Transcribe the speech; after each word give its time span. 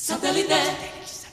Satellite. 0.00 1.27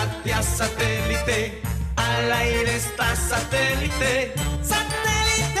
Satélite. 0.00 1.60
Al 1.96 2.32
aire 2.32 2.76
está 2.76 3.14
satélite. 3.14 4.32
¡Satélite! 4.62 5.60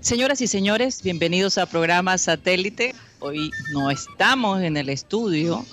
Señoras 0.00 0.40
y 0.40 0.46
señores, 0.46 1.02
bienvenidos 1.02 1.58
a 1.58 1.66
programa 1.66 2.16
Satélite. 2.16 2.94
Hoy 3.20 3.50
no 3.74 3.90
estamos 3.90 4.62
en 4.62 4.78
el 4.78 4.88
estudio 4.88 5.66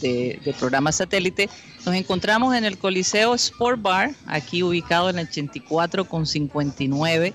de, 0.00 0.40
de, 0.44 0.52
programa 0.54 0.92
Satélite. 0.92 1.48
Nos 1.84 1.94
encontramos 1.94 2.54
en 2.54 2.64
el 2.64 2.78
Coliseo 2.78 3.34
Sport 3.34 3.80
Bar, 3.82 4.10
aquí 4.26 4.62
ubicado 4.62 5.10
en 5.10 5.18
el 5.18 5.28
84 5.28 6.06
con 6.06 6.26
59. 6.26 7.34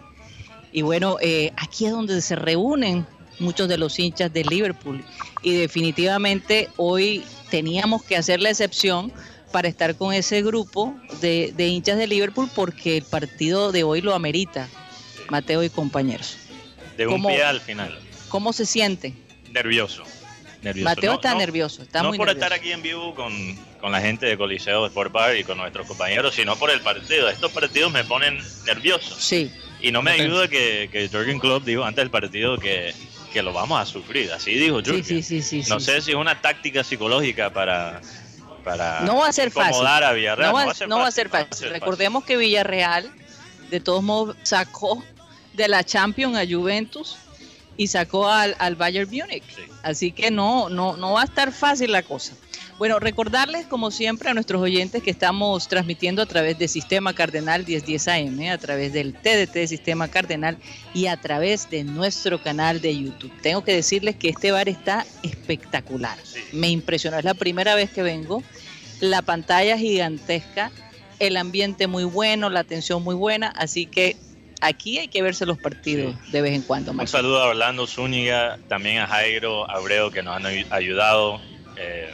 Y 0.71 0.81
bueno, 0.81 1.17
eh, 1.21 1.51
aquí 1.57 1.85
es 1.85 1.91
donde 1.91 2.21
se 2.21 2.35
reúnen 2.35 3.05
muchos 3.39 3.67
de 3.67 3.77
los 3.77 3.97
hinchas 3.99 4.31
de 4.33 4.43
Liverpool. 4.43 5.03
Y 5.43 5.53
definitivamente 5.55 6.69
hoy 6.77 7.23
teníamos 7.49 8.03
que 8.03 8.17
hacer 8.17 8.41
la 8.41 8.49
excepción 8.49 9.11
para 9.51 9.67
estar 9.67 9.95
con 9.95 10.13
ese 10.13 10.41
grupo 10.41 10.95
de, 11.21 11.53
de 11.55 11.67
hinchas 11.67 11.97
de 11.97 12.07
Liverpool 12.07 12.49
porque 12.53 12.97
el 12.97 13.03
partido 13.03 13.71
de 13.71 13.83
hoy 13.83 14.01
lo 14.01 14.13
amerita. 14.13 14.67
Mateo 15.29 15.63
y 15.63 15.69
compañeros. 15.69 16.37
De 16.97 17.05
un 17.07 17.13
¿Cómo- 17.13 17.29
pie 17.29 17.43
al 17.43 17.61
final. 17.61 17.97
¿Cómo 18.29 18.51
se 18.53 18.65
siente? 18.65 19.13
Nervioso. 19.51 20.03
Nervioso. 20.61 20.89
Mateo 20.89 21.11
No- 21.11 21.15
está 21.17 21.31
no- 21.33 21.37
nervioso, 21.39 21.81
está 21.83 22.01
no 22.03 22.09
muy 22.09 22.17
por 22.17 22.27
nervioso. 22.27 22.45
estar 22.45 22.59
aquí 22.59 22.71
en 22.71 22.81
vivo 22.81 23.13
con, 23.15 23.33
con 23.79 23.91
la 23.91 24.01
gente 24.01 24.25
de 24.25 24.37
Coliseo 24.37 24.85
Sport 24.87 25.11
Bar 25.11 25.35
y 25.37 25.43
con 25.43 25.57
nuestros 25.57 25.87
compañeros, 25.87 26.35
sino 26.35 26.55
por 26.55 26.69
el 26.71 26.81
partido. 26.81 27.29
Estos 27.29 27.51
partidos 27.51 27.91
me 27.91 28.03
ponen 28.03 28.39
nervioso. 28.65 29.15
Sí, 29.19 29.51
Y 29.81 29.91
no 29.91 30.01
me 30.01 30.11
ayuda 30.11 30.47
que, 30.47 30.89
que 30.91 31.07
Jürgen 31.09 31.39
Klopp 31.39 31.63
dijo 31.63 31.83
antes 31.83 32.01
del 32.03 32.09
partido 32.09 32.57
que, 32.57 32.93
que 33.31 33.41
lo 33.43 33.53
vamos 33.53 33.79
a 33.79 33.85
sufrir. 33.85 34.31
Así 34.33 34.55
dijo 34.55 34.79
sí, 34.79 34.85
Jürgen. 34.85 35.03
sí, 35.03 35.23
sí, 35.23 35.41
sí. 35.41 35.69
no 35.69 35.79
sí, 35.79 35.85
sé 35.85 35.95
sí. 35.97 36.01
si 36.01 36.11
es 36.11 36.17
una 36.17 36.41
táctica 36.41 36.83
psicológica 36.83 37.51
para, 37.51 38.01
para 38.63 39.01
No 39.01 39.17
va 39.17 39.27
a 39.27 39.31
ser 39.33 39.51
fácil. 39.51 39.85
a 39.85 40.11
Villarreal. 40.13 40.49
No 40.51 40.55
va, 40.55 40.73
no 40.87 40.97
va 40.99 41.07
a 41.07 41.11
ser 41.11 41.29
fácil. 41.29 41.47
fácil. 41.49 41.69
Recordemos 41.69 42.23
que 42.25 42.37
Villarreal, 42.37 43.11
de 43.69 43.79
todos 43.79 44.01
modos, 44.03 44.35
sacó 44.43 45.03
de 45.53 45.67
la 45.67 45.83
Champions 45.83 46.35
a 46.37 46.45
Juventus 46.47 47.17
y 47.77 47.87
sacó 47.87 48.27
al, 48.27 48.55
al 48.59 48.75
Bayern 48.75 49.09
Múnich. 49.09 49.43
Sí. 49.55 49.61
Así 49.83 50.11
que 50.11 50.31
no, 50.31 50.69
no, 50.69 50.97
no 50.97 51.13
va 51.13 51.21
a 51.21 51.25
estar 51.25 51.51
fácil 51.53 51.91
la 51.91 52.03
cosa. 52.03 52.33
Bueno, 52.77 52.99
recordarles 52.99 53.65
como 53.65 53.89
siempre 53.89 54.29
a 54.29 54.35
nuestros 54.35 54.61
oyentes 54.61 55.01
que 55.01 55.09
estamos 55.09 55.67
transmitiendo 55.67 56.21
a 56.21 56.27
través 56.27 56.59
de 56.59 56.67
Sistema 56.67 57.13
Cardenal 57.13 57.65
1010 57.65 58.07
AM, 58.07 58.51
a 58.51 58.57
través 58.59 58.93
del 58.93 59.13
TDT 59.13 59.53
de 59.53 59.67
Sistema 59.67 60.07
Cardenal 60.09 60.57
y 60.93 61.07
a 61.07 61.17
través 61.17 61.71
de 61.71 61.83
nuestro 61.83 62.39
canal 62.39 62.79
de 62.79 62.95
YouTube. 62.95 63.31
Tengo 63.41 63.63
que 63.63 63.73
decirles 63.73 64.15
que 64.15 64.29
este 64.29 64.51
bar 64.51 64.69
está 64.69 65.07
espectacular. 65.23 66.19
Sí. 66.23 66.39
Me 66.53 66.69
impresionó, 66.69 67.17
es 67.17 67.25
la 67.25 67.33
primera 67.33 67.73
vez 67.73 67.89
que 67.89 68.03
vengo. 68.03 68.43
La 68.99 69.23
pantalla 69.23 69.75
gigantesca, 69.77 70.71
el 71.17 71.37
ambiente 71.37 71.87
muy 71.87 72.03
bueno, 72.03 72.51
la 72.51 72.59
atención 72.59 73.03
muy 73.03 73.15
buena, 73.15 73.47
así 73.47 73.87
que 73.87 74.17
aquí 74.61 74.97
hay 74.99 75.07
que 75.07 75.21
verse 75.21 75.45
los 75.45 75.57
partidos 75.57 76.15
de 76.31 76.41
vez 76.41 76.53
en 76.53 76.61
cuando. 76.61 76.91
Un 76.91 77.07
saludo 77.07 77.41
a 77.41 77.47
Orlando 77.47 77.85
Zúñiga, 77.87 78.59
también 78.67 78.99
a 78.99 79.07
Jairo 79.07 79.69
Abreu 79.69 80.11
que 80.11 80.23
nos 80.23 80.35
han 80.35 80.45
ay- 80.45 80.65
ayudado. 80.69 81.41
Eh, 81.77 82.09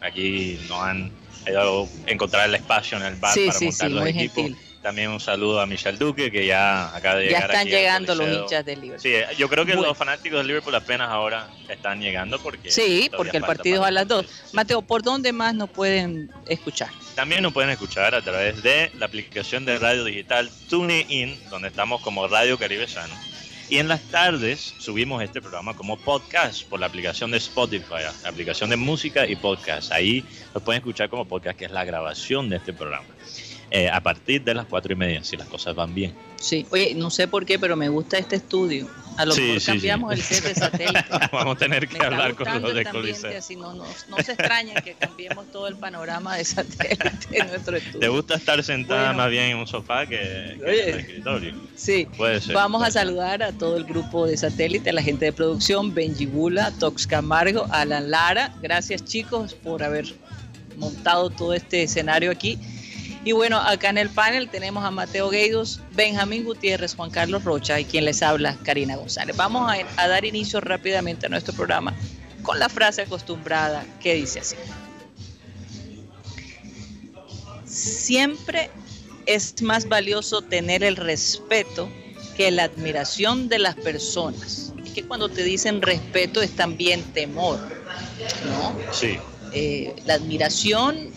aquí 0.00 0.58
nos 0.68 0.82
han 0.82 1.10
ayudado 1.46 1.88
a 2.06 2.10
encontrar 2.10 2.48
el 2.48 2.54
espacio 2.54 2.98
en 2.98 3.04
el 3.04 3.14
bar 3.16 3.32
Sí, 3.32 3.46
para 3.46 3.58
sí, 3.58 3.64
montar 3.66 3.88
sí, 3.88 3.94
los 3.94 4.02
muy 4.02 4.10
equipos. 4.10 4.44
gentil. 4.44 4.56
También 4.86 5.10
un 5.10 5.18
saludo 5.18 5.60
a 5.60 5.66
Michelle 5.66 5.98
Duque 5.98 6.30
que 6.30 6.46
ya 6.46 6.94
acaba 6.94 7.16
de 7.16 7.24
Ya 7.24 7.30
llegar. 7.30 7.50
están 7.50 7.60
aquí 7.66 7.74
al 7.74 7.80
llegando 7.80 8.14
los 8.14 8.28
hinchas 8.28 8.64
del 8.64 8.80
Liverpool. 8.82 9.02
Sí, 9.02 9.14
eh, 9.16 9.26
yo 9.36 9.48
creo 9.48 9.66
que 9.66 9.72
Bueno. 9.74 9.88
los 9.88 9.98
fanáticos 9.98 10.38
del 10.38 10.46
Liverpool 10.46 10.76
apenas 10.76 11.08
ahora 11.08 11.48
están 11.68 12.00
llegando 12.00 12.38
porque 12.38 12.70
Sí, 12.70 13.10
porque 13.16 13.36
el 13.38 13.42
partido 13.42 13.82
es 13.82 13.88
a 13.88 13.90
las 13.90 14.06
2. 14.06 14.24
Sí. 14.24 14.32
Mateo, 14.52 14.82
¿por 14.82 15.02
dónde 15.02 15.32
más 15.32 15.56
nos 15.56 15.70
pueden 15.70 16.30
escuchar? 16.46 16.90
También 17.16 17.42
nos 17.42 17.52
pueden 17.52 17.70
escuchar 17.70 18.14
a 18.14 18.22
través 18.22 18.62
de 18.62 18.92
la 18.96 19.06
aplicación 19.06 19.64
de 19.64 19.76
radio 19.76 20.04
digital 20.04 20.48
TuneIn, 20.70 21.36
donde 21.50 21.66
estamos 21.66 22.00
como 22.02 22.28
Radio 22.28 22.56
Caribe 22.56 22.86
Sano. 22.86 23.14
Y 23.68 23.78
en 23.78 23.88
las 23.88 24.00
tardes 24.02 24.72
subimos 24.78 25.20
este 25.20 25.40
programa 25.40 25.74
como 25.74 25.96
podcast 25.98 26.62
por 26.68 26.78
la 26.78 26.86
aplicación 26.86 27.32
de 27.32 27.38
Spotify, 27.38 28.04
la 28.22 28.28
aplicación 28.28 28.70
de 28.70 28.76
música 28.76 29.26
y 29.26 29.34
podcast. 29.34 29.90
Ahí 29.90 30.24
lo 30.54 30.60
pueden 30.60 30.78
escuchar 30.78 31.08
como 31.10 31.24
podcast, 31.24 31.58
que 31.58 31.64
es 31.64 31.72
la 31.72 31.84
grabación 31.84 32.48
de 32.48 32.58
este 32.58 32.72
programa. 32.72 33.06
Eh, 33.76 33.90
a 33.90 34.00
partir 34.00 34.42
de 34.42 34.54
las 34.54 34.64
cuatro 34.64 34.92
y 34.92 34.96
media, 34.96 35.22
si 35.22 35.36
las 35.36 35.48
cosas 35.48 35.74
van 35.74 35.94
bien. 35.94 36.14
Sí, 36.40 36.64
oye, 36.70 36.94
no 36.94 37.10
sé 37.10 37.28
por 37.28 37.44
qué, 37.44 37.58
pero 37.58 37.76
me 37.76 37.90
gusta 37.90 38.16
este 38.16 38.36
estudio. 38.36 38.88
A 39.18 39.26
lo 39.26 39.32
Sí, 39.32 39.40
mejor 39.42 39.60
sí, 39.60 39.66
cambiamos 39.66 40.14
sí. 40.14 40.18
el 40.20 40.22
set 40.24 40.44
de 40.44 40.54
satélite. 40.54 41.04
Vamos 41.32 41.56
a 41.56 41.58
tener 41.58 41.80
Me 41.82 41.86
que 41.88 41.92
está 41.94 42.06
hablar 42.06 42.34
con 42.34 42.62
los 42.62 42.74
de 42.74 42.84
Coliseo. 42.86 43.38
así 43.38 43.54
no, 43.56 43.74
no, 43.74 43.84
no 44.08 44.16
se 44.24 44.32
extrañen 44.32 44.76
que 44.82 44.94
cambiemos 44.94 45.50
todo 45.52 45.68
el 45.68 45.76
panorama 45.76 46.36
de 46.36 46.44
satélite 46.46 47.18
en 47.32 47.48
nuestro 47.48 47.72
¿Te 47.78 47.84
estudio. 47.86 48.12
gusta 48.12 48.34
estar 48.36 48.62
sentada 48.62 49.08
Bueno. 49.08 49.16
más 49.18 49.30
bien 49.30 49.44
en 49.44 49.56
un 49.58 49.66
sofá 49.66 50.06
que, 50.06 50.56
que 50.58 50.64
Oye. 50.70 50.82
en 50.88 50.94
el 50.94 51.00
escritorio? 51.00 51.54
Sí, 51.74 52.06
Puede 52.16 52.40
ser. 52.40 52.54
Vamos 52.54 52.82
a 52.82 52.86
ser. 52.90 53.02
saludar 53.02 53.42
a 53.42 53.52
todo 53.52 53.76
el 53.76 53.84
grupo 53.84 54.26
de 54.26 54.36
satélite, 54.38 54.88
a 54.88 54.92
la 54.94 55.02
gente 55.02 55.26
de 55.26 55.32
producción, 55.34 55.94
Benji 55.94 56.24
Bula, 56.26 56.70
Tox 56.78 57.06
Camargo, 57.06 57.66
Alan 57.70 58.10
Lara. 58.10 58.54
Gracias 58.62 59.04
chicos 59.04 59.52
por 59.54 59.82
haber 59.82 60.06
montado 60.76 61.28
todo 61.30 61.52
este 61.54 61.82
escenario 61.82 62.30
aquí. 62.30 62.58
Y 63.26 63.32
bueno, 63.32 63.58
acá 63.58 63.90
en 63.90 63.98
el 63.98 64.08
panel 64.08 64.48
tenemos 64.48 64.84
a 64.84 64.92
Mateo 64.92 65.30
Gueidos, 65.30 65.80
Benjamín 65.96 66.44
Gutiérrez, 66.44 66.94
Juan 66.94 67.10
Carlos 67.10 67.42
Rocha 67.42 67.80
y 67.80 67.84
quien 67.84 68.04
les 68.04 68.22
habla, 68.22 68.56
Karina 68.62 68.94
González. 68.94 69.36
Vamos 69.36 69.68
a, 69.68 69.78
a 70.00 70.06
dar 70.06 70.24
inicio 70.24 70.60
rápidamente 70.60 71.26
a 71.26 71.28
nuestro 71.28 71.52
programa 71.52 71.92
con 72.42 72.60
la 72.60 72.68
frase 72.68 73.02
acostumbrada 73.02 73.84
que 74.00 74.14
dice 74.14 74.38
así. 74.38 74.54
Siempre 77.64 78.70
es 79.26 79.60
más 79.60 79.88
valioso 79.88 80.42
tener 80.42 80.84
el 80.84 80.94
respeto 80.94 81.90
que 82.36 82.52
la 82.52 82.62
admiración 82.62 83.48
de 83.48 83.58
las 83.58 83.74
personas. 83.74 84.72
Es 84.84 84.92
que 84.92 85.02
cuando 85.04 85.28
te 85.28 85.42
dicen 85.42 85.82
respeto 85.82 86.42
es 86.42 86.52
también 86.52 87.02
temor, 87.12 87.58
¿no? 88.44 88.78
Sí, 88.92 89.18
Eh, 89.52 89.94
la 90.04 90.14
admiración 90.14 91.10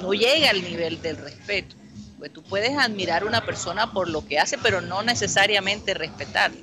no 0.00 0.12
llega 0.12 0.50
al 0.50 0.62
nivel 0.62 1.00
del 1.02 1.16
respeto. 1.16 1.76
Pues 2.18 2.32
tú 2.32 2.42
puedes 2.42 2.76
admirar 2.78 3.22
a 3.22 3.26
una 3.26 3.44
persona 3.44 3.92
por 3.92 4.08
lo 4.08 4.26
que 4.26 4.38
hace, 4.38 4.56
pero 4.58 4.80
no 4.80 5.02
necesariamente 5.02 5.92
respetarla. 5.94 6.60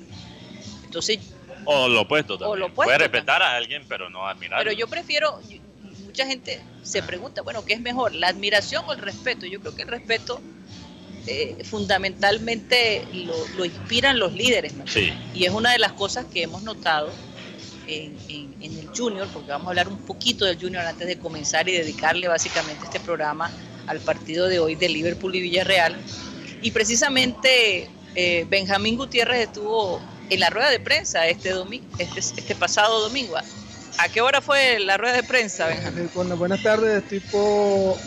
Entonces, 0.84 1.18
o 1.64 1.88
lo 1.88 2.02
opuesto 2.02 2.38
también. 2.38 2.50
O 2.50 2.56
lo 2.56 2.66
opuesto 2.66 2.88
Puedes 2.88 3.00
respetar 3.00 3.42
a 3.42 3.56
alguien, 3.56 3.84
pero 3.88 4.08
no 4.08 4.26
admirarlo. 4.26 4.64
pero 4.64 4.76
yo 4.76 4.88
prefiero, 4.88 5.40
mucha 6.04 6.26
gente 6.26 6.60
se 6.82 7.02
pregunta, 7.02 7.42
bueno, 7.42 7.64
¿qué 7.64 7.74
es 7.74 7.80
mejor, 7.80 8.14
la 8.14 8.28
admiración 8.28 8.84
o 8.86 8.92
el 8.92 8.98
respeto? 8.98 9.46
Yo 9.46 9.60
creo 9.60 9.74
que 9.74 9.82
el 9.82 9.88
respeto 9.88 10.40
eh, 11.26 11.58
fundamentalmente 11.64 13.06
lo, 13.12 13.34
lo 13.56 13.64
inspiran 13.64 14.18
los 14.18 14.32
líderes, 14.32 14.72
¿no? 14.74 14.86
Sí, 14.86 15.12
Y 15.34 15.44
es 15.44 15.52
una 15.52 15.72
de 15.72 15.78
las 15.78 15.92
cosas 15.92 16.24
que 16.24 16.42
hemos 16.42 16.62
notado 16.62 17.10
en, 17.90 18.16
en- 18.28 18.54
en 18.62 18.78
el 18.78 18.88
Junior, 18.96 19.26
porque 19.32 19.50
vamos 19.50 19.66
a 19.66 19.70
hablar 19.70 19.88
un 19.88 19.98
poquito 19.98 20.44
del 20.44 20.58
Junior 20.60 20.84
antes 20.84 21.06
de 21.06 21.18
comenzar 21.18 21.68
y 21.68 21.72
dedicarle 21.72 22.28
básicamente 22.28 22.84
este 22.84 23.00
programa 23.00 23.50
al 23.86 23.98
partido 24.00 24.46
de 24.48 24.58
hoy 24.58 24.74
de 24.74 24.88
Liverpool 24.88 25.34
y 25.34 25.40
Villarreal. 25.40 25.96
Y 26.62 26.70
precisamente 26.72 27.88
eh, 28.14 28.46
Benjamín 28.48 28.96
Gutiérrez 28.96 29.46
estuvo 29.48 30.00
en 30.28 30.40
la 30.40 30.50
rueda 30.50 30.70
de 30.70 30.78
prensa 30.80 31.26
este, 31.26 31.50
domingo, 31.50 31.86
este, 31.98 32.20
este 32.20 32.54
pasado 32.54 33.00
domingo. 33.00 33.36
¿A 33.98 34.08
qué 34.08 34.20
hora 34.20 34.40
fue 34.40 34.78
la 34.78 34.96
rueda 34.96 35.14
de 35.16 35.22
prensa, 35.24 35.66
Benjamín? 35.66 36.04
Eh, 36.04 36.08
Bueno, 36.14 36.36
buenas 36.36 36.62
tardes, 36.62 37.06
tipo 37.08 37.98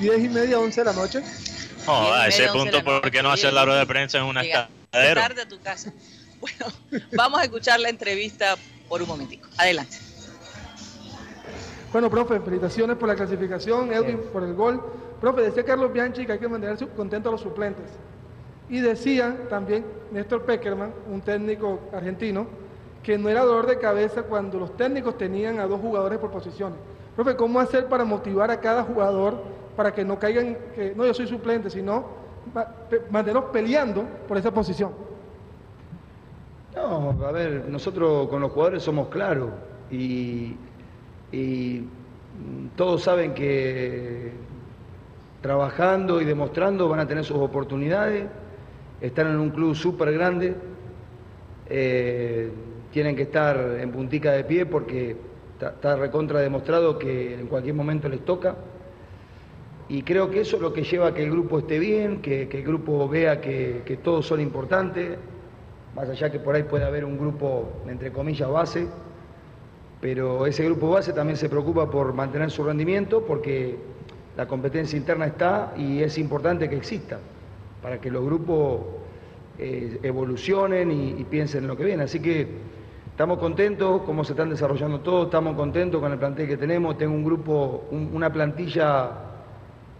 10 0.00 0.24
y 0.24 0.28
media, 0.28 0.58
11 0.58 0.80
de 0.80 0.84
la 0.84 0.92
noche. 0.92 1.20
Y 1.20 1.90
a 1.90 2.26
ese 2.28 2.48
punto. 2.48 2.82
¿por 2.84 3.10
qué 3.10 3.22
no 3.22 3.30
hacer 3.30 3.52
la 3.52 3.64
rueda 3.64 3.78
de 3.80 3.86
prensa 3.86 4.18
en 4.18 4.24
una 4.24 4.42
tarde 4.90 5.42
a 5.42 5.48
tu 5.48 5.60
casa. 5.60 5.92
Bueno, 6.40 6.66
vamos 7.14 7.40
a 7.40 7.44
escuchar 7.44 7.80
la 7.80 7.88
entrevista 7.88 8.56
por 8.88 9.02
un 9.02 9.08
momentico. 9.08 9.48
Adelante. 9.58 9.98
Bueno, 11.92 12.10
profe, 12.10 12.40
felicitaciones 12.40 12.96
por 12.96 13.08
la 13.08 13.14
clasificación, 13.14 13.92
Edwin 13.92 14.20
por 14.32 14.42
el 14.42 14.54
gol. 14.54 14.82
Profe, 15.20 15.42
decía 15.42 15.64
Carlos 15.64 15.92
Bianchi 15.92 16.26
que 16.26 16.32
hay 16.32 16.38
que 16.38 16.48
mantener 16.48 16.76
contento 16.90 17.30
a 17.30 17.32
los 17.32 17.40
suplentes. 17.40 17.86
Y 18.68 18.80
decía 18.80 19.48
también 19.48 19.86
Néstor 20.12 20.42
Peckerman, 20.44 20.92
un 21.10 21.22
técnico 21.22 21.80
argentino, 21.92 22.46
que 23.02 23.16
no 23.16 23.30
era 23.30 23.42
dolor 23.42 23.66
de 23.66 23.78
cabeza 23.78 24.24
cuando 24.24 24.58
los 24.58 24.76
técnicos 24.76 25.16
tenían 25.16 25.60
a 25.60 25.66
dos 25.66 25.80
jugadores 25.80 26.18
por 26.18 26.30
posiciones. 26.30 26.78
Profe, 27.16 27.36
¿cómo 27.36 27.58
hacer 27.58 27.86
para 27.86 28.04
motivar 28.04 28.50
a 28.50 28.60
cada 28.60 28.84
jugador 28.84 29.42
para 29.74 29.94
que 29.94 30.04
no 30.04 30.18
caigan, 30.18 30.58
que 30.74 30.94
no 30.94 31.06
yo 31.06 31.14
soy 31.14 31.26
suplente, 31.26 31.70
sino 31.70 32.04
mantenernos 33.10 33.50
peleando 33.50 34.04
por 34.28 34.36
esa 34.36 34.52
posición? 34.52 34.92
No, 36.78 37.26
a 37.26 37.32
ver, 37.32 37.64
nosotros 37.68 38.28
con 38.28 38.40
los 38.40 38.52
jugadores 38.52 38.84
somos 38.84 39.08
claros 39.08 39.50
y, 39.90 40.54
todos 42.76 43.02
saben 43.02 43.34
que 43.34 44.30
trabajando 45.42 46.20
y 46.20 46.24
demostrando 46.24 46.88
van 46.88 47.00
a 47.00 47.08
tener 47.08 47.24
sus 47.24 47.38
oportunidades, 47.38 48.26
están 49.00 49.26
en 49.26 49.36
un 49.40 49.50
club 49.50 49.74
súper 49.74 50.12
grande, 50.12 50.54
eh, 51.68 52.50
tienen 52.92 53.16
que 53.16 53.22
estar 53.22 53.56
en 53.80 53.90
puntica 53.90 54.32
de 54.32 54.44
pie 54.44 54.64
porque 54.64 55.16
está, 55.60 55.96
recontra 55.96 56.40
demostrado 56.40 56.96
que 56.96 57.34
en 57.34 57.48
cualquier 57.48 57.74
momento 57.74 58.08
les 58.08 58.24
toca. 58.24 58.54
Y 59.88 60.02
creo 60.02 60.30
que 60.30 60.42
eso 60.42 60.56
es 60.56 60.62
lo 60.62 60.72
que 60.72 60.84
lleva 60.84 61.08
a 61.08 61.14
que 61.14 61.24
el 61.24 61.30
grupo 61.30 61.58
esté 61.58 61.80
bien, 61.80 62.22
que, 62.22 62.42
el 62.42 62.62
grupo 62.62 63.08
vea 63.08 63.40
que, 63.40 63.82
que 63.84 63.96
todos 63.96 64.26
son 64.26 64.40
importantes, 64.40 65.18
más 65.98 66.08
allá 66.08 66.30
que 66.30 66.38
por 66.38 66.54
ahí 66.54 66.62
puede 66.62 66.84
haber 66.84 67.04
un 67.04 67.18
grupo, 67.18 67.68
entre 67.88 68.12
comillas, 68.12 68.48
base, 68.48 68.86
pero 70.00 70.46
ese 70.46 70.64
grupo 70.64 70.90
base 70.90 71.12
también 71.12 71.36
se 71.36 71.48
preocupa 71.48 71.90
por 71.90 72.12
mantener 72.12 72.52
su 72.52 72.62
rendimiento 72.62 73.24
porque 73.26 73.76
la 74.36 74.46
competencia 74.46 74.96
interna 74.96 75.26
está 75.26 75.74
y 75.76 76.00
es 76.00 76.16
importante 76.18 76.68
que 76.68 76.76
exista 76.76 77.18
para 77.82 78.00
que 78.00 78.12
los 78.12 78.24
grupos 78.24 78.82
eh, 79.58 79.98
evolucionen 80.04 80.92
y, 80.92 81.24
piensen 81.24 81.64
en 81.64 81.66
lo 81.66 81.76
que 81.76 81.84
viene. 81.84 82.04
Así 82.04 82.20
que 82.20 82.46
estamos 83.10 83.40
contentos 83.40 84.02
cómo 84.02 84.22
se 84.22 84.34
están 84.34 84.50
desarrollando 84.50 85.00
todos, 85.00 85.24
estamos 85.24 85.56
contentos 85.56 86.00
con 86.00 86.12
el 86.12 86.18
plantel 86.20 86.46
que 86.46 86.56
tenemos, 86.56 86.96
tengo 86.96 87.12
un 87.12 87.24
grupo, 87.24 87.88
una 87.90 88.32
plantilla 88.32 89.10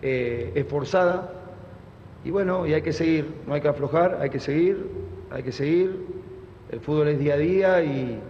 eh, 0.00 0.52
esforzada. 0.54 1.32
Y 2.24 2.30
bueno, 2.30 2.68
y 2.68 2.74
hay 2.74 2.82
que 2.82 2.92
seguir, 2.92 3.42
no 3.48 3.54
hay 3.54 3.60
que 3.60 3.68
aflojar, 3.68 4.18
hay 4.20 4.30
que 4.30 4.38
seguir 4.38 5.07
hay 5.30 5.42
que 5.42 5.52
seguir, 5.52 6.06
el 6.70 6.80
fútbol 6.80 7.08
es 7.08 7.18
día 7.18 7.34
a 7.34 7.38
día 7.38 7.82
y, 7.82 8.20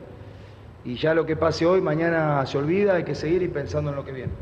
ya 0.96 1.12
lo 1.12 1.26
que 1.26 1.36
pase 1.36 1.66
hoy, 1.66 1.82
mañana 1.82 2.44
se 2.46 2.56
olvida, 2.56 2.94
hay 2.94 3.04
que 3.04 3.14
seguir 3.14 3.42
y 3.42 3.48
pensando 3.48 3.90
en 3.90 3.96
lo 3.96 4.04
que 4.04 4.12
viene. 4.12 4.32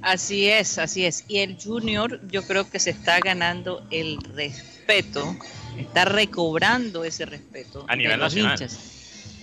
Así 0.00 0.48
es, 0.48 0.78
así 0.78 1.04
es. 1.04 1.24
Y 1.28 1.38
el 1.38 1.58
junior 1.62 2.20
yo 2.28 2.42
creo 2.44 2.70
que 2.70 2.78
se 2.78 2.90
está 2.90 3.18
ganando 3.20 3.86
el 3.90 4.16
respeto, 4.34 5.36
está 5.76 6.06
recobrando 6.06 7.04
ese 7.04 7.26
respeto. 7.26 7.84
A 7.88 7.96
nivel 7.96 8.18
nacional. 8.18 8.58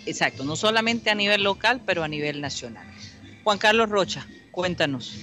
Exacto, 0.08 0.44
no 0.44 0.56
solamente 0.56 1.10
a 1.10 1.16
nivel 1.16 1.44
local, 1.44 1.82
pero 1.86 2.04
a 2.04 2.08
nivel 2.08 2.42
nacional. 2.42 2.88
Juan 3.44 3.58
Carlos 3.58 3.90
Rocha, 3.90 4.26
cuéntanos. 4.52 5.16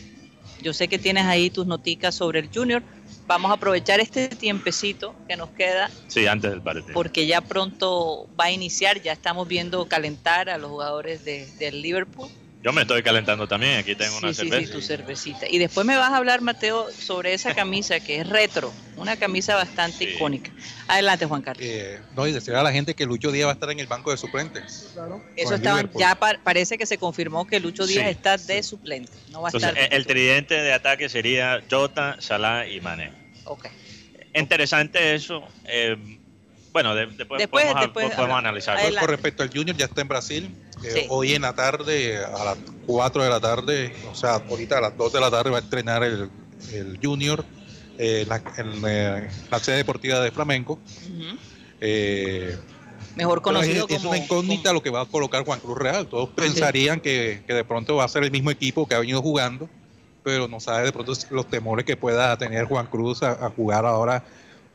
Yo 0.60 0.72
sé 0.72 0.86
que 0.86 0.98
tienes 0.98 1.24
ahí 1.24 1.50
tus 1.50 1.66
noticas 1.66 2.14
sobre 2.14 2.38
el 2.38 2.50
junior, 2.54 2.82
vamos 3.26 3.50
a 3.50 3.54
aprovechar 3.54 4.00
este 4.00 4.28
tiempecito 4.28 5.14
que 5.28 5.36
nos 5.36 5.50
queda. 5.50 5.90
Sí, 6.08 6.26
antes 6.26 6.50
del 6.50 6.62
partido. 6.62 6.92
Porque 6.92 7.26
ya 7.26 7.40
pronto 7.40 8.28
va 8.38 8.46
a 8.46 8.50
iniciar, 8.50 9.00
ya 9.02 9.12
estamos 9.12 9.48
viendo 9.48 9.86
calentar 9.86 10.48
a 10.50 10.58
los 10.58 10.70
jugadores 10.70 11.24
de, 11.24 11.46
del 11.58 11.82
Liverpool. 11.82 12.28
Yo 12.62 12.72
me 12.72 12.82
estoy 12.82 13.02
calentando 13.02 13.48
también, 13.48 13.78
aquí 13.78 13.96
tengo 13.96 14.18
una 14.18 14.28
sí, 14.28 14.34
cerveza. 14.34 14.66
Sí, 14.66 14.72
tu 14.72 14.80
cervecita. 14.80 15.48
Y 15.48 15.58
después 15.58 15.84
me 15.84 15.96
vas 15.96 16.12
a 16.12 16.16
hablar, 16.16 16.42
Mateo, 16.42 16.92
sobre 16.92 17.34
esa 17.34 17.54
camisa 17.56 17.98
que 17.98 18.20
es 18.20 18.28
retro, 18.28 18.72
una 18.96 19.16
camisa 19.16 19.56
bastante 19.56 20.04
icónica. 20.04 20.52
Adelante, 20.86 21.26
Juan 21.26 21.42
Carlos. 21.42 21.66
Eh, 21.66 22.00
no, 22.14 22.24
y 22.24 22.30
decir 22.30 22.54
a 22.54 22.62
la 22.62 22.70
gente 22.70 22.94
que 22.94 23.04
Lucho 23.04 23.32
Díaz 23.32 23.46
va 23.46 23.50
a 23.50 23.54
estar 23.54 23.70
en 23.72 23.80
el 23.80 23.88
banco 23.88 24.12
de 24.12 24.16
suplentes. 24.16 24.90
Claro. 24.94 25.20
Eso 25.34 25.56
estaban, 25.56 25.90
ya 25.98 26.14
parece 26.14 26.78
que 26.78 26.86
se 26.86 26.98
confirmó 26.98 27.48
que 27.48 27.58
Lucho 27.58 27.84
Díaz 27.84 28.06
está 28.06 28.36
de 28.36 28.62
suplente. 28.62 29.12
No 29.32 29.42
va 29.42 29.48
a 29.48 29.50
estar 29.50 29.76
el, 29.76 30.06
tridente 30.06 30.54
de 30.54 30.72
ataque 30.72 31.08
sería 31.08 31.64
Jota, 31.68 32.16
Salah 32.20 32.68
y 32.68 32.80
Mané. 32.80 33.12
Ok. 33.44 33.66
Interesante 34.34 35.16
eso. 35.16 35.42
Eh, 35.64 35.96
bueno, 36.72 36.94
después, 36.94 37.46
podemos, 37.48 38.38
analizar. 38.38 38.78
Con 38.98 39.08
respecto 39.08 39.42
al 39.42 39.50
Junior, 39.50 39.76
ya 39.76 39.86
está 39.86 40.00
en 40.00 40.08
Brasil. 40.08 40.50
Eh, 40.84 41.06
hoy 41.10 41.34
en 41.34 41.42
la 41.42 41.54
tarde, 41.54 42.24
a 42.24 42.44
las 42.44 42.58
4 42.86 43.22
de 43.22 43.30
la 43.30 43.40
tarde, 43.40 43.94
o 44.10 44.14
sea, 44.14 44.34
ahorita 44.34 44.78
a 44.78 44.80
las 44.80 44.96
2 44.96 45.12
de 45.12 45.20
la 45.20 45.30
tarde 45.30 45.50
va 45.50 45.58
a 45.58 45.60
entrenar 45.60 46.02
el, 46.02 46.30
Junior 47.02 47.44
eh, 47.98 48.26
en 48.56 48.82
la 49.50 49.58
sede 49.58 49.76
deportiva 49.76 50.20
de 50.20 50.30
Flamenco. 50.30 50.78
Mejor 53.16 53.42
conocido 53.42 53.86
es, 53.88 54.04
una 54.04 54.16
incógnita 54.16 54.72
lo 54.72 54.82
que 54.82 54.90
va 54.90 55.02
a 55.02 55.06
colocar 55.06 55.44
Juan 55.44 55.60
Cruz 55.60 55.76
Real. 55.76 56.06
Todos 56.06 56.30
pensarían 56.30 57.00
que, 57.00 57.42
que, 57.46 57.52
de 57.52 57.64
pronto 57.64 57.96
va 57.96 58.04
a 58.04 58.08
ser 58.08 58.24
el 58.24 58.30
mismo 58.30 58.50
equipo 58.50 58.86
que 58.86 58.94
ha 58.94 59.00
venido 59.00 59.20
jugando, 59.20 59.68
pero 60.22 60.48
no 60.48 60.60
sabe 60.60 60.84
de 60.86 60.92
pronto 60.92 61.12
los 61.30 61.48
temores 61.48 61.84
que 61.84 61.96
pueda 61.96 62.36
tener 62.38 62.64
Juan 62.64 62.86
Cruz 62.86 63.22
a, 63.22 63.50
jugar 63.50 63.84
ahora 63.84 64.24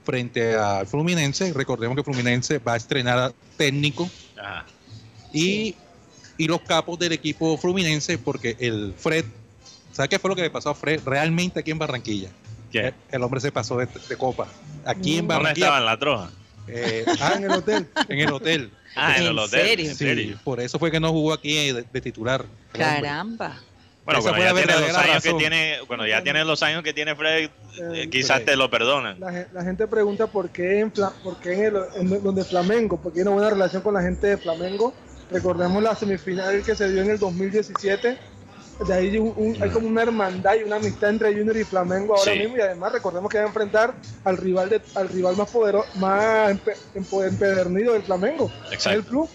frente 0.04 0.56
al 0.56 0.86
Fluminense. 0.86 1.52
Recordemos 1.54 1.96
que 1.98 2.04
Fluminense 2.04 2.60
va 2.60 2.74
a 2.74 2.78
estrenar 2.78 3.34
técnico 3.58 4.10
y, 5.34 5.76
y, 6.38 6.48
los 6.48 6.62
capos 6.62 7.00
del 7.00 7.12
equipo 7.12 7.58
Fluminense, 7.58 8.18
porque 8.18 8.56
el 8.60 8.94
Fred, 8.98 9.26
¿sabe 9.92 10.10
qué 10.10 10.20
fue 10.20 10.30
lo 10.30 10.36
que 10.36 10.44
le 10.44 10.50
pasó 10.50 10.70
a 10.70 10.76
Fred 10.76 11.02
realmente 11.06 11.60
aquí 11.60 11.72
en 11.72 11.80
Barranquilla? 11.80 12.30
El, 13.12 13.24
hombre 13.24 13.40
se 13.40 13.52
pasó 13.52 13.78
de, 13.78 13.88
copa. 14.18 14.48
Aquí 14.86 15.18
en 15.18 15.28
Barranquilla. 15.28 15.68
estaba 15.68 15.80
en 15.80 15.86
la 15.86 15.98
troja? 16.00 16.30
Eh, 16.68 17.06
ah, 17.20 17.34
en 17.38 17.44
el 17.46 17.52
hotel. 17.52 17.88
En 18.10 18.20
el 18.20 18.32
hotel. 18.32 18.72
Ah, 18.96 19.16
en, 19.18 19.24
el 19.24 19.40
hotel. 19.40 19.80
¿En 19.80 19.96
serio? 19.96 20.40
por 20.44 20.60
eso 20.60 20.80
fue 20.80 20.92
que 20.92 21.00
no 21.00 21.12
jugó 21.12 21.34
aquí 21.34 21.72
de, 21.72 22.02
titular. 22.02 22.46
Caramba. 22.72 23.60
Bueno, 24.06 24.22
cuando 24.22 24.40
ya, 24.40 24.54
tiene 24.54 24.80
los 24.80 24.96
años 24.96 25.24
que 25.24 25.34
tiene, 25.34 25.78
bueno, 25.86 26.08
ya 26.08 26.24
tiene 26.24 26.46
los 26.46 26.64
años 26.64 26.82
que 26.82 26.94
tiene 26.94 27.14
Fred, 27.14 27.50
eh, 27.94 28.08
quizás 28.10 28.46
te 28.46 28.56
lo 28.56 28.70
perdonan. 28.70 29.20
La, 29.20 29.64
gente 29.64 29.86
pregunta 29.86 30.28
por 30.28 30.50
qué 30.50 30.80
en, 30.80 30.92
por 30.92 31.38
qué 31.42 31.54
en, 31.54 31.76
el, 31.76 31.76
en 31.96 32.24
donde 32.24 32.46
Flamengo, 32.46 32.98
porque 33.02 33.16
tiene 33.16 33.30
una 33.30 33.42
buena 33.42 33.50
relación 33.50 33.82
con 33.82 33.94
la 33.94 34.02
gente 34.02 34.28
de 34.28 34.38
Flamengo. 34.38 34.94
Recordemos 35.32 35.84
la 35.84 35.96
semifinal 35.96 36.64
que 36.64 36.76
se 36.76 36.92
dio 36.92 37.02
en 37.02 37.12
el 37.12 37.20
2017. 37.20 38.18
De 38.88 38.94
ahí 38.94 39.08
hay 39.60 39.70
como 39.72 39.88
una 39.88 40.04
hermandad 40.04 40.56
y 40.56 40.64
una 40.64 40.76
amistad 40.76 41.10
entre 41.10 41.34
Junior 41.34 41.58
y 41.58 41.64
Flamengo 41.64 42.16
ahora 42.16 42.36
mismo. 42.36 42.58
Y 42.58 42.62
además 42.62 42.92
recordemos 42.92 43.32
que 43.32 43.40
va 43.40 43.46
a 43.46 43.48
enfrentar 43.48 43.96
al 44.24 44.38
rival 44.38 44.70
de, 44.70 44.82
al 44.96 45.10
rival 45.10 45.36
más 45.36 45.50
poderoso, 45.50 45.88
más 45.96 46.56
empedernido 46.94 47.94
del 47.94 48.04
Flamengo. 48.04 48.52
Exacto. 48.72 49.00
El 49.00 49.06
club. 49.06 49.30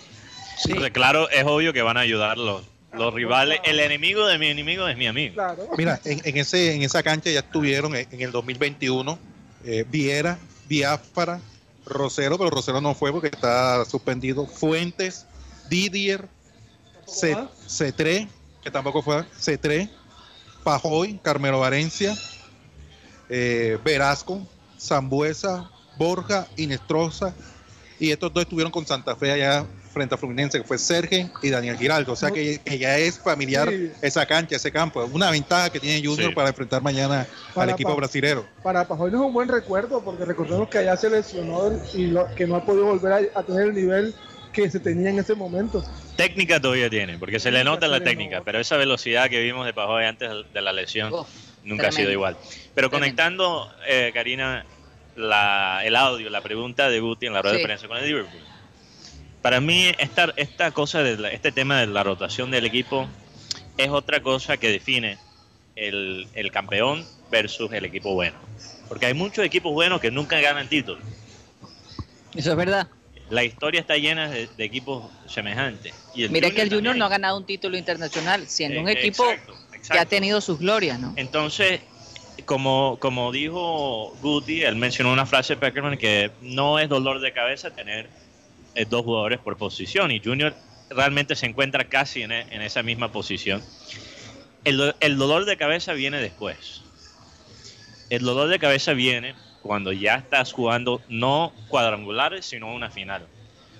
Sí. 0.59 0.75
claro, 0.93 1.29
es 1.31 1.45
obvio 1.45 1.73
que 1.73 1.83
van 1.83 1.97
a 1.97 2.01
ayudarlos 2.01 2.73
los 2.93 3.15
rivales, 3.15 3.61
el 3.65 3.81
enemigo 3.81 4.27
de 4.27 4.39
mi 4.39 4.49
enemigo 4.49 4.87
es 4.87 4.97
mi 4.97 5.07
amigo. 5.07 5.43
Mira, 5.77 6.01
en, 6.05 6.37
ese, 6.37 6.75
en 6.75 6.83
esa 6.83 7.03
cancha 7.03 7.31
ya 7.31 7.41
estuvieron 7.41 7.95
en, 7.97 8.07
el 8.11 8.33
2021 8.33 9.19
eh, 9.65 9.85
Viera, 9.89 10.39
Biafara, 10.69 11.41
Rosero, 11.87 12.39
pero 12.39 12.51
Rosero 12.51 12.81
no 12.81 12.95
fue 12.95 13.13
porque 13.13 13.29
está 13.29 13.85
suspendido. 13.85 14.47
Fuentes, 14.47 15.27
Didier, 15.73 16.29
C3, 17.07 18.29
que 18.63 18.71
tampoco 18.71 19.01
fue, 19.01 19.25
C3, 19.41 19.89
Pajoy, 20.63 21.19
Carmelo 21.23 21.61
Valencia, 21.61 22.15
eh, 23.31 23.79
Velasco, 23.83 24.47
Zambuesa, 24.79 25.71
Borja, 25.97 26.47
Inestrosa, 26.59 27.35
y 27.99 28.11
estos 28.11 28.35
dos 28.35 28.43
estuvieron 28.43 28.71
con 28.71 28.87
Santa 28.87 29.17
Fe 29.17 29.33
allá 29.33 29.65
frente 29.95 30.15
a 30.15 30.19
Fluminense, 30.19 30.59
que 30.59 30.65
fue 30.67 30.77
Sergio 30.77 31.31
y 31.43 31.49
Daniel 31.49 31.79
Giraldo. 31.79 32.13
O 32.13 32.17
sea 32.17 32.31
que, 32.31 32.61
ya 32.79 32.99
es 32.99 33.19
familiar 33.19 33.73
esa 34.03 34.27
cancha, 34.27 34.57
ese 34.57 34.71
campo. 34.71 35.03
Una 35.11 35.31
ventaja 35.31 35.71
que 35.71 35.81
tiene 35.81 36.07
Junior 36.07 36.35
para 36.35 36.49
enfrentar 36.49 36.83
mañana 36.83 37.27
al 37.55 37.71
equipo 37.71 37.97
brasilero. 37.97 38.45
Para 38.63 38.87
Pajoy 38.87 39.11
no 39.11 39.21
es 39.21 39.27
un 39.27 39.33
buen 39.33 39.49
recuerdo, 39.49 40.03
porque 40.03 40.27
recordemos 40.27 40.69
que 40.69 40.79
allá 40.79 40.97
se 40.99 41.09
lesionó 41.09 41.71
y 41.95 42.15
que 42.37 42.47
no 42.47 42.57
ha 42.57 42.65
podido 42.65 42.87
volver 42.87 43.31
a, 43.35 43.43
tener 43.43 43.69
el 43.69 43.75
nivel 43.75 44.15
que 44.53 44.71
se 44.71 44.81
tenía 44.81 45.11
en 45.11 45.19
ese 45.19 45.35
momento. 45.35 45.85
Técnica 46.17 46.61
todavía 46.61 46.91
tiene, 46.91 47.19
porque 47.19 47.41
se 47.41 47.51
le 47.51 47.65
nota 47.65 47.89
la 47.89 48.01
técnica, 48.01 48.43
pero 48.45 48.61
esa 48.61 48.77
velocidad 48.77 49.29
que 49.29 49.41
vimos 49.41 49.67
de 49.67 49.73
Pajoy 49.73 50.05
antes 50.05 50.31
de 50.53 50.63
la 50.63 50.73
lesión 50.73 51.13
nunca 51.65 51.89
ha 51.89 51.93
sido 51.93 52.11
igual. 52.11 52.37
Pero 52.75 52.91
conectando, 52.91 53.73
eh, 53.87 54.11
Karina, 54.13 54.65
la, 55.17 55.81
el 55.85 55.97
audio, 55.97 56.31
la 56.31 56.41
pregunta 56.41 56.89
de 56.89 57.01
Guti 57.01 57.27
en 57.27 57.33
la 57.33 57.43
rueda 57.43 57.57
de 57.57 57.65
prensa 57.65 57.89
con 57.89 57.97
el 57.97 58.07
Liverpool 58.07 58.53
para 59.43 59.61
mí 59.61 59.93
esta, 59.99 60.33
esta 60.37 60.71
cosa, 60.71 61.03
de 61.03 61.35
este 61.35 61.53
tema 61.53 61.81
de 61.81 61.89
la 61.89 62.05
rotación 62.05 62.51
del 62.51 62.65
equipo 62.65 63.09
es 63.77 63.91
otra 63.91 64.23
cosa 64.23 64.57
que 64.57 64.71
define 64.71 65.19
el, 65.75 66.51
campeón 66.53 67.05
versus 67.31 67.73
el 67.73 67.85
equipo 67.85 68.15
bueno. 68.15 68.37
Porque 68.89 69.07
hay 69.07 69.15
muchos 69.15 69.45
equipos 69.45 69.73
buenos 69.73 70.01
que 70.01 70.11
nunca 70.11 70.41
ganan 70.41 70.69
títulos. 70.69 71.03
Eso 72.35 72.51
es 72.53 72.57
verdad. 72.57 72.89
La 73.33 73.45
historia 73.45 73.81
está 73.81 73.97
llena 73.97 74.29
de, 74.29 74.47
de 74.47 74.65
equipos 74.65 75.11
semejantes. 75.27 75.95
Y 76.15 76.25
el 76.25 76.31
Mira 76.31 76.51
que 76.51 76.61
el 76.61 76.69
Junior 76.69 76.83
también. 76.93 76.99
no 76.99 77.05
ha 77.07 77.09
ganado 77.09 77.39
un 77.39 77.47
título 77.47 77.79
internacional, 77.79 78.47
siendo 78.47 78.83
un 78.83 78.89
Eh, 78.89 78.93
equipo 78.93 79.25
exacto, 79.25 79.57
que 79.91 79.99
ha 79.99 80.05
tenido 80.05 80.43
sus 80.43 80.59
glorias, 80.59 81.01
¿no? 81.01 81.15
Entonces, 81.17 81.81
como, 82.45 82.99
como 83.01 83.33
dijo 83.33 84.15
Guti, 84.21 84.63
él 84.65 84.77
mencionó 84.77 85.13
una 85.15 85.25
frase 85.25 85.55
de 85.55 85.61
Peckerman 85.61 85.97
que 85.97 86.31
no 86.43 86.79
es 86.79 86.91
dolor 86.91 87.21
de 87.21 87.33
cabeza 87.33 87.71
tener 87.75 88.11
eh, 88.75 88.85
dos 88.85 89.03
jugadores 89.03 89.39
por 89.39 89.57
posición 89.57 90.11
y 90.11 90.21
Junior 90.23 90.55
realmente 90.91 91.35
se 91.35 91.47
encuentra 91.47 91.85
casi 91.89 92.21
en, 92.23 92.33
e- 92.33 92.47
en 92.51 92.61
esa 92.61 92.83
misma 92.83 93.13
posición. 93.13 93.63
El, 94.65 94.95
el 95.01 95.17
dolor 95.17 95.47
de 95.47 95.57
cabeza 95.57 95.95
viene 95.95 96.19
después. 96.21 96.83
El 98.11 98.25
dolor 98.25 98.49
de 98.49 98.59
cabeza 98.59 98.93
viene 98.93 99.35
cuando 99.63 99.93
ya 99.93 100.17
estás 100.17 100.53
jugando 100.53 101.01
no 101.09 101.53
cuadrangulares, 101.69 102.45
sino 102.45 102.73
una 102.75 102.91
final. 102.91 103.27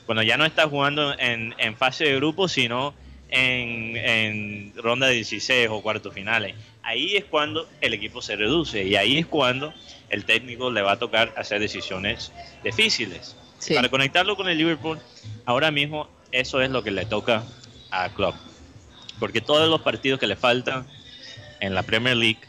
Cuando 0.07 0.23
ya 0.23 0.37
no 0.37 0.45
estás 0.45 0.67
jugando 0.67 1.19
en, 1.19 1.55
en 1.59 1.77
fase 1.77 2.05
de 2.05 2.17
grupo, 2.17 2.49
sino 2.49 2.95
en, 3.29 3.97
en 3.97 4.73
ronda 4.77 5.09
de 5.09 5.15
16 5.15 5.69
o 5.71 5.83
cuartos 5.83 6.15
finales. 6.15 6.55
Ahí 6.83 7.17
es 7.17 7.25
cuando 7.25 7.69
el 7.81 7.95
equipo 7.95 8.23
se 8.23 8.37
reduce 8.37 8.85
y 8.85 8.97
ahí 8.97 9.19
es 9.19 9.27
cuando 9.27 9.73
el 10.11 10.25
técnico 10.25 10.71
le 10.71 10.83
va 10.83 10.93
a 10.93 10.99
tocar 10.99 11.33
hacer 11.37 11.61
decisiones 11.61 12.33
difíciles. 12.63 13.37
Sí. 13.59 13.75
Para 13.75 13.89
conectarlo 13.89 14.37
con 14.37 14.49
el 14.49 14.59
Liverpool, 14.59 14.99
ahora 15.45 15.71
mismo 15.71 16.09
eso 16.33 16.61
es 16.61 16.71
lo 16.71 16.83
que 16.83 16.91
le 16.91 17.07
toca 17.07 17.45
a 17.91 18.09
Klopp. 18.11 18.35
Porque 19.19 19.41
todos 19.41 19.69
los 19.69 19.81
partidos 19.83 20.19
que 20.19 20.27
le 20.27 20.37
faltan 20.37 20.87
en 21.61 21.75
la 21.75 21.85
Premier 21.85 22.17
League 22.17 22.41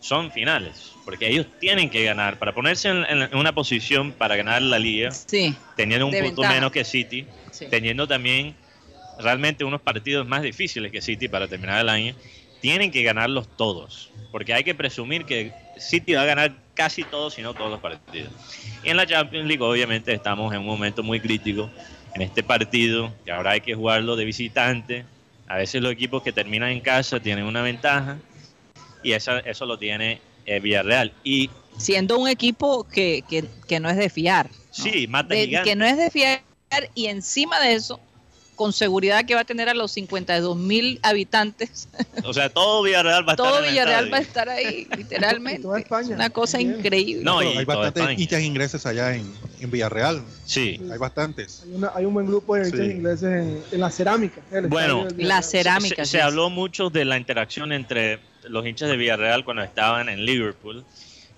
son 0.00 0.32
finales. 0.32 0.95
Porque 1.06 1.28
ellos 1.28 1.46
tienen 1.60 1.88
que 1.88 2.02
ganar 2.02 2.36
para 2.36 2.52
ponerse 2.52 2.88
en, 2.88 3.04
en 3.08 3.34
una 3.36 3.54
posición 3.54 4.12
para 4.12 4.34
ganar 4.34 4.60
la 4.60 4.78
liga, 4.78 5.12
Sí, 5.12 5.54
teniendo 5.76 6.04
un 6.06 6.10
punto 6.12 6.24
ventaja. 6.42 6.52
menos 6.52 6.72
que 6.72 6.84
City, 6.84 7.24
sí. 7.52 7.66
teniendo 7.70 8.08
también 8.08 8.56
realmente 9.16 9.62
unos 9.64 9.80
partidos 9.80 10.26
más 10.26 10.42
difíciles 10.42 10.90
que 10.90 11.00
City 11.00 11.28
para 11.28 11.46
terminar 11.46 11.80
el 11.80 11.88
año, 11.88 12.14
tienen 12.60 12.90
que 12.90 13.04
ganarlos 13.04 13.46
todos, 13.56 14.10
porque 14.32 14.52
hay 14.52 14.64
que 14.64 14.74
presumir 14.74 15.24
que 15.24 15.52
City 15.76 16.14
va 16.14 16.22
a 16.22 16.26
ganar 16.26 16.52
casi 16.74 17.04
todos, 17.04 17.34
si 17.34 17.40
no 17.40 17.54
todos 17.54 17.70
los 17.70 17.80
partidos. 17.80 18.32
Y 18.82 18.90
en 18.90 18.96
la 18.96 19.06
Champions 19.06 19.46
League 19.46 19.62
obviamente 19.62 20.12
estamos 20.12 20.52
en 20.52 20.58
un 20.60 20.66
momento 20.66 21.04
muy 21.04 21.20
crítico 21.20 21.70
en 22.14 22.22
este 22.22 22.42
partido, 22.42 23.14
que 23.24 23.30
ahora 23.30 23.52
hay 23.52 23.60
que 23.60 23.74
jugarlo 23.76 24.16
de 24.16 24.24
visitante. 24.24 25.04
A 25.46 25.56
veces 25.56 25.80
los 25.80 25.92
equipos 25.92 26.22
que 26.24 26.32
terminan 26.32 26.70
en 26.70 26.80
casa 26.80 27.20
tienen 27.20 27.44
una 27.44 27.62
ventaja 27.62 28.18
y 29.04 29.12
esa- 29.12 29.38
eso 29.38 29.64
lo 29.66 29.78
tiene 29.78 30.20
eh, 30.46 30.60
Villarreal. 30.60 31.12
Y 31.24 31.50
Siendo 31.78 32.18
un 32.18 32.26
equipo 32.28 32.84
que, 32.84 33.22
que, 33.28 33.44
que 33.68 33.80
no 33.80 33.90
es 33.90 33.96
de 33.98 34.08
fiar. 34.08 34.48
¿no? 34.50 34.56
sí, 34.84 35.06
mata 35.08 35.34
De- 35.34 35.60
que 35.64 35.76
no 35.76 35.84
es 35.84 35.96
de 35.98 36.10
fiar 36.10 36.40
y 36.94 37.06
encima 37.06 37.60
de 37.60 37.74
eso, 37.74 38.00
con 38.54 38.72
seguridad 38.72 39.26
que 39.26 39.34
va 39.34 39.42
a 39.42 39.44
tener 39.44 39.68
a 39.68 39.74
los 39.74 39.92
52 39.92 40.56
mil 40.56 40.98
habitantes, 41.02 41.88
O 42.24 42.32
sea, 42.32 42.48
todo 42.48 42.82
Villarreal 42.82 43.28
va 43.28 43.32
a 43.32 43.34
estar 43.34 43.46
todo 43.46 43.58
en 43.58 43.64
el 43.64 43.70
Villarreal 43.70 44.12
va 44.12 44.16
a 44.16 44.20
estar 44.20 44.48
ahí, 44.48 44.86
literalmente. 44.96 45.60
Y 45.60 45.62
toda 45.62 45.78
España, 45.78 46.08
Es 46.08 46.14
una 46.14 46.30
cosa 46.30 46.58
increíble. 46.60 47.22
No, 47.22 47.42
y 47.42 47.48
hay 47.58 47.64
bastantes 47.66 48.18
hinchas 48.18 48.42
ingleses 48.42 48.86
allá 48.86 49.14
en, 49.14 49.30
en 49.60 49.70
Villarreal. 49.70 50.22
Sí. 50.46 50.80
Hay 50.90 50.96
bastantes. 50.98 51.62
Hay, 51.66 51.74
una- 51.74 51.92
hay 51.94 52.04
un 52.06 52.14
buen 52.14 52.26
grupo 52.26 52.54
de 52.56 52.66
hinchas 52.68 52.80
Sí. 52.80 52.86
ingleses 52.92 53.22
en, 53.24 53.62
en 53.72 53.80
la 53.80 53.90
cerámica. 53.90 54.40
Bueno, 54.68 55.06
La 55.18 55.42
cerámica. 55.42 55.96
Se, 55.96 56.04
sí 56.06 56.10
se 56.12 56.18
es. 56.18 56.24
habló 56.24 56.48
mucho 56.48 56.88
de 56.88 57.04
la 57.04 57.18
interacción 57.18 57.72
entre 57.72 58.18
los 58.48 58.66
hinchas 58.66 58.88
de 58.88 58.96
Villarreal 58.96 59.44
cuando 59.44 59.62
estaban 59.62 60.08
en 60.08 60.24
Liverpool. 60.24 60.84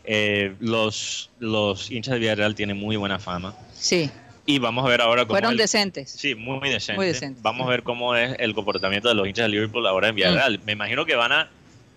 Eh, 0.04 0.54
los, 0.60 1.30
los 1.38 1.90
hinchas 1.90 2.14
de 2.14 2.20
Villarreal 2.20 2.54
tienen 2.54 2.76
muy 2.78 2.96
buena 2.96 3.18
fama. 3.18 3.54
Sí, 3.74 4.10
Y 4.46 4.58
vamos 4.58 4.86
a 4.86 4.88
ver 4.88 5.00
ahora 5.02 5.22
cómo. 5.24 5.34
fueron 5.34 5.52
el- 5.52 5.58
decentes. 5.58 6.10
Sí, 6.10 6.34
muy, 6.34 6.58
muy 6.58 6.70
decente. 6.70 6.96
Muy 6.96 7.06
decente. 7.06 7.40
Vamos 7.42 7.66
a 7.66 7.70
ver 7.70 7.82
cómo 7.82 8.14
es 8.16 8.34
el 8.38 8.54
comportamiento 8.54 9.08
de 9.08 9.14
los 9.14 9.26
hinchas 9.28 9.44
de 9.44 9.48
Liverpool 9.50 9.86
ahora 9.86 10.08
en 10.08 10.14
Villarreal. 10.14 10.60
Me 10.64 10.72
imagino 10.72 11.04
que 11.04 11.14
van 11.16 11.32
a 11.32 11.50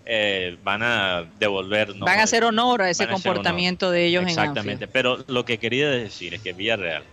eh, 0.06 0.58
van 0.64 0.82
a 0.84 1.24
devolver. 1.40 1.96
¿no? 1.96 2.06
Van 2.06 2.20
a 2.20 2.24
hacer 2.24 2.44
honor 2.44 2.82
a 2.82 2.90
ese 2.90 3.04
honor. 3.04 3.14
comportamiento 3.14 3.92
de 3.92 4.08
ellos 4.08 4.24
en 4.24 4.30
Exactamente. 4.30 4.86
Anfield. 4.86 4.92
Pero 4.92 5.24
lo 5.28 5.46
que 5.46 5.58
quería 5.60 5.90
decir 5.90 6.34
es 6.34 6.42
que 6.42 6.52
Villarreal, 6.54 7.04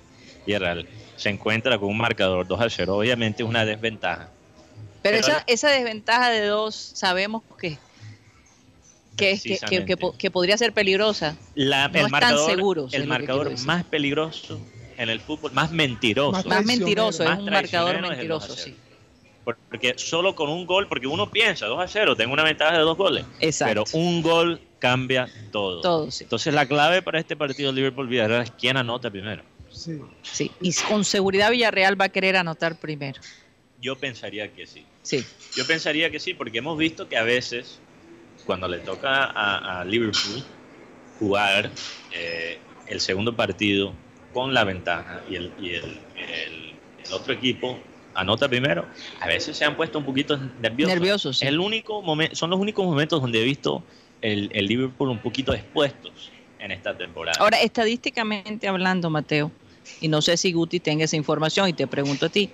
Villarreal 0.46 0.88
se 1.16 1.28
encuentra 1.28 1.78
con 1.78 1.90
un 1.90 1.98
marcador 1.98 2.46
2 2.48 2.60
a 2.60 2.70
0. 2.70 2.96
Obviamente 2.96 3.42
es 3.42 3.48
una 3.48 3.64
desventaja. 3.66 4.30
Pero 5.02 5.16
Pero 5.16 5.16
esa, 5.18 5.32
la- 5.34 5.44
esa 5.46 5.68
desventaja 5.68 6.30
de 6.30 6.46
dos 6.46 6.74
sabemos 6.74 7.42
que, 7.60 7.78
que, 9.18 9.30
es- 9.32 9.42
que, 9.42 9.48
que- 9.48 9.54
que, 9.54 9.58
Precisamente. 9.66 9.96
po- 9.96 10.16
que 10.16 10.30
podría 10.30 10.56
ser 10.58 10.72
peligrosa. 10.72 11.36
La- 11.54 11.88
No 11.88 11.94
el 11.94 11.96
están 12.06 12.10
marcador, 12.10 12.50
seguros, 12.50 12.94
el 12.94 13.06
marcador 13.06 13.58
más 13.66 13.84
peligroso 13.84 14.60
en 14.96 15.08
el 15.10 15.20
fútbol, 15.20 15.52
más 15.52 15.70
mentiroso. 15.70 16.32
Más 16.32 16.46
Más 16.46 16.64
mentiroso, 16.64 17.22
es 17.22 17.28
Más 17.28 17.38
un 17.38 17.44
marcador 17.46 17.90
traicionero 17.92 18.12
es 18.14 18.18
el 18.20 18.28
2 18.28 18.42
a 18.44 18.46
mentiroso, 18.48 18.62
0. 18.64 18.76
sí. 18.76 18.82
Porque 19.70 19.94
solo 19.96 20.34
con 20.34 20.50
un 20.50 20.66
gol, 20.66 20.88
porque 20.88 21.06
uno 21.06 21.30
piensa 21.30 21.66
2 21.66 21.80
a 21.82 21.88
0, 21.88 22.16
tengo 22.16 22.34
una 22.34 22.42
ventaja 22.44 22.72
de 22.74 22.80
dos 22.80 22.96
goles. 22.98 23.24
Exacto. 23.40 23.84
Pero 23.90 23.98
un 24.04 24.20
gol 24.20 24.60
cambia 24.78 25.26
todo. 25.52 25.80
Todo, 25.80 26.10
sí. 26.10 26.24
Entonces 26.24 26.52
la 26.52 26.66
clave 26.66 27.00
para 27.00 27.18
este 27.18 27.34
partido 27.34 27.72
Liverpool-Villarreal 27.72 28.42
es 28.42 28.50
quién 28.50 28.76
anota 28.76 29.10
primero. 29.10 29.42
Sí. 29.70 30.00
sí. 30.22 30.50
Y 30.60 30.72
con 30.74 31.04
seguridad 31.04 31.50
Villarreal 31.50 31.98
va 31.98 32.06
a 32.06 32.08
querer 32.10 32.36
anotar 32.36 32.76
primero. 32.78 33.20
Yo 33.80 33.96
pensaría 33.96 34.52
que 34.52 34.66
sí. 34.66 34.84
Sí. 35.02 35.24
Yo 35.56 35.66
pensaría 35.66 36.10
que 36.10 36.18
sí, 36.20 36.34
porque 36.34 36.58
hemos 36.58 36.76
visto 36.76 37.08
que 37.08 37.16
a 37.16 37.22
veces, 37.22 37.78
cuando 38.48 38.66
le 38.66 38.78
toca 38.78 39.24
a, 39.24 39.80
a 39.80 39.84
Liverpool 39.84 40.42
jugar 41.18 41.70
eh, 42.14 42.58
el 42.86 42.98
segundo 42.98 43.36
partido 43.36 43.92
con 44.32 44.54
la 44.54 44.64
ventaja 44.64 45.20
y 45.28 45.36
el, 45.36 45.52
y 45.60 45.74
el- 45.74 46.00
el- 46.16 46.72
el 47.04 47.12
otro 47.12 47.34
equipo 47.34 47.78
anota 48.14 48.48
primero, 48.48 48.86
a 49.20 49.26
veces 49.28 49.54
se 49.54 49.66
han 49.66 49.76
puesto 49.76 49.98
un 49.98 50.06
poquito 50.06 50.38
nerviosos. 50.62 50.94
Nerviosos, 50.94 51.38
sí. 51.40 51.46
El 51.46 51.60
único 51.60 52.02
momen- 52.02 52.32
son 52.34 52.48
los 52.48 52.58
únicos 52.58 52.86
momentos 52.86 53.20
donde 53.20 53.42
he 53.42 53.44
visto 53.44 53.84
el, 54.22 54.48
el 54.54 54.64
Liverpool 54.66 55.10
un 55.10 55.18
poquito 55.18 55.52
expuestos 55.52 56.30
en 56.58 56.72
esta 56.72 56.96
temporada. 56.96 57.36
Ahora, 57.42 57.60
estadísticamente 57.60 58.66
hablando, 58.66 59.10
Mateo, 59.10 59.52
y 60.00 60.08
no 60.08 60.22
sé 60.22 60.38
si 60.38 60.52
Guti 60.54 60.80
tenga 60.80 61.04
esa 61.04 61.16
información 61.16 61.68
y 61.68 61.74
te 61.74 61.86
pregunto 61.86 62.24
a 62.24 62.28
ti, 62.30 62.48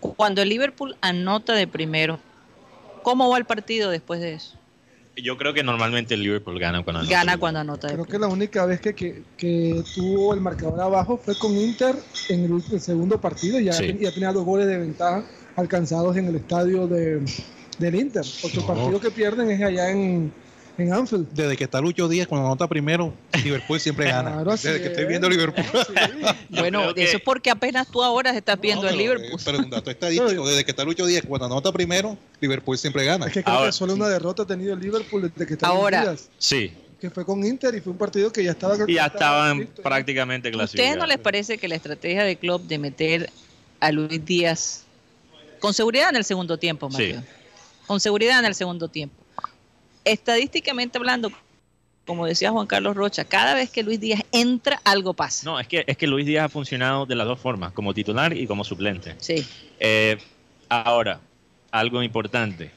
cuando 0.00 0.42
el 0.42 0.48
Liverpool 0.48 0.96
anota 1.00 1.54
de 1.54 1.68
primero, 1.68 2.18
¿cómo 3.02 3.30
va 3.30 3.38
el 3.38 3.44
partido 3.44 3.88
después 3.90 4.20
de 4.20 4.34
eso? 4.34 4.58
Yo 5.22 5.38
creo 5.38 5.54
que 5.54 5.62
normalmente 5.62 6.14
el 6.14 6.22
Liverpool 6.22 6.58
gana 6.58 6.82
cuando 6.82 7.00
anota 7.00 7.14
Gana 7.14 7.38
cuando 7.38 7.60
anota 7.60 7.88
Creo 7.88 8.04
que 8.04 8.18
la 8.18 8.26
única 8.28 8.66
vez 8.66 8.80
que, 8.80 8.94
que, 8.94 9.22
que 9.38 9.82
tuvo 9.94 10.34
el 10.34 10.40
marcador 10.40 10.78
abajo 10.80 11.18
fue 11.22 11.34
con 11.36 11.56
Inter 11.56 11.96
en 12.28 12.44
el, 12.44 12.62
el 12.70 12.80
segundo 12.80 13.18
partido. 13.20 13.58
Ya, 13.58 13.72
Sí. 13.72 13.96
ya 13.98 14.12
tenía 14.12 14.32
dos 14.32 14.44
goles 14.44 14.66
de 14.66 14.78
ventaja 14.78 15.24
alcanzados 15.56 16.16
en 16.18 16.26
el 16.26 16.36
estadio 16.36 16.86
de, 16.86 17.22
del 17.78 17.94
Inter. 17.94 18.24
No. 18.54 18.66
partido 18.66 19.00
que 19.00 19.10
pierden 19.10 19.50
es 19.50 19.62
allá 19.62 19.90
en, 19.90 20.30
en 20.78 20.92
Anfield. 20.92 21.28
Desde 21.32 21.56
que 21.56 21.64
está 21.64 21.80
Lucho 21.80 22.08
Díaz, 22.08 22.26
cuando 22.26 22.46
anota 22.46 22.66
primero, 22.68 23.12
Liverpool 23.44 23.80
siempre 23.80 24.06
gana. 24.10 24.32
Claro, 24.32 24.50
Desde 24.52 24.80
que 24.80 24.86
estoy 24.88 25.02
es. 25.04 25.08
viendo 25.08 25.28
Liverpool. 25.28 25.64
Yo 26.50 26.60
Bueno, 26.60 26.94
que- 26.94 27.04
eso 27.04 27.16
es 27.16 27.22
porque 27.22 27.50
apenas 27.50 27.88
tú 27.90 28.02
ahora 28.02 28.30
estás 28.30 28.60
viendo 28.60 28.82
No, 28.84 28.88
el 28.88 28.96
pero, 28.96 29.14
Liverpool. 29.14 29.40
eh, 29.40 29.42
Pero 29.44 29.58
un 29.58 29.70
dato 29.70 29.90
estadístico, 29.90 30.46
desde 30.48 30.64
que 30.64 30.70
está 30.70 30.84
Lucho 30.84 31.06
Díaz, 31.06 31.24
cuando 31.26 31.46
anota 31.46 31.72
primero, 31.72 32.16
Liverpool 32.40 32.76
siempre 32.78 33.04
gana. 33.04 33.26
Es 33.26 33.32
que 33.32 33.42
creo 33.42 33.54
Ahora, 33.56 33.68
que 33.68 33.72
solo 33.72 33.94
una 33.94 34.08
derrota 34.08 34.42
ha 34.42 34.46
tenido 34.46 34.74
el 34.74 34.80
Liverpool 34.80 35.22
desde 35.22 35.46
que 35.46 35.54
está 35.54 35.68
Ahora. 35.68 36.02
Díaz, 36.02 36.28
Sí, 36.38 36.72
que 37.00 37.10
fue 37.10 37.24
con 37.24 37.44
Inter 37.44 37.74
y 37.74 37.80
fue 37.80 37.92
un 37.92 37.98
partido 37.98 38.32
que 38.32 38.42
ya 38.42 38.52
estaba 38.52 38.76
y 38.86 38.94
ya 38.94 39.06
estaban 39.06 39.58
listo, 39.60 39.82
prácticamente 39.82 40.48
¿A 40.48 40.52
clasificados. 40.52 40.88
ustedes 40.90 40.98
no 40.98 41.06
les 41.06 41.18
parece 41.18 41.58
que 41.58 41.68
la 41.68 41.74
estrategia 41.74 42.24
de 42.24 42.36
Klopp 42.36 42.62
de 42.62 42.78
meter 42.78 43.30
a 43.80 43.92
Luis 43.92 44.24
Díaz 44.24 44.84
con 45.60 45.74
seguridad 45.74 46.08
en 46.10 46.16
el 46.16 46.24
segundo 46.24 46.58
tiempo, 46.58 46.90
Sí. 46.90 47.12
Mateo? 47.12 47.22
Con 47.86 48.00
seguridad 48.00 48.38
en 48.38 48.46
el 48.46 48.54
segundo 48.54 48.88
tiempo. 48.88 49.14
Estadísticamente 50.06 50.98
hablando, 50.98 51.30
como 52.06 52.24
decía 52.26 52.52
Juan 52.52 52.66
Carlos 52.68 52.94
Rocha, 52.96 53.24
cada 53.24 53.54
vez 53.54 53.70
que 53.70 53.82
Luis 53.82 53.98
Díaz 54.00 54.22
entra, 54.32 54.80
algo 54.84 55.12
pasa. 55.14 55.44
No, 55.44 55.58
es 55.60 55.66
que, 55.66 55.84
es 55.86 55.96
que 55.96 56.06
Luis 56.06 56.24
Díaz 56.24 56.44
ha 56.46 56.48
funcionado 56.48 57.04
de 57.06 57.16
las 57.16 57.26
dos 57.26 57.40
formas, 57.40 57.72
como 57.72 57.92
titular 57.92 58.36
y 58.36 58.46
como 58.46 58.62
suplente. 58.64 59.16
Sí, 59.18 59.44
Eh, 59.80 60.16
ahora, 60.68 61.20
algo 61.72 62.02
importante, 62.02 62.70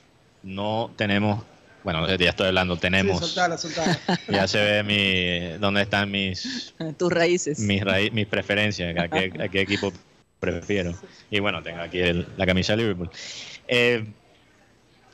no 0.43 0.91
tenemos, 0.97 1.43
bueno, 1.83 2.07
ya 2.17 2.29
estoy 2.29 2.47
hablando, 2.47 2.73
Sí, 2.75 2.81
tenemos, 2.81 3.19
soltala, 3.19 3.57
soltala. 3.57 3.99
ya 4.27 4.47
se 4.47 4.57
ve 4.63 4.83
mi, 4.83 5.57
dónde 5.59 5.83
están 5.83 6.09
mis, 6.09 6.73
tus 6.97 7.11
raíces. 7.13 7.59
mis, 7.59 7.83
raí- 7.83 8.09
mis 8.11 8.25
preferencias, 8.25 8.97
a 8.97 9.07
qué, 9.07 9.31
a 9.39 9.47
qué 9.49 9.61
equipo 9.61 9.93
prefiero. 10.39 10.95
Y 11.29 11.39
bueno, 11.39 11.61
tengo 11.61 11.81
aquí 11.81 11.99
el- 11.99 12.25
la 12.37 12.45
camisa 12.47 12.73
de 12.73 12.77
Liverpool. 12.81 13.11
Eh, 13.67 14.03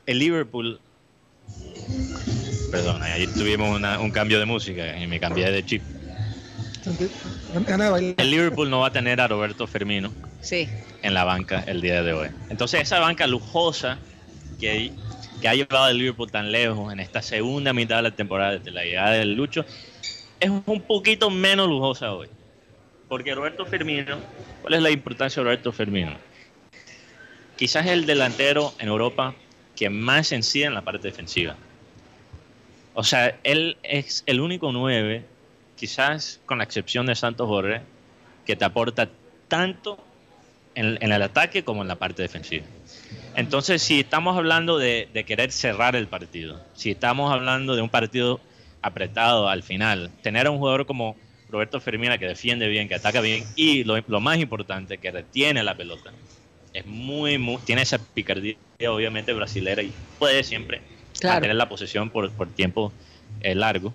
el 0.05 0.19
Liverpool, 0.19 0.79
perdón, 2.71 3.01
ahí 3.03 3.27
tuvimos 3.27 3.75
una- 3.75 3.99
un 3.99 4.11
cambio 4.11 4.39
de 4.39 4.45
música 4.45 4.97
y 4.97 5.07
me 5.07 5.19
cambié 5.19 5.51
de 5.51 5.65
chip. 5.65 5.81
De. 6.85 8.15
El 8.17 8.29
Liverpool 8.31 8.69
no 8.69 8.81
va 8.81 8.87
a 8.87 8.91
tener 8.91 9.19
a 9.19 9.27
Roberto 9.27 9.65
Firmino 9.65 10.13
Sí, 10.41 10.69
en 11.01 11.13
la 11.15 11.23
banca 11.23 11.63
el 11.65 11.81
día 11.81 12.03
de 12.03 12.13
hoy. 12.13 12.29
Entonces 12.49 12.81
esa 12.81 12.99
banca 12.99 13.25
lujosa 13.25 13.97
que, 14.59 14.91
que 15.41 15.47
ha 15.47 15.55
llevado 15.55 15.85
al 15.85 15.97
Liverpool 15.97 16.29
tan 16.29 16.51
lejos 16.51 16.93
en 16.93 16.99
esta 16.99 17.23
segunda 17.23 17.73
mitad 17.73 17.97
de 17.97 18.01
la 18.03 18.15
temporada 18.15 18.59
desde 18.59 18.69
la 18.71 18.83
llegada 18.83 19.11
del 19.11 19.33
Lucho 19.33 19.65
es 20.39 20.49
un 20.49 20.81
poquito 20.81 21.29
menos 21.31 21.67
lujosa 21.67 22.13
hoy. 22.13 22.27
Porque 23.07 23.33
Roberto 23.33 23.65
Firmino, 23.65 24.17
¿cuál 24.61 24.75
es 24.75 24.81
la 24.81 24.91
importancia 24.91 25.39
de 25.39 25.45
Roberto 25.45 25.71
Firmino? 25.71 26.17
Quizás 27.55 27.87
el 27.87 28.05
delantero 28.05 28.73
en 28.79 28.89
Europa 28.89 29.33
que 29.75 29.89
más 29.89 30.31
incide 30.31 30.65
en 30.65 30.73
la 30.73 30.81
parte 30.81 31.07
defensiva. 31.07 31.55
O 32.93 33.03
sea, 33.03 33.37
él 33.43 33.77
es 33.83 34.23
el 34.25 34.39
único 34.39 34.71
9, 34.71 35.25
quizás 35.75 36.39
con 36.45 36.59
la 36.59 36.63
excepción 36.63 37.05
de 37.05 37.15
Santos 37.15 37.47
Borre, 37.47 37.81
que 38.45 38.55
te 38.55 38.63
aporta 38.63 39.09
tanto 39.47 39.99
en, 40.75 41.11
el 41.11 41.21
ataque 41.21 41.63
como 41.63 41.81
en 41.81 41.87
la 41.87 41.95
parte 41.95 42.21
defensiva. 42.21 42.65
Entonces, 43.35 43.81
si 43.81 43.99
estamos 43.99 44.37
hablando 44.37 44.77
de, 44.77 45.09
querer 45.27 45.51
cerrar 45.51 45.95
el 45.95 46.07
partido, 46.07 46.61
si 46.73 46.91
estamos 46.91 47.33
hablando 47.33 47.75
de 47.75 47.81
un 47.81 47.89
partido 47.89 48.39
apretado 48.81 49.49
al 49.49 49.63
final, 49.63 50.09
tener 50.21 50.47
a 50.47 50.51
un 50.51 50.57
jugador 50.57 50.85
como 50.85 51.17
Roberto 51.49 51.81
Firmina 51.81 52.17
que 52.17 52.27
defiende 52.27 52.67
bien, 52.69 52.87
que 52.87 52.95
ataca 52.95 53.19
bien 53.19 53.43
y 53.55 53.83
lo 53.83 54.21
más 54.21 54.39
importante, 54.39 54.97
que 54.99 55.11
retiene 55.11 55.63
la 55.63 55.75
pelota, 55.75 56.11
es 56.75 56.85
muy, 56.85 57.37
muy 57.37 57.57
tiene 57.57 57.81
esa 57.81 57.97
picardía 57.97 58.55
obviamente 58.89 59.31
brasilera 59.33 59.81
y 59.81 59.91
puede 60.19 60.43
siempre 60.43 60.81
Claro. 61.17 61.35
mantener 61.35 61.55
la 61.55 61.69
posesión 61.69 62.09
por, 62.09 62.29
por 62.31 62.49
tiempo 62.49 62.91
eh, 63.39 63.55
largo. 63.55 63.93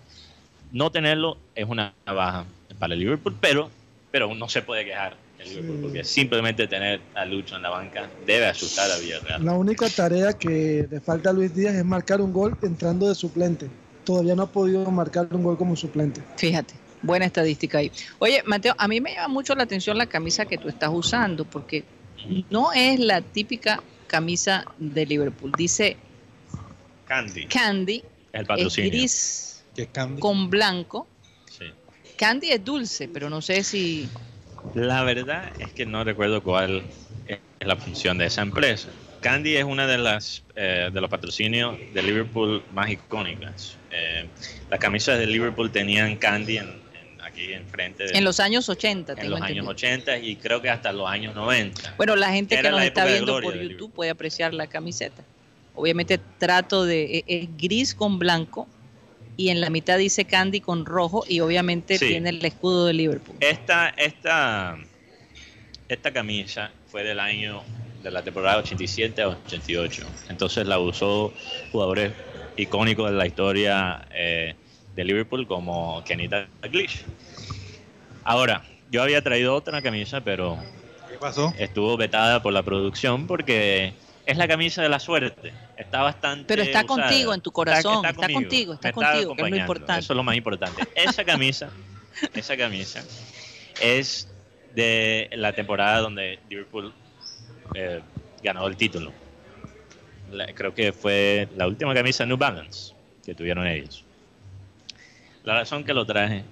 No 0.72 0.90
tenerlo 0.90 1.36
es 1.54 1.66
una 1.68 1.92
baja 2.06 2.46
para 2.78 2.94
el 2.94 3.00
Liverpool, 3.00 3.36
pero, 3.38 3.68
pero 4.10 4.34
no 4.34 4.48
se 4.48 4.62
puede 4.62 4.86
quejar 4.86 5.18
el 5.38 5.50
Liverpool, 5.50 5.76
Sí. 5.76 5.82
porque 5.82 6.04
simplemente 6.04 6.66
tener 6.66 7.00
a 7.14 7.26
Lucho 7.26 7.56
en 7.56 7.62
la 7.62 7.68
banca 7.68 8.08
debe 8.26 8.46
asustar 8.46 8.90
a 8.90 8.96
Villarreal. 8.96 9.44
La 9.44 9.52
única 9.52 9.86
tarea 9.90 10.32
que 10.32 10.86
le 10.90 11.00
falta 11.00 11.28
a 11.28 11.32
Luis 11.34 11.54
Díaz 11.54 11.74
es 11.74 11.84
marcar 11.84 12.22
un 12.22 12.32
gol 12.32 12.56
entrando 12.62 13.06
de 13.06 13.14
suplente. 13.14 13.68
Todavía 14.04 14.34
no 14.34 14.44
ha 14.44 14.50
podido 14.50 14.90
marcar 14.90 15.28
un 15.32 15.42
gol 15.42 15.58
como 15.58 15.76
suplente. 15.76 16.22
Fíjate, 16.38 16.72
buena 17.02 17.26
estadística 17.26 17.78
ahí. 17.78 17.92
Oye, 18.18 18.42
Mateo, 18.46 18.74
a 18.78 18.88
mí 18.88 19.02
me 19.02 19.12
llama 19.14 19.28
mucho 19.28 19.54
la 19.54 19.64
atención 19.64 19.98
la 19.98 20.06
camisa 20.06 20.46
que 20.46 20.56
tú 20.56 20.68
estás 20.68 20.88
usando, 20.90 21.44
porque 21.44 21.84
no 22.50 22.72
es 22.72 22.98
la 23.00 23.20
típica 23.22 23.82
camisa 24.06 24.64
de 24.78 25.06
Liverpool. 25.06 25.52
Dice 25.56 25.96
Candy, 27.06 27.46
Candy, 27.46 28.02
el 28.32 28.40
es 28.42 28.46
patrocinio. 28.46 28.90
gris 28.90 29.64
Que 29.74 29.82
es 29.82 29.88
Candy. 29.88 30.20
con 30.20 30.50
blanco. 30.50 31.06
Sí. 31.50 31.64
Candy 32.16 32.50
es 32.50 32.64
dulce, 32.64 33.08
pero 33.08 33.28
no 33.30 33.40
sé 33.40 33.62
si... 33.64 34.08
La 34.74 35.02
verdad 35.04 35.50
es 35.58 35.72
que 35.72 35.86
no 35.86 36.04
recuerdo 36.04 36.42
cuál 36.42 36.82
es 37.26 37.38
la 37.60 37.76
función 37.76 38.18
de 38.18 38.26
esa 38.26 38.42
empresa. 38.42 38.88
Candy 39.22 39.56
es 39.56 39.64
una 39.64 39.86
de 39.86 39.98
las 39.98 40.42
eh, 40.54 40.90
de 40.92 41.00
los 41.00 41.10
patrocinios 41.10 41.76
de 41.94 42.02
Liverpool 42.02 42.62
más 42.72 42.90
icónicas. 42.90 43.76
Eh, 43.90 44.26
las 44.70 44.78
camisas 44.80 45.18
de 45.18 45.26
Liverpool 45.26 45.70
tenían 45.70 46.16
Candy 46.16 46.58
en- 46.58 46.79
aquí 47.44 47.52
enfrente 47.52 48.04
de, 48.04 48.18
En 48.18 48.24
los 48.24 48.40
años 48.40 48.68
80, 48.68 49.12
en 49.12 49.18
tengo 49.18 49.30
los 49.30 49.38
años 49.40 49.50
entendido. 49.66 49.70
80 49.70 50.18
y 50.18 50.36
creo 50.36 50.60
que 50.62 50.70
hasta 50.70 50.92
los 50.92 51.08
años 51.08 51.34
90. 51.34 51.94
Bueno, 51.96 52.16
la 52.16 52.30
gente 52.32 52.60
que 52.60 52.70
nos 52.70 52.82
está 52.82 53.04
viendo 53.04 53.40
por 53.40 53.54
YouTube 53.58 53.92
puede 53.92 54.10
apreciar 54.10 54.54
la 54.54 54.66
camiseta. 54.66 55.22
Obviamente 55.74 56.18
trato 56.38 56.84
de... 56.84 57.18
e- 57.18 57.24
Es 57.26 57.48
gris 57.56 57.94
con 57.94 58.18
blanco 58.18 58.68
y 59.36 59.48
en 59.48 59.60
la 59.60 59.70
mitad 59.70 59.96
dice 59.96 60.24
Candy 60.24 60.60
con 60.60 60.84
rojo 60.84 61.24
y 61.26 61.40
obviamente 61.40 61.96
Sí. 61.96 62.08
tiene 62.08 62.30
el 62.30 62.44
escudo 62.44 62.86
de 62.86 62.92
Liverpool. 62.92 63.36
Esta, 63.40 63.88
esta, 63.90 64.76
esta 65.88 66.12
camisa 66.12 66.70
fue 66.88 67.04
del 67.04 67.20
año 67.20 67.62
de 68.02 68.10
la 68.10 68.22
temporada 68.22 68.58
87 68.58 69.22
a 69.22 69.28
88. 69.28 70.06
Entonces 70.28 70.66
la 70.66 70.78
usó 70.78 71.32
jugadores 71.72 72.12
icónicos 72.56 73.10
de 73.10 73.16
la 73.16 73.26
historia 73.26 74.06
eh, 74.12 74.54
de 74.94 75.04
Liverpool 75.04 75.46
como 75.46 76.02
Kenny 76.04 76.28
Dalglish. 76.28 77.04
Ahora, 78.24 78.64
yo 78.90 79.02
había 79.02 79.22
traído 79.22 79.54
otra 79.54 79.80
camisa, 79.82 80.20
pero 80.20 80.58
¿Qué 81.08 81.18
pasó? 81.18 81.54
estuvo 81.58 81.96
vetada 81.96 82.42
por 82.42 82.52
la 82.52 82.62
producción 82.62 83.26
porque 83.26 83.94
es 84.26 84.36
la 84.36 84.46
camisa 84.46 84.82
de 84.82 84.88
la 84.88 85.00
suerte. 85.00 85.52
Está 85.76 86.02
bastante. 86.02 86.44
Pero 86.46 86.62
está 86.62 86.84
usada. 86.84 87.08
contigo 87.08 87.34
en 87.34 87.40
tu 87.40 87.52
corazón, 87.52 88.04
está 88.06 88.28
contigo, 88.28 88.74
está 88.74 88.88
me 88.88 88.92
contigo, 88.92 89.34
que 89.34 89.42
es 89.42 89.50
lo 89.50 89.56
importante. 89.56 90.00
Eso 90.00 90.12
es 90.12 90.16
lo 90.16 90.22
más 90.22 90.36
importante. 90.36 90.82
Esa 90.94 91.24
camisa, 91.24 91.70
esa 92.34 92.56
camisa 92.56 93.02
es 93.80 94.28
de 94.74 95.30
la 95.32 95.52
temporada 95.52 95.98
donde 96.00 96.38
Liverpool 96.48 96.92
eh, 97.74 98.00
ganó 98.42 98.66
el 98.66 98.76
título. 98.76 99.12
La- 100.30 100.46
creo 100.54 100.74
que 100.74 100.92
fue 100.92 101.48
la 101.56 101.66
última 101.66 101.94
camisa 101.94 102.24
New 102.26 102.36
Balance 102.36 102.94
que 103.24 103.34
tuvieron 103.34 103.66
ellos. 103.66 104.04
La 105.42 105.54
razón 105.54 105.84
que 105.84 105.94
lo 105.94 106.04
traje 106.04 106.44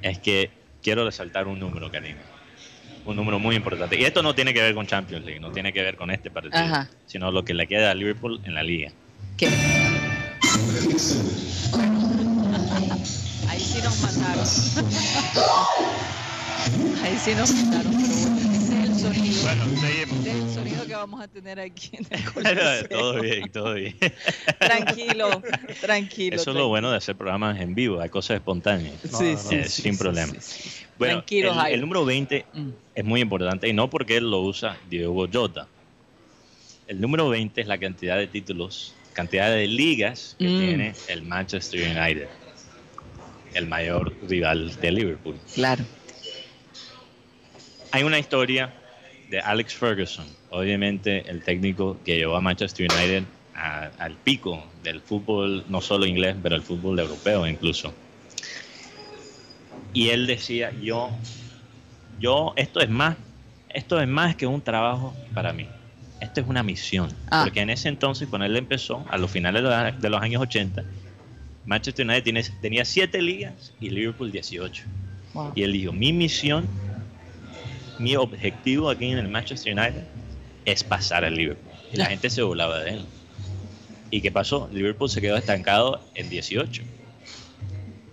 es 0.00 0.18
que 0.18 0.50
quiero 0.82 1.04
resaltar 1.04 1.46
un 1.46 1.58
número, 1.58 1.90
Karina. 1.90 2.20
Un 3.04 3.16
número 3.16 3.38
muy 3.38 3.56
importante. 3.56 3.98
Y 3.98 4.04
esto 4.04 4.22
no 4.22 4.34
tiene 4.34 4.52
que 4.52 4.60
ver 4.60 4.74
con 4.74 4.86
Champions 4.86 5.24
League, 5.24 5.40
no 5.40 5.50
tiene 5.50 5.72
que 5.72 5.82
ver 5.82 5.96
con 5.96 6.10
este 6.10 6.30
partido, 6.30 6.58
Ajá. 6.58 6.88
sino 7.06 7.30
lo 7.30 7.44
que 7.44 7.54
le 7.54 7.66
queda 7.66 7.90
a 7.90 7.94
Liverpool 7.94 8.40
en 8.44 8.54
la 8.54 8.62
liga. 8.62 8.92
¿Qué? 9.36 9.48
Ahí 13.48 13.60
sí 13.60 13.80
nos 13.82 14.00
mataron. 14.02 14.44
Ahí 17.02 17.18
sí 17.18 17.34
nos 17.34 17.50
mataron, 17.52 17.92
pero 17.92 18.14
bueno, 18.14 18.57
ese 18.72 18.82
es 18.82 18.88
el 18.88 18.94
sonido. 19.14 19.42
Bueno, 19.42 19.80
seguimos. 19.80 20.26
Ese 20.26 20.30
es 20.30 20.44
el 20.44 20.50
sonido 20.54 20.86
que 20.86 20.94
vamos 20.94 21.20
a 21.20 21.28
tener 21.28 21.60
aquí 21.60 21.90
en 21.96 22.06
el 22.10 22.88
todo 22.88 23.20
bien, 23.20 23.50
todo 23.52 23.74
bien. 23.74 23.96
Tranquilo, 24.58 25.42
tranquilo. 25.80 26.36
Eso 26.36 26.50
es 26.50 26.56
lo 26.56 26.68
bueno 26.68 26.90
de 26.90 26.96
hacer 26.96 27.16
programas 27.16 27.60
en 27.60 27.74
vivo, 27.74 28.00
hay 28.00 28.08
cosas 28.10 28.36
espontáneas. 28.36 28.94
Sí, 29.02 29.08
No, 29.12 29.18
sí, 29.18 29.54
eh, 29.56 29.64
sí, 29.64 29.82
sin 29.82 29.92
sí, 29.94 29.98
problema. 29.98 30.32
sí, 30.32 30.40
sí. 30.40 30.84
Bueno, 30.98 31.14
Tranquilo, 31.18 31.50
el, 31.52 31.54
Jairo. 31.58 31.74
el 31.74 31.80
número 31.80 32.04
20 32.04 32.44
Mm. 32.52 32.68
es 32.94 33.04
muy 33.04 33.20
importante 33.20 33.68
y 33.68 33.72
no 33.72 33.88
porque 33.90 34.16
él 34.16 34.30
lo 34.30 34.40
usa 34.42 34.76
Diego 34.88 35.28
Jota. 35.32 35.68
El 36.86 37.00
número 37.00 37.28
20 37.28 37.60
es 37.60 37.66
la 37.66 37.78
cantidad 37.78 38.16
de 38.16 38.26
títulos, 38.26 38.94
cantidad 39.12 39.50
de 39.50 39.66
ligas 39.66 40.34
que 40.38 40.48
Mm. 40.48 40.58
tiene 40.58 40.94
el 41.08 41.22
Manchester 41.22 41.80
United, 41.80 42.28
el 43.54 43.66
mayor 43.66 44.14
rival 44.28 44.74
de 44.80 44.90
Liverpool. 44.92 45.38
Claro. 45.54 45.84
Hay 47.90 48.02
una 48.02 48.18
historia 48.18 48.72
de 49.30 49.40
Alex 49.40 49.74
Ferguson, 49.74 50.26
obviamente 50.50 51.28
el 51.30 51.42
técnico 51.42 51.98
que 52.04 52.16
llevó 52.16 52.36
a 52.36 52.40
Manchester 52.40 52.88
United 52.92 53.24
a- 53.54 53.90
al 53.98 54.14
pico 54.14 54.64
del 54.82 55.00
fútbol, 55.00 55.64
no 55.68 55.80
solo 55.80 56.06
inglés, 56.06 56.36
pero 56.42 56.54
el 56.56 56.62
fútbol 56.62 56.98
europeo 56.98 57.46
incluso. 57.46 57.92
Y 59.92 60.10
él 60.10 60.26
decía, 60.26 60.72
yo, 60.82 61.10
yo, 62.20 62.52
esto 62.56 62.80
es 62.80 62.88
más, 62.90 63.16
esto 63.70 64.00
es 64.00 64.08
más 64.08 64.36
que 64.36 64.46
un 64.46 64.60
trabajo 64.60 65.14
para 65.34 65.52
mí. 65.52 65.66
Esto 66.20 66.40
es 66.40 66.46
una 66.48 66.62
misión. 66.62 67.12
Ah. 67.30 67.42
Porque 67.44 67.60
en 67.60 67.70
ese 67.70 67.88
entonces, 67.88 68.28
cuando 68.28 68.46
él 68.46 68.56
empezó, 68.56 69.04
a 69.08 69.18
los 69.18 69.30
finales 69.30 69.62
de 69.62 69.68
los, 69.68 70.00
de 70.02 70.10
los 70.10 70.20
años 70.20 70.42
80, 70.42 70.84
Manchester 71.64 72.04
United 72.06 72.24
tiene- 72.24 72.42
tenía 72.60 72.84
siete 72.84 73.22
ligas 73.22 73.72
y 73.80 73.90
Liverpool 73.90 74.30
18. 74.32 74.84
Wow. 75.34 75.52
Y 75.54 75.62
él 75.62 75.72
dijo, 75.72 75.92
mi 75.92 76.12
misión, 76.12 76.66
mi 77.98 78.16
objetivo 78.16 78.90
aquí 78.90 79.06
en 79.10 79.18
el 79.18 79.28
Manchester 79.28 79.78
United 79.78 80.04
es 80.64 80.84
pasar 80.84 81.24
al 81.24 81.34
Liverpool. 81.34 81.72
Y 81.92 81.96
la 81.96 82.06
gente 82.06 82.30
se 82.30 82.42
burlaba 82.42 82.80
de 82.80 82.90
él. 82.90 83.04
¿Y 84.10 84.20
qué 84.20 84.30
pasó? 84.32 84.68
Liverpool 84.72 85.08
se 85.08 85.20
quedó 85.20 85.36
estancado 85.36 86.00
en 86.14 86.28
18. 86.28 86.82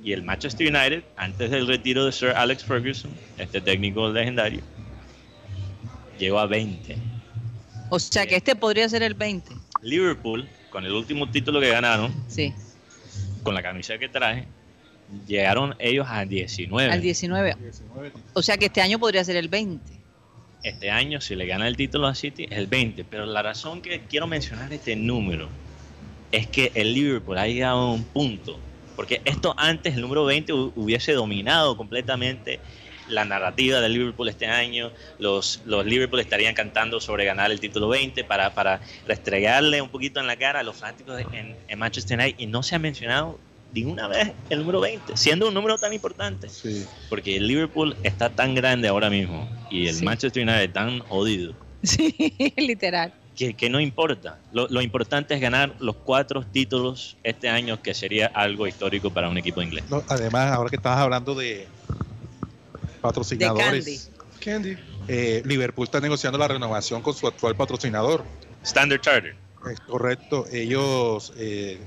Y 0.03 0.13
el 0.13 0.23
Manchester 0.23 0.67
United, 0.67 1.03
antes 1.17 1.49
del 1.51 1.67
retiro 1.67 2.05
de 2.05 2.11
Sir 2.11 2.29
Alex 2.29 2.63
Ferguson, 2.63 3.11
este 3.37 3.59
técnico 3.61 4.09
legendario, 4.09 4.61
llegó 6.19 6.39
a 6.39 6.45
20. 6.45 6.95
O 7.89 7.99
sea 7.99 8.25
que 8.25 8.35
este 8.35 8.55
podría 8.55 8.87
ser 8.87 9.03
el 9.03 9.13
20. 9.13 9.51
Liverpool, 9.81 10.47
con 10.69 10.85
el 10.85 10.91
último 10.91 11.29
título 11.29 11.59
que 11.59 11.69
ganaron, 11.69 12.13
Sí, 12.27 12.53
con 13.43 13.53
la 13.55 13.63
camisa 13.63 13.97
que 13.97 14.09
traje, 14.09 14.47
llegaron 15.27 15.75
ellos 15.79 16.07
a 16.09 16.25
19. 16.25 16.91
al 16.91 17.01
19. 17.01 17.55
O 18.33 18.41
sea 18.41 18.57
que 18.57 18.65
este 18.65 18.81
año 18.81 18.99
podría 18.99 19.23
ser 19.23 19.35
el 19.35 19.47
20. 19.49 19.93
este 20.63 20.89
año, 20.89 21.21
si 21.21 21.35
le 21.35 21.45
gana 21.45 21.67
el 21.67 21.77
título 21.77 22.07
a 22.07 22.15
City, 22.15 22.45
es 22.49 22.57
el 22.57 22.67
20. 22.67 23.03
Pero 23.05 23.25
la 23.25 23.41
razón 23.43 23.81
que 23.81 24.01
quiero 24.09 24.25
mencionar 24.27 24.73
este 24.73 24.95
número 24.95 25.47
es 26.31 26.47
que 26.47 26.71
el 26.73 26.93
Liverpool 26.93 27.37
ha 27.37 27.47
llegado 27.47 27.77
a 27.79 27.91
un 27.93 28.03
punto. 28.03 28.59
Porque 28.95 29.21
esto 29.25 29.53
antes, 29.57 29.93
el 29.95 30.01
número 30.01 30.25
20, 30.25 30.53
hu- 30.53 30.71
hubiese 30.75 31.11
dominado 31.13 31.75
completamente 31.77 32.59
la 33.09 33.23
narrativa 33.25 33.79
del 33.81 33.93
Liverpool 33.93 34.27
este 34.29 34.47
año. 34.47 34.91
Los, 35.19 35.61
los 35.65 35.85
Liverpool 35.85 36.19
estarían 36.19 36.55
cantando 36.55 36.99
sobre 36.99 37.25
ganar 37.25 37.51
el 37.51 37.59
título 37.59 37.87
20 37.89 38.23
para, 38.23 38.55
para 38.55 38.79
restregarle 39.07 39.81
un 39.81 39.89
poquito 39.89 40.19
en 40.19 40.25
la 40.27 40.35
cara 40.37 40.61
a 40.61 40.63
los 40.63 40.77
fanáticos 40.77 41.21
en, 41.33 41.55
en 41.67 41.79
Manchester 41.79 42.19
United. 42.19 42.39
Y 42.39 42.47
no 42.47 42.63
se 42.63 42.75
ha 42.75 42.79
mencionado 42.79 43.37
ninguna 43.73 44.07
vez 44.07 44.31
el 44.49 44.59
número 44.59 44.79
20, 44.81 45.17
siendo 45.17 45.47
un 45.47 45.53
número 45.53 45.77
tan 45.77 45.91
importante. 45.93 46.49
Sí. 46.49 46.85
Porque 47.09 47.37
el 47.37 47.47
Liverpool 47.47 47.95
está 48.03 48.29
tan 48.29 48.55
grande 48.55 48.87
ahora 48.87 49.09
mismo 49.09 49.49
y 49.69 49.87
el 49.87 49.95
Sí. 49.95 50.05
Manchester 50.05 50.43
United 50.47 50.71
tan 50.71 50.99
jodido 50.99 51.53
Sí, 51.83 52.15
literal. 52.57 53.13
que, 53.35 53.53
que 53.53 53.69
no 53.69 53.79
importa. 53.79 54.39
Lo, 54.53 54.67
lo 54.69 54.81
importante 54.81 55.33
es 55.35 55.41
ganar 55.41 55.75
los 55.79 55.95
cuatro 55.97 56.43
títulos 56.45 57.17
este 57.23 57.49
año, 57.49 57.81
que 57.81 57.93
sería 57.93 58.27
algo 58.27 58.65
histórico 58.67 59.09
para 59.11 59.29
un 59.29 59.37
equipo 59.37 59.61
inglés. 59.61 59.83
No, 59.89 60.01
además, 60.07 60.51
ahora 60.51 60.69
que 60.69 60.77
estabas 60.77 60.99
hablando 60.99 61.35
de, 61.35 61.67
patrocinadores. 63.01 64.11
Candy. 64.39 64.77
Eh, 65.07 65.41
Liverpool 65.45 65.85
está 65.85 65.99
negociando 65.99 66.37
la 66.37 66.47
renovación 66.47 67.01
con 67.01 67.13
su 67.13 67.27
actual 67.27 67.55
patrocinador. 67.55 68.23
Standard 68.63 69.01
Charter. 69.01 69.35
Es 69.71 69.79
correcto. 69.81 70.45
Ellos 70.51 71.33
eh, 71.37 71.79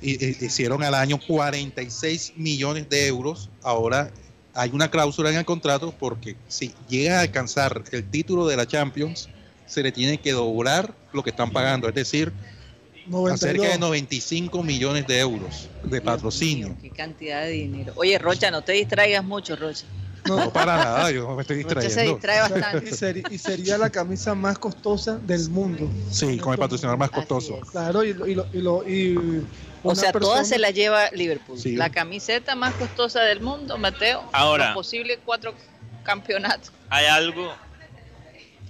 hicieron 0.00 0.82
al 0.82 0.94
año 0.94 1.18
46 1.26 2.32
millones 2.36 2.88
de 2.88 3.06
euros. 3.06 3.50
Ahora 3.62 4.10
hay 4.54 4.70
una 4.72 4.90
cláusula 4.90 5.30
en 5.30 5.36
el 5.36 5.44
contrato 5.44 5.92
porque 5.98 6.36
si 6.48 6.74
llega 6.88 7.18
a 7.18 7.20
alcanzar 7.22 7.82
el 7.92 8.08
título 8.10 8.46
de 8.46 8.56
la 8.56 8.66
Champions, 8.66 9.28
se 9.66 9.82
le 9.82 9.92
tiene 9.92 10.18
que 10.18 10.32
doblar 10.32 10.94
lo 11.12 11.22
que 11.22 11.30
están 11.30 11.50
pagando, 11.50 11.88
es 11.88 11.94
decir, 11.94 12.32
92. 13.06 13.40
cerca 13.40 13.68
de 13.72 13.78
95 13.78 14.62
millones 14.62 15.06
de 15.06 15.18
euros 15.20 15.68
de 15.84 16.00
patrocinio. 16.00 16.76
Qué 16.80 16.90
cantidad 16.90 17.42
de 17.42 17.50
dinero. 17.50 17.92
Oye, 17.96 18.18
Rocha, 18.18 18.50
no 18.50 18.62
te 18.62 18.72
distraigas 18.72 19.24
mucho, 19.24 19.56
Rocha. 19.56 19.84
No 20.26 20.52
para 20.52 20.76
nada, 20.76 21.10
yo 21.10 21.26
no 21.26 21.34
me 21.34 21.40
estoy 21.42 21.56
se 21.62 21.64
distrayendo. 21.64 22.12
distrae 22.14 23.24
y, 23.30 23.34
y 23.34 23.38
sería 23.38 23.78
la 23.78 23.88
camisa 23.90 24.34
más 24.34 24.58
costosa 24.58 25.18
del 25.18 25.48
mundo. 25.48 25.90
Sí, 26.10 26.36
con 26.38 26.52
el 26.52 26.58
patrocinador 26.58 26.98
más 26.98 27.10
costoso. 27.10 27.58
Claro, 27.70 28.04
y, 28.04 28.12
lo- 28.12 28.26
y, 28.26 28.34
lo- 28.34 28.46
y, 28.52 28.58
lo- 28.60 28.88
y 28.88 29.46
O 29.82 29.94
sea, 29.94 30.12
persona- 30.12 30.32
todas 30.34 30.48
se 30.48 30.58
la 30.58 30.70
lleva 30.70 31.10
Liverpool. 31.12 31.58
Sí. 31.58 31.76
La 31.76 31.90
camiseta 31.90 32.54
más 32.54 32.74
costosa 32.74 33.22
del 33.22 33.40
mundo, 33.40 33.78
Mateo. 33.78 34.28
Ahora. 34.32 34.66
Los 34.66 34.74
posibles 34.74 35.18
cuatro 35.24 35.54
campeonatos. 36.02 36.72
Hay 36.90 37.06
algo 37.06 37.52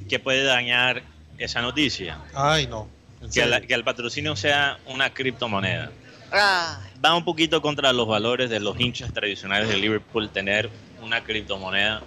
que 0.09 0.18
puede 0.18 0.44
dañar 0.44 1.03
esa 1.38 1.62
noticia. 1.62 2.18
Ay, 2.35 2.66
no. 2.66 2.88
Que, 3.20 3.29
serio. 3.33 3.51
la- 3.51 3.61
que 3.61 3.75
el 3.75 3.85
patrocinio 3.85 4.37
sea 4.37 4.79
una 4.87 5.12
criptomoneda. 5.12 5.90
Ah, 6.33 6.81
Va 7.05 7.14
un 7.16 7.25
poquito 7.25 7.61
contra 7.62 7.92
los 7.92 8.07
valores 8.07 8.51
de 8.51 8.61
los 8.61 8.79
hinchas 8.79 9.12
tradicionales 9.12 9.68
de 9.68 9.77
Liverpool 9.79 10.29
tener 10.31 10.70
una 11.03 11.25
criptomoneda 11.25 12.03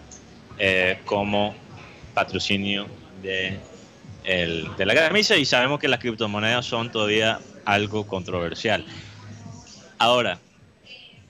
eh, 0.60 1.00
como 1.06 1.56
patrocinio 2.14 2.86
de, 3.24 3.58
el- 4.24 4.70
de 4.78 4.86
la 4.86 4.94
camisa 4.94 5.36
y 5.36 5.46
sabemos 5.46 5.80
que 5.80 5.88
las 5.88 6.00
criptomonedas 6.00 6.66
son 6.66 6.92
todavía 6.92 7.40
algo 7.66 8.08
controversial. 8.08 8.86
Ahora, 9.98 10.40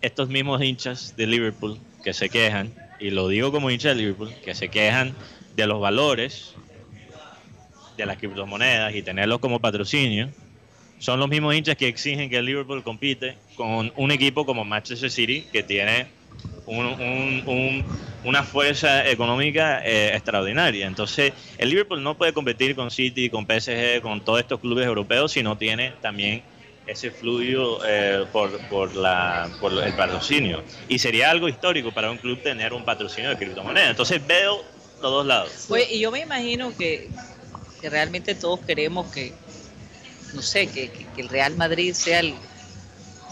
estos 0.01 0.29
mismos 0.29 0.61
hinchas 0.61 1.15
de 1.15 1.27
Liverpool 1.27 1.77
que 2.03 2.13
se 2.13 2.29
quejan, 2.29 2.73
y 2.99 3.11
lo 3.11 3.27
digo 3.27 3.51
como 3.51 3.69
hincha 3.69 3.89
de 3.89 3.95
Liverpool, 3.95 4.33
que 4.43 4.55
se 4.55 4.69
quejan 4.69 5.13
de 5.55 5.67
los 5.67 5.79
valores 5.79 6.53
de 7.97 8.05
las 8.05 8.17
criptomonedas 8.17 8.95
y 8.95 9.01
tenerlos 9.01 9.39
como 9.39 9.59
patrocinio, 9.59 10.29
son 10.99 11.19
los 11.19 11.29
mismos 11.29 11.53
hinchas 11.55 11.75
que 11.75 11.87
exigen 11.87 12.29
que 12.29 12.37
el 12.37 12.45
Liverpool 12.45 12.83
compite 12.83 13.35
con 13.55 13.91
un 13.95 14.11
equipo 14.11 14.45
como 14.45 14.63
Manchester 14.63 15.11
City 15.11 15.45
que 15.51 15.61
tiene 15.61 16.07
un- 16.65 16.85
un- 16.85 17.43
un- 17.45 17.85
una 18.23 18.43
fuerza 18.43 19.07
económica 19.09 19.81
eh, 19.85 20.15
extraordinaria. 20.15 20.87
Entonces, 20.87 21.33
el 21.57 21.69
Liverpool 21.69 22.01
no 22.01 22.17
puede 22.17 22.33
competir 22.33 22.75
con 22.75 22.89
City, 22.89 23.29
con 23.29 23.45
PSG, 23.45 24.01
con 24.01 24.23
todos 24.23 24.39
estos 24.39 24.59
clubes 24.59 24.85
europeos 24.85 25.31
si 25.33 25.43
no 25.43 25.57
tiene 25.57 25.93
también 26.01 26.43
ese 26.85 27.11
fluido 27.11 27.79
eh, 27.85 28.25
por, 28.31 28.59
por, 28.67 28.95
la, 28.95 29.49
por 29.59 29.71
el 29.83 29.93
patrocinio. 29.93 30.63
Y 30.87 30.99
sería 30.99 31.31
algo 31.31 31.47
histórico 31.49 31.91
para 31.93 32.11
un 32.11 32.17
club 32.17 32.41
tener 32.41 32.73
un 32.73 32.83
patrocinio 32.83 33.29
de 33.29 33.37
criptomonedas. 33.37 33.89
Entonces, 33.89 34.25
veo 34.25 34.61
los 35.01 35.11
dos 35.11 35.25
lados. 35.25 35.51
Oye, 35.69 35.87
y 35.91 35.99
yo 35.99 36.11
me 36.11 36.21
imagino 36.21 36.75
que, 36.77 37.09
que 37.81 37.89
realmente 37.89 38.35
todos 38.35 38.61
queremos 38.61 39.11
que, 39.11 39.33
no 40.33 40.41
sé, 40.41 40.67
que, 40.67 40.89
que- 40.89 41.05
que 41.13 41.21
el 41.21 41.29
Real 41.29 41.55
Madrid 41.55 41.93
sea 41.93 42.19
el... 42.21 42.35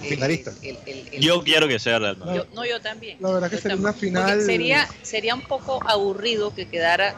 Finalista. 0.10 0.52
el- 0.62 0.78
el- 0.86 1.08
el- 1.14 1.22
Yo 1.22 1.44
quiero 1.44 1.68
que 1.68 1.80
sea 1.80 2.00
Real 2.00 2.18
Madrid. 2.18 2.36
yo- 2.42 2.48
no, 2.54 2.66
yo 2.66 2.80
también. 2.82 3.18
La 3.20 3.32
verdad 3.32 3.50
que 3.50 3.58
sería 3.58 3.70
también. 3.76 3.90
una 3.90 3.94
final- 3.94 4.30
Porque 4.38 4.46
Sería, 4.46 4.88
sería 5.02 5.36
un 5.36 5.42
poco 5.42 5.80
aburrido 5.88 6.54
que 6.54 6.68
quedara, 6.68 7.16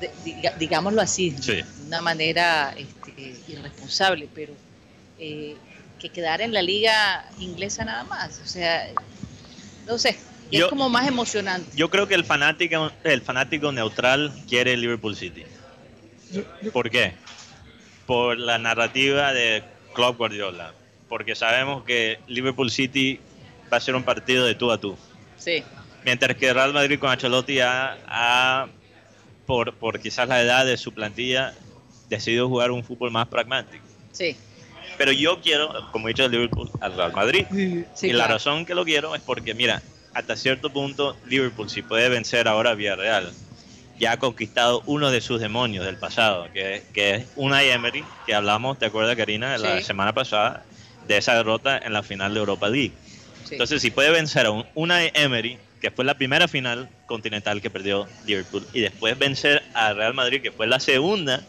de- 0.00 0.10
diga- 0.24 0.56
digámoslo 0.58 1.00
así, 1.00 1.34
Sí. 1.40 1.52
de 1.56 1.64
una 1.86 2.00
manera 2.00 2.74
este, 2.76 3.34
irresponsable, 3.48 4.28
pero 4.34 4.52
eh, 5.18 5.56
que 6.00 6.08
quedara 6.08 6.42
en 6.44 6.52
la 6.52 6.62
liga 6.62 7.28
inglesa 7.38 7.84
nada 7.84 8.02
más. 8.04 8.40
O 8.44 8.46
sea, 8.48 8.88
no 9.86 9.98
sé, 9.98 10.10
es 10.50 10.58
Yo- 10.60 10.68
como 10.68 10.88
más 10.88 11.06
emocionante. 11.06 11.70
Yo 11.76 11.90
creo 11.90 12.08
que 12.08 12.14
el 12.14 12.24
fanático, 12.24 12.90
el 13.04 13.20
fanático 13.22 13.70
neutral 13.70 14.32
quiere 14.48 14.76
Liverpool 14.76 15.14
City. 15.16 15.44
Yo- 16.32 16.72
¿Por 16.72 16.90
qué? 16.90 17.12
Por 18.06 18.36
la 18.38 18.58
narrativa 18.58 19.32
de 19.32 19.62
Klopp 19.94 20.18
Guardiola. 20.18 20.74
Porque 21.12 21.34
sabemos 21.34 21.84
que 21.84 22.20
Liverpool 22.26 22.70
City 22.70 23.20
va 23.70 23.76
a 23.76 23.80
ser 23.80 23.94
un 23.94 24.02
partido 24.02 24.46
de 24.46 24.54
tú 24.54 24.72
a 24.72 24.78
tú. 24.78 24.96
Sí, 25.36 25.62
Mientras 26.06 26.34
que 26.38 26.54
Real 26.54 26.72
Madrid 26.72 26.98
con 26.98 27.10
Ancelotti 27.10 27.60
ha, 27.60 27.98
ha, 28.08 28.66
por, 29.44 29.74
por 29.74 30.00
quizás 30.00 30.26
la 30.26 30.40
edad 30.40 30.64
de 30.64 30.78
su 30.78 30.94
plantilla, 30.94 31.52
decidido 32.08 32.48
jugar 32.48 32.70
un 32.70 32.82
fútbol 32.82 33.10
más 33.10 33.28
pragmático. 33.28 33.84
sí. 34.10 34.38
Pero 34.96 35.12
yo 35.12 35.38
quiero, 35.42 35.70
como 35.92 36.08
he 36.08 36.12
dicho, 36.14 36.26
Liverpool 36.26 36.70
al 36.80 36.96
Real 36.96 37.12
Madrid. 37.12 37.44
y- 37.50 37.84
sí, 37.94 38.06
y 38.06 38.12
la 38.12 38.24
claro. 38.24 38.32
razón 38.32 38.64
que 38.64 38.74
lo 38.74 38.82
quiero 38.86 39.14
es 39.14 39.20
porque, 39.20 39.52
mira, 39.52 39.82
hasta 40.14 40.34
cierto 40.34 40.72
punto 40.72 41.18
Liverpool, 41.26 41.68
si 41.68 41.82
puede 41.82 42.08
vencer 42.08 42.48
ahora 42.48 42.70
a 42.70 42.74
Villarreal, 42.74 43.30
ya 43.98 44.12
ha 44.12 44.16
conquistado 44.16 44.82
uno 44.86 45.10
de 45.10 45.20
sus 45.20 45.40
demonios 45.40 45.84
del 45.84 45.96
pasado, 45.96 46.50
que, 46.54 46.82
que 46.94 47.14
es 47.16 47.26
una 47.36 47.62
Emery, 47.62 48.02
que 48.26 48.34
hablamos, 48.34 48.78
¿te 48.78 48.86
acuerdas, 48.86 49.14
Karina, 49.14 49.56
la 49.58 49.78
Sí. 49.78 49.84
semana 49.84 50.12
pasada, 50.14 50.64
de 51.12 51.18
esa 51.18 51.34
derrota 51.34 51.78
en 51.78 51.92
la 51.92 52.02
final 52.02 52.34
de 52.34 52.40
Europa 52.40 52.68
League? 52.68 52.92
sí. 53.44 53.54
Entonces, 53.54 53.82
si 53.82 53.90
puede 53.90 54.10
vencer 54.10 54.46
a 54.46 54.50
un, 54.50 54.66
una 54.74 55.04
Emery, 55.04 55.58
que 55.80 55.90
fue 55.90 56.04
la 56.04 56.14
primera 56.14 56.48
final 56.48 56.88
continental 57.06 57.60
que 57.60 57.70
perdió 57.70 58.06
Liverpool, 58.24 58.66
y 58.72 58.80
después 58.80 59.18
vencer 59.18 59.62
a 59.74 59.92
Real 59.92 60.14
Madrid, 60.14 60.40
que 60.40 60.52
fue 60.52 60.66
la 60.66 60.80
segunda 60.80 61.42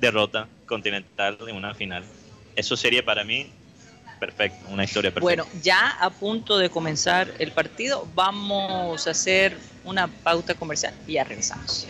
derrota 0.00 0.48
continental 0.66 1.38
en 1.46 1.56
una 1.56 1.74
final, 1.74 2.04
eso 2.54 2.76
sería 2.76 3.04
para 3.04 3.24
mí 3.24 3.50
perfecto, 4.18 4.66
una 4.70 4.84
historia 4.84 5.10
perfecta. 5.10 5.42
Bueno, 5.44 5.46
ya 5.62 5.90
a 5.90 6.10
punto 6.10 6.58
de 6.58 6.70
comenzar 6.70 7.32
el 7.38 7.52
partido, 7.52 8.08
vamos 8.14 9.06
a 9.06 9.10
hacer 9.10 9.56
una 9.84 10.08
pauta 10.08 10.54
comercial 10.54 10.94
y 11.06 11.14
ya 11.14 11.24
regresamos. 11.24 11.86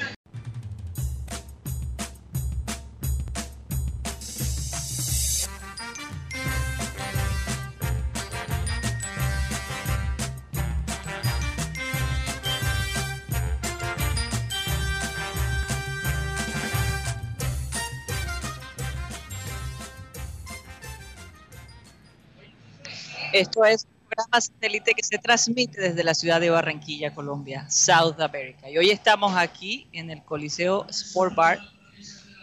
Esto 23.37 23.66
es 23.66 23.85
un 23.85 24.09
programa 24.09 24.40
satélite 24.40 24.94
que 24.94 25.03
se 25.03 25.18
transmite 25.18 25.79
desde 25.79 26.03
la 26.03 26.14
ciudad 26.14 26.40
de 26.40 26.49
Barranquilla, 26.49 27.14
Colombia, 27.14 27.68
South 27.68 28.18
America. 28.18 28.70
Y 28.70 28.79
hoy 28.79 28.88
estamos 28.88 29.37
aquí 29.37 29.87
en 29.92 30.11
el 30.11 30.22
Coliseo 30.22 30.87
Sport 30.88 31.35
Bar. 31.35 31.61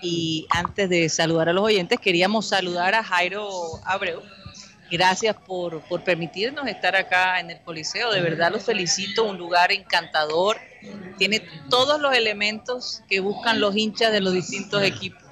Y 0.03 0.45
antes 0.51 0.87
de 0.89 1.09
saludar 1.09 1.49
a 1.49 1.53
los 1.53 1.63
oyentes, 1.63 1.99
queríamos 1.99 2.49
saludar 2.49 2.93
a 2.93 3.03
Jairo 3.03 3.49
Abreu. 3.85 4.21
Gracias 4.91 5.35
por, 5.35 5.81
por 5.81 6.03
permitirnos 6.03 6.67
estar 6.67 6.95
acá 6.95 7.39
en 7.39 7.49
el 7.49 7.59
Coliseo. 7.61 8.11
De 8.11 8.21
verdad 8.21 8.51
los 8.51 8.61
felicito, 8.61 9.23
un 9.23 9.39
lugar 9.39 9.71
encantador. 9.71 10.57
Tiene 11.17 11.41
todos 11.71 11.99
los 11.99 12.13
elementos 12.15 13.01
que 13.09 13.19
buscan 13.19 13.59
los 13.59 13.75
hinchas 13.75 14.11
de 14.11 14.21
los 14.21 14.33
distintos 14.33 14.83
equipos. 14.83 15.22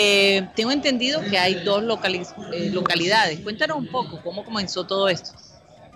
Eh, 0.00 0.46
tengo 0.54 0.70
entendido 0.70 1.20
que 1.28 1.38
hay 1.38 1.54
dos 1.64 1.82
locali- 1.82 2.24
eh, 2.52 2.70
localidades. 2.72 3.40
Cuéntanos 3.40 3.78
un 3.78 3.88
poco 3.88 4.20
cómo 4.22 4.44
comenzó 4.44 4.86
todo 4.86 5.08
esto. 5.08 5.30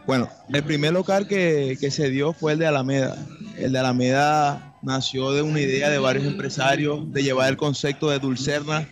Bueno, 0.04 0.28
el 0.52 0.64
primer 0.64 0.92
local 0.92 1.28
que, 1.28 1.76
que 1.80 1.92
se 1.92 2.10
dio 2.10 2.32
fue 2.32 2.54
el 2.54 2.58
de 2.58 2.66
Alameda. 2.66 3.16
El 3.56 3.70
de 3.72 3.78
Alameda 3.78 4.74
nació 4.82 5.30
de 5.30 5.42
una 5.42 5.60
idea 5.60 5.88
de 5.88 5.98
varios 5.98 6.24
empresarios 6.26 7.12
de 7.12 7.22
llevar 7.22 7.48
el 7.48 7.56
concepto 7.56 8.10
de 8.10 8.18
Dulcerna. 8.18 8.88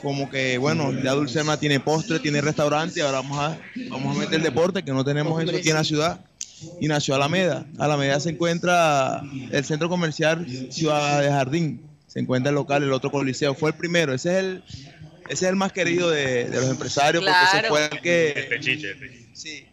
Como 0.00 0.30
que, 0.30 0.56
bueno, 0.56 0.90
ya 1.02 1.12
Dulcerna 1.12 1.58
tiene 1.58 1.78
postre, 1.80 2.18
tiene 2.18 2.40
restaurante, 2.40 3.02
ahora 3.02 3.20
vamos 3.20 3.38
a, 3.38 3.58
vamos 3.90 4.16
a 4.16 4.18
meter 4.18 4.40
deporte, 4.42 4.82
que 4.82 4.92
no 4.92 5.04
tenemos 5.04 5.42
eso 5.42 5.54
aquí 5.54 5.68
en 5.68 5.74
la 5.76 5.84
ciudad. 5.84 6.20
Y 6.80 6.88
nació 6.88 7.14
Alameda. 7.14 7.66
Alameda 7.78 8.18
se 8.20 8.30
encuentra 8.30 9.22
el 9.50 9.64
centro 9.66 9.90
comercial 9.90 10.46
Ciudad 10.70 11.20
de 11.20 11.28
Jardín. 11.28 11.82
Se 12.14 12.20
encuentra 12.20 12.48
el 12.50 12.54
local, 12.54 12.82
el 12.82 12.92
otro 12.92 13.10
coliseo. 13.10 13.54
Fue 13.54 13.70
el 13.70 13.76
primero. 13.76 14.14
Ese 14.14 14.30
es 14.32 14.38
el, 14.44 14.62
ese 15.28 15.32
es 15.32 15.42
el 15.42 15.56
más 15.56 15.72
querido 15.72 16.08
de, 16.10 16.44
de 16.48 16.60
los 16.60 16.70
empresarios 16.70 17.22
porque 17.24 17.42
ese 17.42 17.50
Claro. 17.50 17.68
fue 17.68 17.84
el 17.84 18.00
que... 18.00 19.20
Sí. 19.34 19.66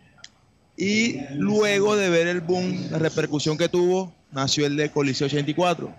Y 0.78 1.20
luego 1.36 1.96
de 1.96 2.10
ver 2.10 2.28
el 2.28 2.42
boom, 2.42 2.88
la 2.90 2.98
repercusión 2.98 3.58
que 3.58 3.70
tuvo, 3.70 4.14
nació 4.32 4.66
el 4.66 4.76
de 4.76 4.90
Coliseo 4.90 5.28
84. 5.28 5.94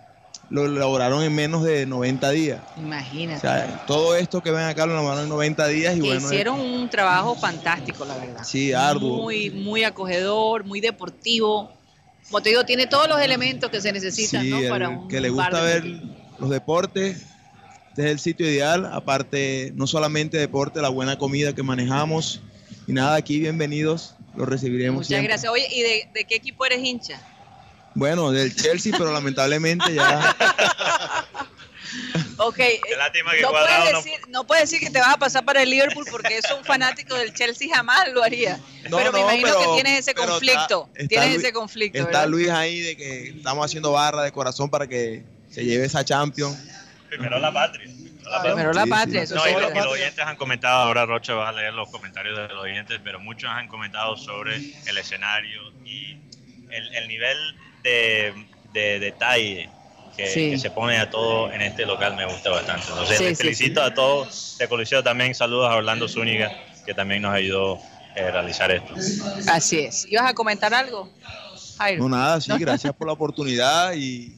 Lo 0.50 0.66
elaboraron 0.66 1.22
en 1.22 1.34
menos 1.34 1.62
de 1.62 1.86
90 1.86 2.30
días. 2.30 2.60
O 2.76 2.80
Imagínate. 2.80 3.40
sea, 3.40 3.84
todo 3.86 4.16
esto 4.16 4.42
que 4.42 4.50
ven 4.50 4.64
acá 4.64 4.84
lo 4.84 4.92
elaboraron 4.92 5.22
en 5.24 5.28
90 5.30 5.66
días 5.68 5.96
y 5.96 6.00
que 6.00 6.06
bueno, 6.08 6.26
hicieron 6.26 6.60
un 6.60 6.90
trabajo 6.90 7.34
fantástico, 7.36 8.04
la 8.04 8.16
verdad. 8.18 8.42
sí, 8.44 8.72
arduo. 8.72 9.22
Muy, 9.22 9.50
muy 9.50 9.84
acogedor, 9.84 10.64
muy 10.64 10.80
deportivo. 10.80 11.72
Como 12.26 12.42
te 12.42 12.50
digo, 12.50 12.64
tiene 12.66 12.86
todos 12.86 13.08
los 13.08 13.20
elementos 13.20 13.70
que 13.70 13.80
se 13.80 13.92
necesitan, 13.92 14.42
Sí, 14.42 14.50
¿no? 14.50 14.58
el 14.58 14.68
Para 14.68 14.88
un 14.88 15.08
que 15.08 15.20
le 15.20 15.30
bar 15.30 15.50
gusta 15.52 15.64
de 15.64 15.80
ver. 15.80 16.02
Los 16.38 16.50
deportes, 16.50 17.22
este 17.90 18.04
es 18.04 18.10
el 18.10 18.18
sitio 18.20 18.46
ideal. 18.50 18.88
Aparte, 18.92 19.72
no 19.74 19.86
solamente 19.86 20.36
deporte, 20.38 20.80
la 20.80 20.88
buena 20.88 21.18
comida 21.18 21.54
que 21.54 21.62
manejamos. 21.62 22.40
Y 22.86 22.92
nada, 22.92 23.14
aquí 23.16 23.38
bienvenidos, 23.38 24.14
los 24.36 24.48
recibiremos. 24.48 24.96
Muchas 24.96 25.08
siempre. 25.08 25.28
gracias. 25.28 25.52
Oye, 25.52 25.66
¿y 25.70 25.82
de, 25.82 26.08
de 26.14 26.24
qué 26.24 26.34
equipo 26.36 26.64
eres 26.66 26.80
hincha? 26.84 27.20
Bueno, 27.94 28.30
del 28.32 28.54
Chelsea, 28.56 28.92
pero 28.96 29.12
lamentablemente 29.12 29.94
ya. 29.94 30.34
Ok. 32.38 32.56
Qué 32.56 32.80
lástima 32.96 33.32
que 33.32 33.42
no, 33.42 33.50
puedes 33.50 33.78
no- 33.92 33.96
decir, 33.98 34.12
no 34.28 34.44
puedes 34.46 34.62
decir 34.70 34.80
que 34.80 34.90
te 34.90 34.98
vas 34.98 35.14
a 35.14 35.18
pasar 35.18 35.44
para 35.44 35.62
el 35.62 35.70
Liverpool 35.70 36.06
porque 36.10 36.38
es 36.38 36.44
un 36.56 36.64
fanático 36.64 37.14
del 37.14 37.34
Chelsea 37.34 37.68
jamás 37.72 38.08
lo 38.12 38.22
haría. 38.22 38.58
No, 38.88 38.96
pero 38.96 39.12
me 39.12 39.20
no, 39.20 39.24
imagino 39.26 39.48
pero- 39.48 39.58
que 39.76 39.82
tienes 39.82 40.00
ese 40.00 40.10
está- 40.12 40.26
conflicto. 40.26 40.88
está 40.94 41.08
tienes 41.08 41.28
Luis- 41.34 41.38
ese 41.44 41.52
conflicto, 41.52 41.98
Está 41.98 42.10
¿verdad? 42.10 42.28
Luis 42.28 42.48
ahí 42.48 42.80
de 42.80 42.96
que 42.96 43.28
estamos 43.36 43.64
haciendo 43.64 43.92
barra 43.92 44.22
de 44.22 44.32
corazón 44.32 44.70
para 44.70 44.86
que 44.86 45.22
se 45.52 45.64
lleve 45.64 45.86
esa 45.86 46.04
Champions. 46.04 46.58
Primero 47.08 47.38
la 47.38 47.52
patria. 47.52 47.86
primero 47.86 48.22
la 48.24 48.40
patria. 48.40 48.42
Primero 48.42 48.72
la 48.72 48.84
Sí, 48.84 48.90
patria, 48.90 49.20
sí. 49.20 49.24
eso 49.24 49.34
No, 49.34 49.46
y, 49.46 49.50
es 49.50 49.54
lo- 49.56 49.62
y 49.62 49.72
obvio. 49.72 49.84
los 49.84 49.92
oyentes 49.92 50.24
han 50.26 50.36
comentado, 50.36 50.82
ahora 50.82 51.04
Rocha 51.06 51.34
va 51.34 51.48
a 51.50 51.52
leer 51.52 51.74
los 51.74 51.90
comentarios 51.90 52.36
de 52.38 52.48
los 52.48 52.62
oyentes, 52.64 53.00
pero 53.04 53.20
muchos 53.20 53.50
han 53.50 53.68
comentado 53.68 54.16
sobre 54.16 54.56
el 54.86 54.98
escenario 54.98 55.60
y 55.84 56.16
el, 56.70 56.94
el 56.94 57.08
nivel 57.08 57.36
de, 57.82 58.32
de 58.72 58.98
detalle 59.00 59.68
que, 60.16 60.26
Sí. 60.28 60.50
que 60.50 60.58
se 60.58 60.70
pone 60.70 60.98
a 60.98 61.10
todo 61.10 61.50
en 61.52 61.60
este 61.62 61.84
local 61.84 62.16
me 62.16 62.24
gusta 62.26 62.48
bastante. 62.50 62.86
Entonces, 62.88 63.18
Sí, 63.18 63.24
les 63.24 63.38
sí, 63.38 63.44
felicito 63.44 63.82
a 63.82 63.92
todos 63.92 64.56
de 64.58 64.68
Coliseo 64.68 65.02
también. 65.02 65.34
Saludos 65.34 65.70
a 65.70 65.74
Orlando 65.76 66.08
Zúñiga, 66.08 66.50
que 66.86 66.94
también 66.94 67.22
nos 67.22 67.34
ayudó 67.34 67.78
eh, 68.14 68.22
a 68.22 68.30
realizar 68.30 68.70
esto. 68.70 68.94
Así 69.48 69.80
es. 69.80 70.06
¿Ibas 70.10 70.30
a 70.30 70.34
comentar 70.34 70.72
algo? 70.74 71.10
Jairo. 71.78 72.02
No, 72.02 72.08
nada, 72.16 72.40
sí, 72.40 72.52
gracias 72.58 72.92
por 72.94 73.06
la 73.06 73.14
oportunidad 73.14 73.94
y, 73.94 74.36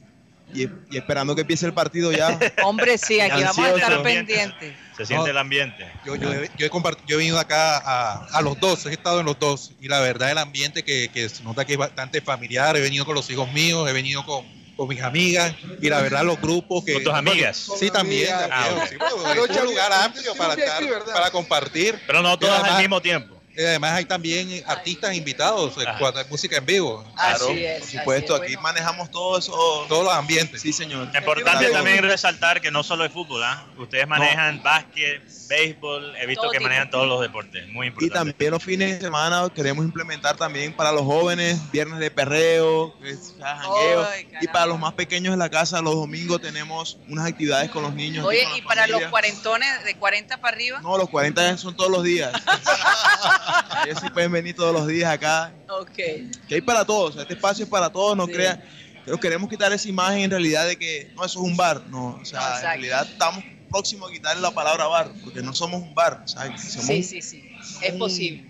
y- 0.53 0.69
y 0.91 0.97
esperando 0.97 1.35
que 1.35 1.41
empiece 1.41 1.65
el 1.65 1.73
partido 1.73 2.11
ya. 2.11 2.37
Hombre, 2.63 2.97
sí, 2.97 3.19
aquí 3.19 3.43
vamos 3.43 3.57
a 3.59 3.69
estar 3.75 4.03
pendientes. 4.03 4.75
Se 4.95 5.05
siente 5.05 5.25
No. 5.25 5.31
el 5.31 5.37
ambiente. 5.37 5.91
Yo, 6.05 6.15
yo, 6.15 6.31
he- 6.33 6.49
yo 6.57 6.65
he 6.67 6.69
yo 6.69 7.15
he 7.15 7.17
venido 7.17 7.37
acá 7.39 7.77
a, 7.77 8.25
a 8.31 8.41
los 8.41 8.57
dos, 8.59 8.85
he 8.85 8.91
estado 8.91 9.19
en 9.19 9.25
los 9.25 9.37
dos 9.39 9.71
y 9.81 9.87
la 9.89 9.99
verdad 9.99 10.31
el 10.31 10.37
ambiente 10.37 10.83
que, 10.83 11.09
que 11.13 11.27
se 11.27 11.43
nota 11.43 11.65
que 11.65 11.73
es 11.73 11.77
bastante 11.79 12.21
familiar, 12.21 12.77
he 12.77 12.81
venido 12.81 13.05
con 13.05 13.15
los 13.15 13.29
hijos 13.29 13.51
míos, 13.51 13.89
he 13.89 13.93
venido 13.93 14.25
con, 14.25 14.45
con 14.77 14.87
mis 14.87 15.01
amigas 15.01 15.53
y 15.81 15.89
la 15.89 16.01
verdad 16.01 16.23
los 16.23 16.39
grupos 16.39 16.85
que... 16.85 16.93
¿Con 16.93 17.03
tus 17.03 17.13
amigas? 17.13 17.57
Sí, 17.77 17.89
también, 17.91 18.29
también, 18.29 18.49
Ah, 18.53 18.67
ok. 18.77 18.87
sí, 18.89 18.95
bueno, 18.97 19.15
Pero 19.25 19.45
es 19.45 19.57
un 19.57 19.65
lugar 19.65 19.91
amplio 19.91 20.35
para, 20.35 20.53
estar, 20.53 20.83
para 21.13 21.31
compartir. 21.31 21.99
Pero 22.07 22.21
no 22.21 22.39
todas 22.39 22.55
además- 22.59 22.75
al 22.77 22.81
mismo 22.81 23.01
tiempo. 23.01 23.34
Y 23.57 23.61
además 23.63 23.93
hay 23.93 24.05
también 24.05 24.63
artistas 24.67 25.15
invitados, 25.15 25.77
eh, 25.77 25.85
Ajá. 25.87 25.97
cuando 25.97 26.19
hay 26.19 26.25
música 26.29 26.57
en 26.57 26.65
vivo, 26.65 27.05
Claro, 27.15 27.45
Así 27.49 27.65
es, 27.65 27.79
por 27.81 27.89
supuesto, 27.99 28.33
así 28.35 28.41
es. 28.43 28.47
aquí 28.47 28.55
Bueno. 28.55 28.61
manejamos 28.63 29.11
todo 29.11 29.37
eso. 29.37 29.85
todos 29.87 30.03
los 30.03 30.13
ambientes. 30.13 30.61
Sí, 30.61 30.73
señor. 30.73 31.05
Importante 31.15 31.59
Claro. 31.67 31.73
también 31.73 32.03
resaltar 32.03 32.59
que 32.61 32.69
no 32.71 32.83
solo 32.83 33.05
es 33.05 33.11
fútbol, 33.13 33.43
¿ah? 33.43 33.65
Ustedes 33.77 34.07
manejan 34.07 34.61
básquet, 34.61 35.21
béisbol, 35.47 36.15
he 36.17 36.25
visto 36.25 36.41
Todo 36.43 36.51
que 36.51 36.57
tipo. 36.57 36.67
manejan 36.67 36.89
todos 36.89 37.07
los 37.07 37.21
deportes, 37.21 37.67
muy 37.69 37.87
Y 37.87 37.89
importante. 37.89 38.13
también 38.31 38.51
los 38.51 38.63
fines 38.63 38.91
de 38.95 39.01
semana 39.01 39.47
queremos 39.53 39.85
implementar 39.85 40.35
también 40.35 40.73
para 40.73 40.91
los 40.91 41.03
jóvenes, 41.03 41.59
viernes 41.71 41.99
de 41.99 42.11
perreo, 42.11 42.93
jangueo. 43.39 44.07
Y 44.41 44.47
para 44.47 44.65
los 44.65 44.79
más 44.79 44.93
pequeños 44.93 45.31
en 45.33 45.39
la 45.39 45.49
casa, 45.49 45.81
los 45.81 45.95
domingos 45.95 46.41
tenemos 46.41 46.97
unas 47.07 47.25
actividades 47.27 47.69
con 47.71 47.83
los 47.83 47.93
niños. 47.93 48.25
Oye, 48.25 48.45
y 48.57 48.61
para 48.63 48.85
los 48.87 49.01
cuarentones 49.05 49.83
de 49.85 49.95
40 49.95 50.37
para 50.41 50.55
arriba. 50.55 50.79
No, 50.81 50.97
los 50.97 51.09
40 51.09 51.57
son 51.57 51.75
todos 51.75 51.89
los 51.91 52.03
días. 52.03 52.31
Ellos 53.85 53.99
sí 54.01 54.09
pueden 54.09 54.31
venir 54.31 54.55
todos 54.55 54.73
los 54.73 54.87
días 54.87 55.11
acá. 55.11 55.51
Ok. 55.69 55.91
Que 55.95 56.55
hay 56.55 56.61
para 56.61 56.85
todos, 56.85 57.15
este 57.17 57.33
espacio 57.33 57.63
es 57.65 57.69
para 57.69 57.89
todos, 57.89 58.15
no 58.17 58.25
Sí. 58.27 58.33
crean. 58.33 58.63
Pero 59.05 59.19
queremos 59.19 59.49
quitar 59.49 59.71
esa 59.71 59.87
imagen 59.87 60.19
en 60.21 60.31
realidad 60.31 60.65
de 60.67 60.77
que 60.77 61.11
no, 61.15 61.23
eso 61.25 61.39
es 61.39 61.45
un 61.45 61.55
bar. 61.55 61.81
No, 61.89 62.19
o 62.21 62.25
sea, 62.25 62.39
No, 62.39 62.45
en 62.47 62.51
exacto. 62.53 62.67
realidad 62.67 63.07
estamos 63.11 63.43
próximos 63.69 64.09
a 64.09 64.13
quitarle 64.13 64.41
la 64.41 64.51
palabra 64.51 64.85
bar, 64.87 65.11
porque 65.23 65.41
no 65.43 65.53
somos 65.53 65.81
un 65.81 65.93
bar. 65.93 66.23
sea, 66.25 66.45
somos 66.57 66.85
Sí, 66.87 67.03
sí, 67.03 67.21
sí. 67.21 67.43
Es 67.81 67.93
un- 67.93 67.99
posible. 67.99 68.45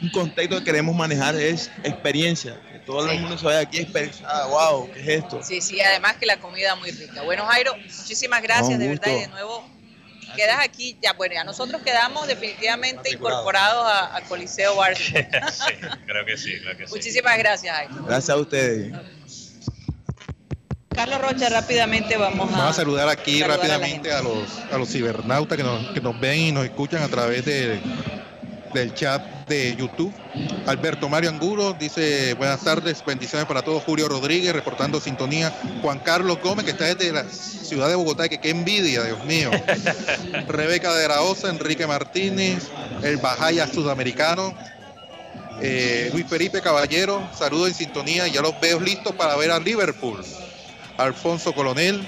un 0.00 0.10
contexto 0.10 0.58
que 0.58 0.64
queremos 0.64 0.94
manejar 0.94 1.34
es 1.34 1.70
experiencia. 1.82 2.58
Que 2.72 2.78
todo 2.78 3.06
Sí. 3.08 3.16
el 3.16 3.20
mundo 3.22 3.36
se 3.36 3.44
vaya 3.44 3.58
aquí. 3.60 3.86
Ah, 4.24 4.46
wow, 4.48 4.90
¿qué 4.92 5.00
es 5.00 5.08
esto? 5.24 5.40
Sí, 5.42 5.60
sí, 5.60 5.80
además 5.80 6.16
que 6.16 6.24
la 6.26 6.38
comida 6.38 6.74
muy 6.76 6.92
rica. 6.92 7.22
Bueno, 7.22 7.44
Jairo, 7.46 7.74
muchísimas 7.76 8.40
gracias, 8.42 8.70
No, 8.70 8.78
de 8.78 8.88
verdad, 8.88 9.08
y 9.12 9.20
de 9.22 9.28
nuevo 9.28 9.68
quedas 10.36 10.58
aquí. 10.62 10.96
Ya, 11.02 11.12
bueno, 11.14 11.34
ya 11.34 11.44
nosotros 11.44 11.82
quedamos 11.82 12.26
definitivamente 12.28 13.10
incorporados 13.10 13.84
a, 13.90 14.16
a 14.16 14.20
Coliseo 14.22 14.76
Bar. 14.76 14.96
sí, 14.96 15.14
creo 16.06 16.24
que 16.26 16.36
sí, 16.36 16.60
creo 16.60 16.76
que 16.76 16.86
sí. 16.86 16.94
Muchísimas 16.94 17.38
gracias. 17.38 17.76
Gracias 18.06 18.30
a 18.30 18.36
ustedes. 18.36 18.92
Carlos 20.94 21.20
Rocha, 21.20 21.48
rápidamente 21.50 22.16
vamos 22.16 22.48
a, 22.48 22.56
Vamos 22.56 22.70
a 22.70 22.72
saludar 22.72 23.08
aquí 23.08 23.40
saludar 23.40 23.50
a 23.58 23.62
rápidamente 23.62 24.10
gente. 24.10 24.12
a, 24.12 24.22
los, 24.22 24.58
a 24.72 24.78
los 24.78 24.88
cibernautas 24.88 25.58
que 25.58 25.62
nos, 25.64 25.86
que 25.92 26.00
nos 26.00 26.18
ven 26.18 26.38
y 26.38 26.52
nos 26.52 26.64
escuchan 26.64 27.02
a 27.02 27.08
través 27.08 27.44
de- 27.44 27.78
del 28.72 28.94
chat 28.94 29.22
de 29.48 29.76
YouTube. 29.76 30.12
Alberto 30.66 31.08
Mario 31.08 31.30
Angulo 31.30 31.74
dice 31.78 32.34
buenas 32.34 32.60
tardes, 32.62 33.04
bendiciones 33.04 33.46
para 33.46 33.62
todos. 33.62 33.82
Julio 33.84 34.08
Rodríguez 34.08 34.52
reportando 34.52 35.00
sintonía. 35.00 35.52
Juan 35.82 36.00
Carlos 36.00 36.38
Gómez 36.42 36.64
que 36.64 36.72
está 36.72 36.86
desde 36.94 37.12
la 37.12 37.24
ciudad 37.28 37.88
de 37.88 37.94
Bogotá, 37.94 38.28
que 38.28 38.38
qué 38.40 38.50
envidia, 38.50 39.04
Dios 39.04 39.24
mío. 39.24 39.50
Rebeca 40.48 40.94
de 40.94 41.08
la 41.08 41.22
Osa, 41.22 41.48
Enrique 41.48 41.86
Martínez, 41.86 42.68
el 43.02 43.18
Bajaya 43.18 43.66
sudamericano. 43.66 44.54
Eh, 45.60 46.10
Luis 46.12 46.26
Felipe 46.26 46.60
Caballero, 46.60 47.26
saludos 47.36 47.68
en 47.68 47.74
sintonía, 47.74 48.26
ya 48.28 48.42
los 48.42 48.60
veo 48.60 48.78
listos 48.80 49.14
para 49.14 49.36
ver 49.36 49.50
a 49.50 49.58
Liverpool. 49.58 50.22
Alfonso 50.98 51.54
Colonel, 51.54 52.06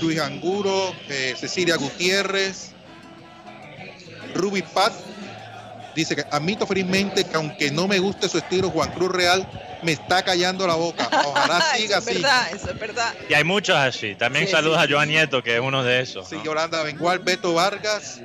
Luis 0.00 0.20
Anguro, 0.20 0.94
eh, 1.08 1.34
Cecilia 1.36 1.76
Gutiérrez, 1.76 2.70
Ruby 4.34 4.62
Pat, 4.62 4.92
dice 5.96 6.14
que 6.14 6.24
admito 6.30 6.66
felizmente 6.66 7.24
que 7.24 7.36
aunque 7.36 7.70
no 7.72 7.88
me 7.88 7.98
guste 7.98 8.28
su 8.28 8.38
estilo, 8.38 8.70
Juan 8.70 8.92
Cruz 8.92 9.10
Real 9.10 9.44
me 9.82 9.92
está 9.92 10.22
callando 10.22 10.66
la 10.66 10.74
boca. 10.74 11.08
Ojalá 11.26 11.60
siga 11.76 11.98
eso 11.98 12.08
así. 12.08 12.16
es 12.16 12.22
verdad, 12.22 12.48
eso 12.54 12.70
es 12.70 12.78
verdad. 12.78 13.14
Y 13.28 13.34
hay 13.34 13.42
muchos 13.44 13.76
así. 13.76 14.14
También 14.14 14.46
Sí, 14.46 14.52
saludos 14.52 14.78
sí, 14.80 14.86
a 14.86 14.94
Joan 14.94 15.08
Nieto, 15.08 15.42
que 15.42 15.54
es 15.56 15.60
uno 15.60 15.82
de 15.82 16.00
esos. 16.00 16.28
Sí, 16.28 16.36
¿no? 16.36 16.44
Yolanda 16.44 16.82
Bengual, 16.82 17.18
Beto 17.20 17.54
Vargas. 17.54 18.20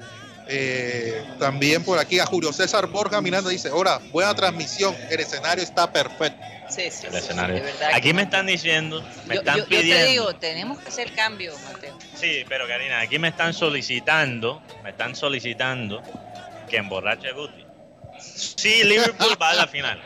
eh, 0.48 1.24
también 1.40 1.84
por 1.84 1.98
aquí 1.98 2.20
a 2.20 2.26
Julio 2.26 2.52
César 2.52 2.88
Borja 2.88 3.22
Miranda 3.22 3.50
dice, 3.50 3.70
hola, 3.72 4.02
buena 4.12 4.34
transmisión, 4.36 4.94
el 5.10 5.20
escenario 5.22 5.64
está 5.64 5.90
perfecto. 5.92 6.40
Sí, 6.68 6.90
sí, 6.90 7.06
El 7.08 7.12
sí, 7.14 7.18
escenario. 7.20 7.56
de 7.56 7.62
verdad 7.62 7.90
Aquí 7.94 8.14
me 8.14 8.24
están 8.24 8.46
diciendo, 8.48 9.02
me 9.28 9.36
yo, 9.36 9.42
están 9.42 9.58
yo- 9.58 9.64
yo 9.64 9.70
pidiendo. 9.80 10.06
te 10.06 10.12
digo, 10.12 10.36
tenemos 10.36 10.80
que 10.80 10.88
hacer 10.90 11.12
cambio, 11.14 11.54
Mateo. 11.66 11.98
Sí, 12.16 12.44
pero 12.50 12.68
Karina, 12.68 13.00
aquí 13.02 13.20
me 13.20 13.28
están 13.30 13.54
solicitando, 13.54 14.62
me 14.84 14.90
están 14.92 15.16
solicitando 15.16 16.02
que 16.72 16.78
emborrache 16.78 17.28
a 17.30 17.34
Guti. 17.34 17.66
Sí, 18.20 18.84
Liverpool 18.84 19.38
va 19.42 19.50
a 19.50 19.54
la 19.56 19.68
final. 19.68 20.02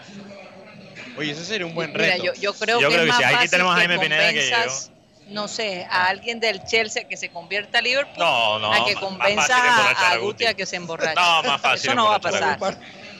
Oye, 1.17 1.32
ese 1.32 1.45
sería 1.45 1.65
un 1.65 1.73
buen 1.75 1.91
Mira, 1.93 2.06
reto. 2.15 2.23
yo, 2.25 2.34
yo 2.34 2.54
creo 2.54 2.82
Yo 2.82 2.89
que 2.89 2.95
creo 2.95 3.06
es 3.06 3.06
que 3.06 3.12
más 3.12 3.17
sí. 3.19 3.23
Aquí 3.23 3.34
fácil 3.36 3.49
tenemos 3.51 3.73
a 3.73 3.78
Jaime 3.78 3.99
Pineda 3.99 4.34
que 4.34 4.49
convenzas, 4.51 4.91
no 5.30 5.47
sé, 5.47 5.88
a 5.89 6.08
alguien 6.08 6.39
del 6.41 6.63
Chelsea 6.65 7.08
que 7.08 7.15
se 7.17 7.30
convierta 7.30 7.80
a 7.80 7.82
Liverpool 7.82 8.17
No, 8.19 8.60
no. 8.60 8.73
a 8.73 8.86
que 8.86 8.95
convenza 8.95 9.47
fácil 9.58 10.06
a, 10.06 10.12
a 10.12 10.17
Guti. 10.17 10.45
A 10.45 10.54
que 10.54 10.65
se 10.65 10.75
emborrache. 10.75 11.15
No, 11.15 11.43
más 11.43 11.62
fácil 11.62 11.89
Eso 11.91 11.95
no 11.95 12.06
va 12.10 12.15
a 12.15 12.19
pasar. 12.19 12.60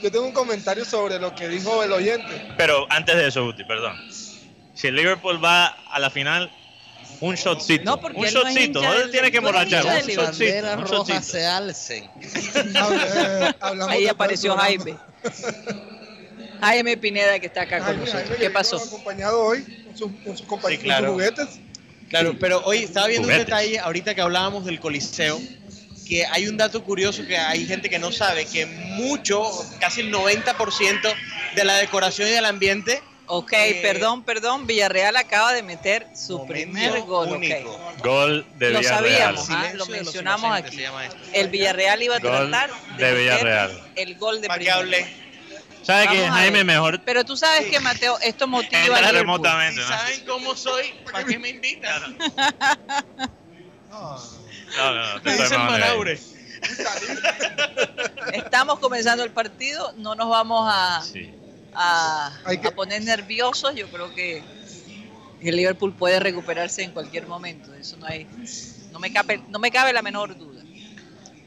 Yo 0.04 0.12
tengo 0.12 0.26
un 0.26 0.34
comentario 0.34 0.84
sobre 0.84 1.20
lo 1.20 1.34
que 1.36 1.48
dijo 1.48 1.82
el 1.84 1.92
oyente. 1.94 2.54
Pero 2.58 2.86
antes 2.90 3.16
de 3.16 3.28
eso, 3.28 3.46
Guti, 3.46 3.64
perdón. 3.64 3.98
Si 4.74 4.88
el 4.88 4.96
Liverpool 4.96 5.44
va 5.44 5.68
a 5.68 6.00
la 6.00 6.10
final, 6.10 6.52
un 7.22 7.36
shotcito. 7.36 7.84
No, 7.84 8.00
porque 8.00 8.20
un 8.20 8.26
él 8.26 8.34
shotcito, 8.34 8.82
no 8.82 9.10
tiene 9.10 9.32
que 9.32 9.38
emborrachar. 9.38 9.86
Un 9.86 9.92
shotcito. 10.08 10.78
Un 10.78 10.86
shotcito. 10.86 11.22
se 11.22 11.46
alcen. 11.46 12.10
Ahí 13.90 14.08
apareció 14.08 14.56
Jaime. 14.58 14.96
Jaime 16.62 16.98
Pineda 16.98 17.40
que 17.40 17.48
está 17.48 17.62
acá 17.64 17.80
con 17.80 18.00
nosotros. 18.00 18.24
Jaime, 18.24 18.38
¿Qué 18.38 18.50
pasó? 18.50 18.78
acompañado 18.78 19.42
hoy 19.44 19.64
con 19.86 19.98
sus, 19.98 20.12
con 20.24 20.38
sus 20.38 20.48
compañeros, 20.48 20.82
Sí, 20.82 20.88
claro. 20.88 21.08
con 21.14 21.20
sus 21.20 21.30
juguetes. 21.36 21.60
Claro, 22.10 22.36
pero 22.40 22.62
hoy 22.66 22.80
estaba 22.84 23.08
viendo 23.08 23.28
Juguetes. 23.28 23.46
un 23.46 23.50
detalle 23.50 23.80
ahorita 23.80 24.16
que 24.16 24.22
hablábamos 24.22 24.64
del 24.66 24.80
Coliseo, 24.80 25.40
que 26.08 26.26
hay 26.26 26.48
un 26.48 26.56
dato 26.56 26.84
curioso 26.84 27.26
que 27.26 27.36
hay 27.38 27.66
gente 27.66 27.90
que 27.90 27.98
no 28.00 28.12
sabe, 28.12 28.46
que 28.46 28.66
mucho, 28.68 29.44
casi 29.80 30.02
el 30.02 30.14
90% 30.14 31.14
de 31.56 31.64
la 31.66 31.76
decoración 31.78 32.28
y 32.30 32.32
del 32.32 32.46
ambiente 32.46 33.02
Ok, 33.28 33.54
Eh, 33.54 33.80
perdón, 33.82 34.24
perdón. 34.24 34.68
Villarreal 34.68 35.16
acaba 35.16 35.52
de 35.54 35.64
meter 35.64 36.08
su 36.16 36.46
primer 36.46 37.02
gol. 37.04 37.30
Gol 38.04 38.46
de 38.58 38.70
Lo 38.70 38.80
Villarreal. 38.80 39.38
sabíamos, 39.38 39.50
¿ah? 39.50 39.62
Lo 39.64 39.68
de 39.72 39.74
los 39.78 39.90
mencionamos 39.90 40.52
aquí. 40.56 40.84
El 41.34 41.50
Villarreal 41.50 42.04
iba 42.04 42.16
a 42.18 42.20
Gol 42.20 42.50
tratar 42.50 42.70
de 42.70 42.94
meter 42.94 43.16
Villarreal. 43.18 43.84
el 43.96 44.16
gol 44.18 44.42
de 44.42 44.48
que 44.48 44.72
hable. 44.72 45.26
¿Sabe 45.82 46.08
que 46.08 46.18
Vamos 46.22 46.30
a 46.32 46.34
Jaime 46.40 46.64
mejor? 46.64 47.02
Pero 47.06 47.24
tú 47.24 47.38
sabes 47.38 47.68
que, 47.68 47.80
Mateo, 47.80 48.18
esto 48.24 48.48
motiva 48.48 48.80
Entra 48.80 48.96
a 48.98 49.00
Liverpool. 49.02 49.20
remotamente. 49.22 49.82
Si 49.84 49.90
¿no? 49.90 49.98
saben 49.98 50.26
cómo 50.26 50.56
soy, 50.56 50.86
¿para 51.12 51.24
qué 51.26 51.38
me 51.38 51.50
invitan? 51.50 52.18
No, 53.92 54.18
no, 54.78 54.94
no. 54.96 55.22
te 55.22 55.30
Me 55.30 55.32
estoy 55.32 55.44
dicen. 55.46 55.60
Manaure. 55.66 56.20
Estamos 58.34 58.80
comenzando 58.80 59.24
el 59.24 59.32
partido, 59.32 59.94
no 59.98 60.16
nos 60.16 60.30
vamos 60.30 60.68
a, 60.72 61.02
Sí. 61.04 61.32
A, 61.76 62.32
Hay 62.46 62.58
que- 62.60 62.68
a 62.68 62.72
poner 62.72 63.04
nerviosos, 63.04 63.76
yo 63.76 63.88
creo 63.90 64.14
que 64.14 64.42
el 65.42 65.56
Liverpool 65.56 65.94
puede 65.94 66.20
recuperarse 66.20 66.84
en 66.84 66.92
cualquier 66.92 67.28
momento. 67.28 67.74
Eso 67.74 67.98
no 67.98 68.06
hay, 68.08 68.28
no 68.92 69.00
me 69.00 69.12
cabe, 69.12 69.42
no 69.50 69.60
me 69.60 69.70
cabe 69.72 69.94
la 69.94 70.02
menor 70.02 70.38
duda. 70.38 70.62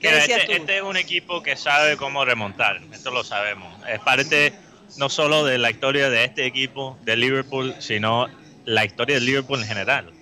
¿Qué 0.01 0.09
Mira, 0.09 0.17
decías 0.21 0.41
este, 0.41 0.57
tú? 0.57 0.61
este 0.62 0.77
es 0.77 0.83
un 0.83 0.97
equipo 0.97 1.43
que 1.43 1.57
sabe 1.57 1.97
cómo 1.97 2.25
remontar, 2.25 2.81
esto 2.93 3.11
lo 3.11 3.25
sabemos. 3.25 3.75
Es 3.88 3.99
parte 4.01 4.53
no 4.97 5.09
solo 5.09 5.45
de 5.45 5.59
la 5.59 5.71
historia 5.71 6.09
de 6.09 6.25
este 6.25 6.47
equipo, 6.47 6.97
de 7.05 7.17
Liverpool, 7.17 7.75
sino 7.81 8.29
la 8.64 8.85
historia 8.85 9.17
de 9.17 9.23
Liverpool 9.23 9.61
en 9.61 9.67
general. 9.67 10.12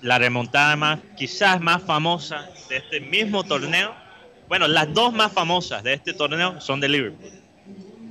La 0.00 0.18
remontada 0.18 0.76
más, 0.76 1.00
quizás 1.16 1.60
más 1.60 1.82
famosa 1.82 2.48
de 2.68 2.78
este 2.78 3.00
mismo 3.00 3.44
torneo, 3.44 3.94
bueno, 4.48 4.66
las 4.68 4.92
dos 4.94 5.12
más 5.12 5.32
famosas 5.32 5.82
de 5.82 5.92
este 5.94 6.12
torneo 6.14 6.60
son 6.60 6.80
de 6.80 6.88
Liverpool. 6.88 7.32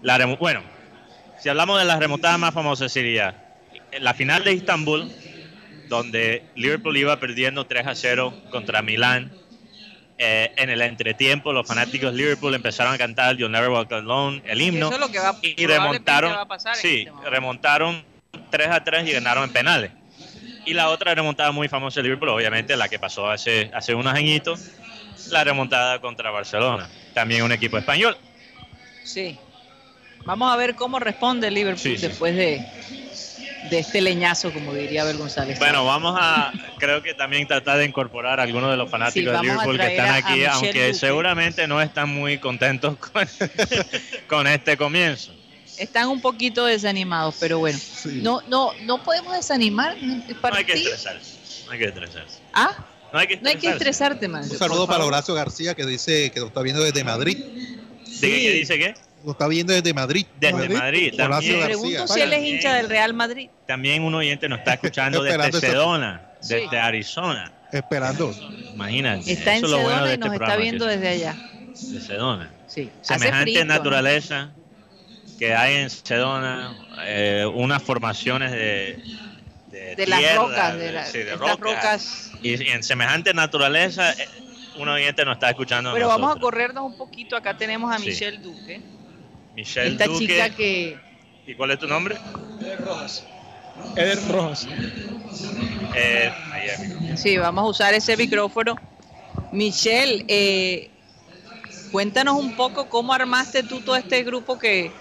La 0.02 0.18
remo- 0.20 0.38
bueno, 0.38 0.62
si 1.46 1.50
hablamos 1.50 1.78
de 1.78 1.86
las 1.86 2.00
remontadas 2.00 2.40
más 2.40 2.56
famosas 2.56 2.92
sería 2.92 3.36
la 4.00 4.16
final 4.16 4.44
de 4.44 4.54
Istambul, 4.54 5.12
donde 5.88 6.44
Liverpool 6.56 6.98
iba 6.98 7.20
perdiendo 7.20 7.68
3 7.68 7.86
a 7.86 7.94
0 7.94 8.34
contra 8.50 8.82
Milán. 8.82 9.32
Eh, 10.18 10.52
en 10.58 10.72
el 10.72 10.82
entretiempo, 10.82 11.54
los 11.54 11.68
fanáticos 11.68 12.14
de 12.14 12.18
Liverpool 12.18 12.56
empezaron 12.56 12.96
a 12.96 12.98
cantar 12.98 13.38
You'll 13.38 13.52
Never 13.52 13.70
Walk 13.70 13.92
Alone, 13.92 14.42
el 14.44 14.60
himno, 14.60 14.88
Eso 14.88 14.96
es 14.96 15.00
lo 15.00 15.12
que 15.12 15.20
va, 15.20 15.38
y 15.44 15.68
remontaron, 15.68 16.32
va 16.32 16.42
a 16.42 16.48
pasar 16.48 16.76
sí, 16.78 17.08
este 17.08 17.30
remontaron 17.30 18.04
3 18.50 18.68
a 18.68 18.84
3 18.84 19.08
y 19.08 19.12
ganaron 19.12 19.44
en 19.44 19.54
penales. 19.54 19.92
Y 20.66 20.74
la 20.74 20.90
otra 20.90 21.14
remontada 21.14 21.52
muy 21.52 21.68
famosa 21.68 22.00
de 22.00 22.06
Liverpool, 22.06 22.30
obviamente, 22.30 22.76
la 22.76 22.90
que 22.90 22.98
pasó 22.98 23.30
hace, 23.30 23.70
hace 23.72 23.94
unos 23.94 24.16
añitos, 24.16 24.72
la 25.30 25.44
remontada 25.44 26.02
contra 26.02 26.32
Barcelona, 26.32 26.90
también 27.14 27.44
un 27.44 27.52
equipo 27.52 27.78
español. 27.78 28.18
Sí. 29.04 29.38
Vamos 30.26 30.52
a 30.52 30.56
ver 30.58 30.76
cómo 30.76 31.00
responde 31.00 31.48
el 31.48 31.54
Liverpool 31.54 31.82
Sí, 31.82 31.98
sí. 31.98 32.08
después 32.08 32.36
de, 32.36 32.66
de 33.70 33.80
este 33.80 34.02
leñazo, 34.02 34.52
como 34.52 34.74
diría 34.74 35.04
Abel 35.04 35.18
González. 35.18 35.60
Bueno, 35.60 35.86
vamos 35.86 36.16
a, 36.20 36.52
creo 36.80 37.02
que 37.04 37.14
también 37.14 37.48
tratar 37.48 37.78
de 37.78 37.86
incorporar 37.86 38.40
a 38.40 38.44
algunos 38.44 38.72
de 38.72 38.78
los 38.78 38.90
fanáticos 38.90 39.32
Sí, 39.34 39.38
de 39.38 39.52
Liverpool 39.52 39.78
que 39.78 39.88
están 39.88 40.10
aquí, 40.16 40.46
aunque 40.46 40.68
Duque. 40.88 40.94
seguramente 40.96 41.68
no 41.68 41.80
están 41.82 42.10
muy 42.10 42.40
contentos 42.40 42.98
con, 42.98 43.28
con 44.28 44.48
este 44.48 44.76
comienzo. 44.78 45.32
Están 45.78 46.08
un 46.08 46.22
poquito 46.22 46.66
desanimados, 46.66 47.36
pero 47.40 47.60
bueno. 47.60 47.78
No, 48.06 48.42
no, 48.48 48.72
no 48.84 49.04
podemos 49.04 49.34
desanimar 49.36 49.96
No 50.02 50.24
hay 50.56 50.64
que 50.66 50.74
estresarse, 50.74 51.66
no 51.66 51.72
hay 51.74 51.80
que 51.80 51.86
estresarse. 51.86 52.40
ah, 52.54 52.72
No 53.12 53.20
hay 53.20 53.28
que 53.28 53.38
no 53.38 53.50
hay 53.50 53.58
que 53.58 53.68
estresarte, 53.70 54.28
man. 54.28 54.44
Un 54.50 54.58
saludo 54.58 54.88
para 54.88 55.04
Horacio 55.06 55.34
García 55.34 55.76
que 55.76 55.86
dice 55.86 56.32
que 56.32 56.40
lo 56.40 56.48
está 56.48 56.62
viendo 56.62 56.82
desde 56.82 57.04
Madrid. 57.04 57.38
¿De 57.38 58.30
qué, 58.30 58.40
qué 58.42 58.52
dice 58.52 58.78
qué? 58.80 58.96
Lo 59.26 59.32
está 59.32 59.48
viendo 59.48 59.74
desde 59.74 59.94
Madrid. 59.94 60.26
Desde 60.40 60.70
Madrid. 60.70 61.14
Horacio 61.14 61.18
También, 61.18 61.54
Me 61.54 61.60
García. 61.60 61.66
pregunto 61.66 62.08
si 62.14 62.22
él 62.22 62.34
es 62.34 62.44
hincha 62.44 62.74
del 62.76 62.90
Real 62.90 63.14
Madrid. 63.14 63.50
también 63.66 64.04
un 64.04 64.14
oyente 64.16 64.48
nos 64.48 64.60
está 64.60 64.74
escuchando 64.76 65.24
desde 65.24 65.52
Sedona, 65.60 66.22
Sí. 66.42 66.54
desde 66.56 66.80
Arizona. 66.80 67.52
Esperando. 67.72 68.34
Imagínate. 68.74 69.32
Está 69.32 69.52
en 69.54 69.58
eso 69.58 69.66
es 69.66 69.72
lo 69.72 69.80
bueno 69.80 69.90
Sedona 69.90 70.06
de 70.06 70.10
y 70.10 70.14
este 70.14 70.26
nos 70.26 70.34
está 70.34 70.38
programa, 70.46 70.62
viendo 70.62 70.86
desde 70.86 71.08
allá. 71.10 71.36
De 71.68 72.02
Sedona. 72.02 72.52
Sí. 72.68 72.90
Semejante 73.02 73.42
frito, 73.52 73.60
¿no? 73.66 73.74
naturaleza 73.74 74.50
que 75.40 75.54
hay 75.56 75.76
en 75.78 75.90
Sedona, 75.90 76.78
eh, 77.04 77.46
unas 77.54 77.82
formaciones 77.84 78.52
de, 78.52 79.04
de, 79.72 79.96
De 79.96 80.08
las 80.08 80.20
tierra, 80.20 80.36
rocas, 80.36 80.78
de, 80.78 80.92
la- 80.94 81.06
sí, 81.06 81.18
de 81.20 81.36
rocas. 81.36 81.60
rocas. 81.60 82.32
Y, 82.42 82.64
y 82.64 82.68
en 82.70 82.84
semejante 82.84 83.34
naturaleza, 83.34 84.14
eh, 84.14 84.28
un 84.78 84.88
oyente 84.88 85.26
nos 85.26 85.34
está 85.36 85.50
escuchando. 85.50 85.92
Pero 85.94 86.08
vamos 86.08 86.36
a 86.36 86.40
corrernos 86.40 86.84
un 86.86 86.96
poquito. 86.98 87.36
Acá 87.36 87.58
tenemos 87.58 87.94
a 87.94 87.98
Sí. 87.98 88.08
Michelle 88.10 88.38
Duque. 88.38 88.82
Michelle 89.56 89.92
esta 89.92 90.06
Duque. 90.06 90.28
chica 90.28 90.50
que 90.50 90.98
¿Y 91.48 91.56
cuál 91.56 91.72
es 91.72 91.80
tu 91.80 91.88
nombre? 91.88 92.18
Eder 93.96 94.20
Rojas. 94.30 94.68
Eh, 95.96 96.32
ahí 96.52 96.68
es 96.70 96.80
mi- 97.02 97.18
Sí, 97.18 97.38
vamos 97.38 97.64
a 97.64 97.68
usar 97.68 97.94
ese 97.94 98.18
micrófono. 98.18 98.76
Michelle, 99.52 100.26
eh, 100.28 100.90
cuéntanos 101.92 102.36
un 102.38 102.56
poco 102.56 102.90
cómo 102.90 103.14
armaste 103.14 103.64
tú 103.64 103.82
todo 103.82 103.96
este 103.96 104.24
grupo 104.24 104.58
que 104.58 104.92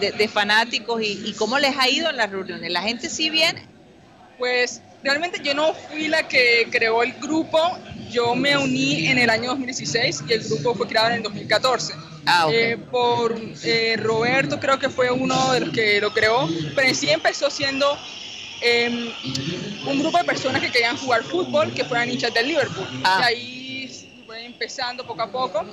de, 0.00 0.12
de 0.12 0.28
fanáticos 0.28 1.02
y, 1.02 1.20
y 1.26 1.32
cómo 1.34 1.58
les 1.58 1.76
ha 1.76 1.88
ido 1.88 2.10
en 2.10 2.16
las 2.16 2.30
reuniones. 2.30 2.70
La 2.70 2.82
gente 2.82 3.08
sí 3.10 3.28
viene. 3.30 3.62
Pues 4.38 4.82
realmente 5.02 5.40
yo 5.42 5.54
no 5.54 5.74
fui 5.74 6.08
la 6.08 6.26
que 6.28 6.68
creó 6.70 7.02
el 7.02 7.12
grupo, 7.14 7.58
yo 8.10 8.34
me 8.34 8.56
uní 8.56 9.06
en 9.08 9.18
el 9.18 9.30
año 9.30 9.50
2016 9.50 10.24
y 10.28 10.32
el 10.32 10.42
grupo 10.44 10.74
fue 10.74 10.86
creado 10.88 11.08
en 11.08 11.14
el 11.16 11.22
2014. 11.22 11.94
Ah. 12.26 12.48
Eh, 12.52 12.76
por 12.90 13.40
eh, 13.64 13.96
Roberto 13.98 14.60
creo 14.60 14.78
que 14.78 14.88
fue 14.88 15.10
uno 15.10 15.52
de 15.52 15.60
los 15.60 15.70
que 15.70 16.00
lo 16.00 16.12
creó, 16.12 16.48
pero 16.74 16.88
en 16.88 16.94
sí 16.94 17.10
empezó 17.10 17.50
siendo 17.50 17.86
eh, 18.60 19.12
un 19.86 19.98
grupo 19.98 20.18
de 20.18 20.24
personas 20.24 20.62
que 20.62 20.70
querían 20.70 20.96
jugar 20.96 21.24
fútbol, 21.24 21.72
que 21.72 21.84
fueran 21.84 22.10
hinchas 22.10 22.32
del 22.32 22.48
Liverpool. 22.48 22.86
Ah. 23.04 23.18
Y 23.20 23.24
ahí 23.24 24.24
fue 24.26 24.46
empezando 24.46 25.06
poco 25.06 25.22
a 25.22 25.30
poco. 25.30 25.64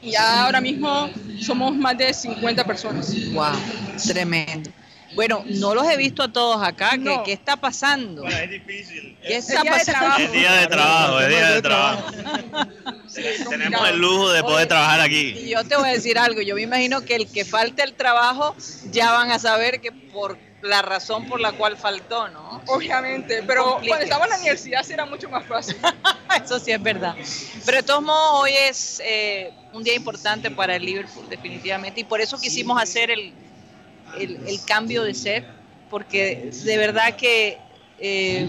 Y 0.00 0.12
ya 0.12 0.44
ahora 0.44 0.60
mismo 0.60 1.10
somos 1.40 1.74
más 1.74 1.96
de 1.98 2.12
50 2.12 2.64
personas. 2.64 3.12
Wow, 3.32 3.52
tremendo. 4.06 4.70
Bueno, 5.18 5.42
no 5.46 5.74
los 5.74 5.84
he 5.88 5.96
visto 5.96 6.22
a 6.22 6.32
todos 6.32 6.62
acá. 6.64 6.90
¿Qué, 6.92 6.98
No. 6.98 7.24
qué 7.24 7.32
está 7.32 7.56
pasando? 7.56 8.22
Bueno, 8.22 8.38
es 8.38 8.50
difícil. 8.50 9.18
¿Qué 9.20 9.36
Es 9.38 9.48
está 9.48 9.62
día 9.62 9.72
de 9.72 9.78
pasando? 9.78 9.98
trabajo. 9.98 10.22
Es 10.22 10.32
día 10.32 10.52
de 10.52 10.66
trabajo, 10.68 11.20
es 11.20 11.28
día 11.28 11.50
de 11.50 11.62
trabajo. 11.62 12.02
Tenemos 13.50 13.88
el 13.88 13.98
lujo 14.00 14.30
de 14.30 14.42
poder 14.42 14.56
Oye, 14.58 14.66
trabajar 14.66 15.00
Y 15.00 15.02
aquí. 15.32 15.48
yo 15.48 15.64
te 15.64 15.74
voy 15.76 15.88
a 15.88 15.92
decir 15.92 16.20
algo, 16.20 16.40
yo 16.42 16.54
me 16.54 16.62
imagino 16.62 17.00
que 17.00 17.16
el 17.16 17.26
que 17.30 17.44
falte 17.44 17.82
el 17.82 17.94
trabajo 17.94 18.54
ya 18.92 19.10
van 19.10 19.32
a 19.32 19.40
saber 19.40 19.80
que 19.80 19.90
por 19.90 20.38
la 20.62 20.82
razón 20.82 21.26
por 21.26 21.40
la 21.40 21.50
cual 21.50 21.76
faltó, 21.76 22.28
¿no? 22.28 22.62
Obviamente, 22.66 23.42
pero 23.44 23.64
Complique. 23.64 23.88
cuando 23.88 24.04
estaba 24.04 24.24
en 24.26 24.30
la 24.30 24.36
universidad 24.38 24.84
será 24.84 25.04
mucho 25.04 25.28
más 25.28 25.44
fácil. 25.46 25.76
Eso 26.44 26.60
sí 26.60 26.70
es 26.70 26.80
verdad. 26.80 27.16
Pero 27.66 27.76
de 27.78 27.82
todos 27.82 28.02
modos, 28.02 28.40
hoy 28.42 28.52
es 28.52 29.02
eh, 29.04 29.50
un 29.72 29.82
día 29.82 29.94
importante 29.94 30.48
para 30.52 30.76
el 30.76 30.84
Liverpool, 30.84 31.28
definitivamente. 31.28 32.02
Y 32.02 32.04
por 32.04 32.20
eso 32.20 32.38
quisimos 32.40 32.80
hacer 32.80 33.10
el, 33.10 33.32
el- 34.18 34.46
el 34.46 34.64
cambio 34.64 35.02
de 35.04 35.14
set, 35.14 35.44
porque 35.90 36.50
de 36.64 36.76
verdad 36.78 37.16
que 37.16 37.58
eh, 38.00 38.48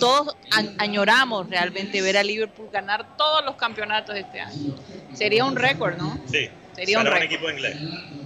todos 0.00 0.34
añoramos 0.78 1.48
realmente 1.48 2.02
ver 2.02 2.16
a 2.16 2.24
Liverpool 2.24 2.68
ganar 2.72 3.16
todos 3.16 3.44
los 3.44 3.54
campeonatos 3.54 4.16
este 4.16 4.40
año. 4.40 4.74
Sería 5.14 5.44
un 5.44 5.54
récord, 5.54 5.96
¿no? 5.96 6.18
Sí. 6.30 6.48
Sería 6.74 6.98
un 6.98 7.04
récord. 7.06 7.22
equipo 7.22 7.48
inglés. 7.50 7.76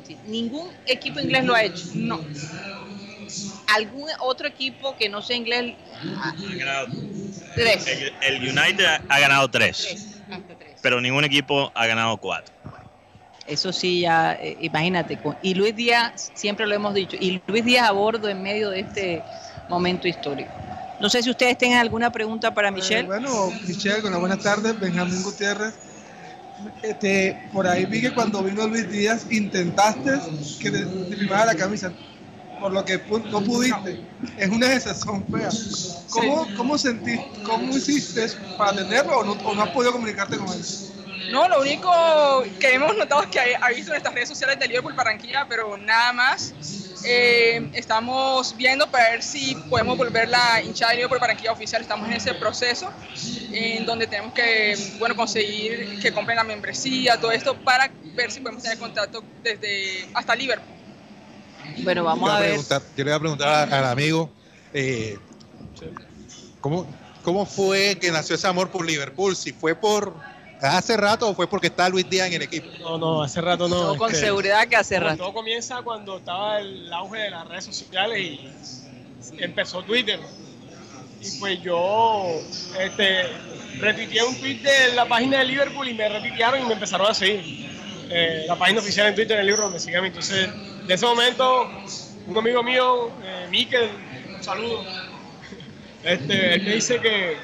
Sí, 0.06 0.16
Ningún 0.26 0.70
equipo 0.86 1.20
inglés 1.20 1.44
lo 1.44 1.54
ha 1.54 1.64
hecho. 1.64 1.84
No. 1.94 2.24
¿Algún 3.74 4.08
otro 4.20 4.48
equipo 4.48 4.96
que 4.96 5.08
no 5.10 5.20
sea 5.20 5.36
inglés? 5.36 5.74
Ha 6.16 6.34
ganado- 6.56 6.88
Tres. 7.54 7.86
El, 7.86 8.12
el 8.22 8.48
United 8.58 8.86
ha 9.08 9.20
ganado 9.20 9.50
tres, 9.50 9.84
Tres, 9.86 10.06
hasta 10.30 10.54
tres. 10.58 10.76
pero 10.80 11.00
ningún 11.00 11.24
equipo 11.24 11.70
ha 11.74 11.86
ganado 11.86 12.16
cuatro. 12.16 12.54
Eso 13.48 13.72
sí, 13.72 14.00
ya, 14.00 14.34
eh, 14.34 14.56
imagínate. 14.60 15.16
con- 15.16 15.36
Y 15.42 15.54
Luis 15.54 15.74
Díaz, 15.74 16.30
siempre 16.34 16.66
lo 16.66 16.74
hemos 16.74 16.94
dicho, 16.94 17.16
y 17.18 17.40
Luis 17.46 17.64
Díaz 17.64 17.88
a 17.88 17.92
bordo 17.92 18.28
en 18.28 18.42
medio 18.42 18.70
de 18.70 18.80
este 18.80 19.22
momento 19.68 20.06
histórico. 20.06 20.50
No 21.00 21.08
sé 21.08 21.22
si 21.22 21.30
ustedes 21.30 21.56
tengan 21.56 21.78
alguna 21.80 22.10
pregunta 22.10 22.52
para 22.52 22.68
Eh, 22.68 22.72
Michelle. 22.72 23.04
bueno, 23.04 23.50
Michelle, 23.66 24.02
las 24.10 24.20
buenas 24.20 24.40
tardes. 24.40 24.78
Benjamín 24.78 25.22
Gutiérrez. 25.22 25.74
Este, 26.82 27.38
por 27.52 27.66
ahí 27.68 27.86
vi 27.86 28.00
que 28.00 28.12
cuando 28.12 28.42
vino 28.42 28.66
Luis 28.66 28.90
Díaz 28.90 29.26
intentaste 29.30 30.10
que 30.60 30.70
te, 30.72 30.84
te 30.84 31.16
firmara 31.16 31.46
la 31.46 31.54
camisa, 31.54 31.92
por 32.60 32.72
lo 32.72 32.84
que 32.84 33.00
pu- 33.06 33.24
no 33.30 33.40
pudiste. 33.42 34.00
Es 34.36 34.48
una 34.50 34.72
excepción 34.74 35.24
fea. 35.30 35.50
¿Cómo, 36.10 36.46
cómo 36.56 36.76
sentiste, 36.76 37.24
cómo 37.44 37.76
hiciste 37.76 38.26
para 38.56 38.72
tenerlo 38.76 39.18
o 39.20 39.24
no, 39.24 39.32
o 39.44 39.54
no 39.54 39.62
has 39.62 39.70
podido 39.70 39.92
comunicarte 39.92 40.36
con 40.36 40.48
él? 40.48 40.64
No, 41.30 41.48
lo 41.48 41.60
único 41.60 41.90
que 42.58 42.74
hemos 42.74 42.96
notado 42.96 43.22
es 43.22 43.28
que 43.28 43.40
ha 43.60 43.68
visto 43.70 43.90
en 43.92 43.96
estas 43.98 44.14
redes 44.14 44.28
sociales 44.28 44.58
de 44.58 44.66
Liverpool 44.68 44.94
Barranquilla, 44.94 45.46
pero 45.48 45.76
nada 45.76 46.12
más. 46.12 46.54
Eh, 47.04 47.70
estamos 47.74 48.56
viendo 48.56 48.90
para 48.90 49.10
ver 49.10 49.22
si 49.22 49.54
podemos 49.70 49.96
volver 49.96 50.28
la 50.28 50.60
hinchada 50.62 50.90
de 50.90 50.96
Liverpool 50.96 51.20
Barranquilla 51.20 51.52
oficial. 51.52 51.80
Estamos 51.82 52.08
en 52.08 52.14
ese 52.14 52.34
proceso 52.34 52.90
en 53.52 53.86
donde 53.86 54.06
tenemos 54.06 54.32
que 54.34 54.76
bueno, 54.98 55.14
conseguir 55.14 56.00
que 56.00 56.12
compren 56.12 56.36
la 56.36 56.44
membresía, 56.44 57.18
todo 57.20 57.30
esto, 57.30 57.56
para 57.56 57.90
ver 58.14 58.30
si 58.32 58.40
podemos 58.40 58.62
tener 58.62 58.78
contacto 58.78 59.22
desde 59.42 60.08
hasta 60.14 60.34
Liverpool. 60.34 60.74
Bueno, 61.84 62.02
vamos 62.04 62.30
a 62.30 62.40
ver. 62.40 62.58
yo 62.58 62.78
le 62.96 63.04
voy 63.04 63.12
a 63.12 63.18
preguntar 63.20 63.48
a- 63.48 63.78
al 63.78 63.84
amigo, 63.84 64.30
eh, 64.72 65.18
¿cómo, 66.60 66.86
¿cómo 67.22 67.46
fue 67.46 67.96
que 68.00 68.10
nació 68.10 68.34
ese 68.34 68.46
amor 68.48 68.70
por 68.70 68.84
Liverpool? 68.84 69.36
Si 69.36 69.52
fue 69.52 69.74
por 69.76 70.14
hace 70.60 70.96
rato 70.96 71.28
o 71.28 71.34
fue 71.34 71.48
porque 71.48 71.68
está 71.68 71.88
Luis 71.88 72.08
Díaz 72.08 72.28
en 72.28 72.34
el 72.34 72.42
equipo. 72.42 72.66
No, 72.80 72.98
no, 72.98 73.22
hace 73.22 73.40
rato 73.40 73.68
no. 73.68 73.92
No, 73.92 73.96
con 73.96 74.10
este, 74.10 74.26
seguridad 74.26 74.66
que 74.68 74.76
hace 74.76 74.98
rato. 75.00 75.18
Todo 75.18 75.32
comienza 75.32 75.82
cuando 75.82 76.18
estaba 76.18 76.58
el 76.60 76.92
auge 76.92 77.18
de 77.18 77.30
las 77.30 77.46
redes 77.48 77.64
sociales 77.64 78.18
y 78.18 79.42
empezó 79.42 79.82
Twitter. 79.82 80.20
Y 81.20 81.38
pues 81.40 81.60
yo 81.62 82.24
este, 82.80 83.26
retuiteé 83.80 84.22
un 84.22 84.38
tweet 84.38 84.60
de 84.60 84.94
la 84.94 85.06
página 85.06 85.38
de 85.38 85.44
Liverpool 85.46 85.88
y 85.88 85.94
me 85.94 86.08
retuitearon 86.08 86.62
y 86.62 86.64
me 86.66 86.74
empezaron 86.74 87.08
a 87.10 87.14
seguir. 87.14 87.68
eh, 88.10 88.44
la 88.46 88.56
página 88.56 88.80
oficial 88.80 89.06
en 89.08 89.14
Twitter, 89.14 89.38
el 89.38 89.46
libro 89.46 89.62
donde 89.64 89.80
sigue 89.80 89.96
a 89.96 90.00
mí. 90.00 90.08
Entonces, 90.08 90.48
de 90.86 90.94
ese 90.94 91.04
momento, 91.06 91.68
un 92.26 92.38
amigo 92.38 92.62
mío, 92.62 93.10
eh, 93.22 93.46
Miquel, 93.50 93.90
un 94.34 94.42
saludo, 94.42 94.82
este, 96.04 96.54
él 96.54 96.62
me 96.62 96.74
dice 96.74 97.00
que, 97.00 97.36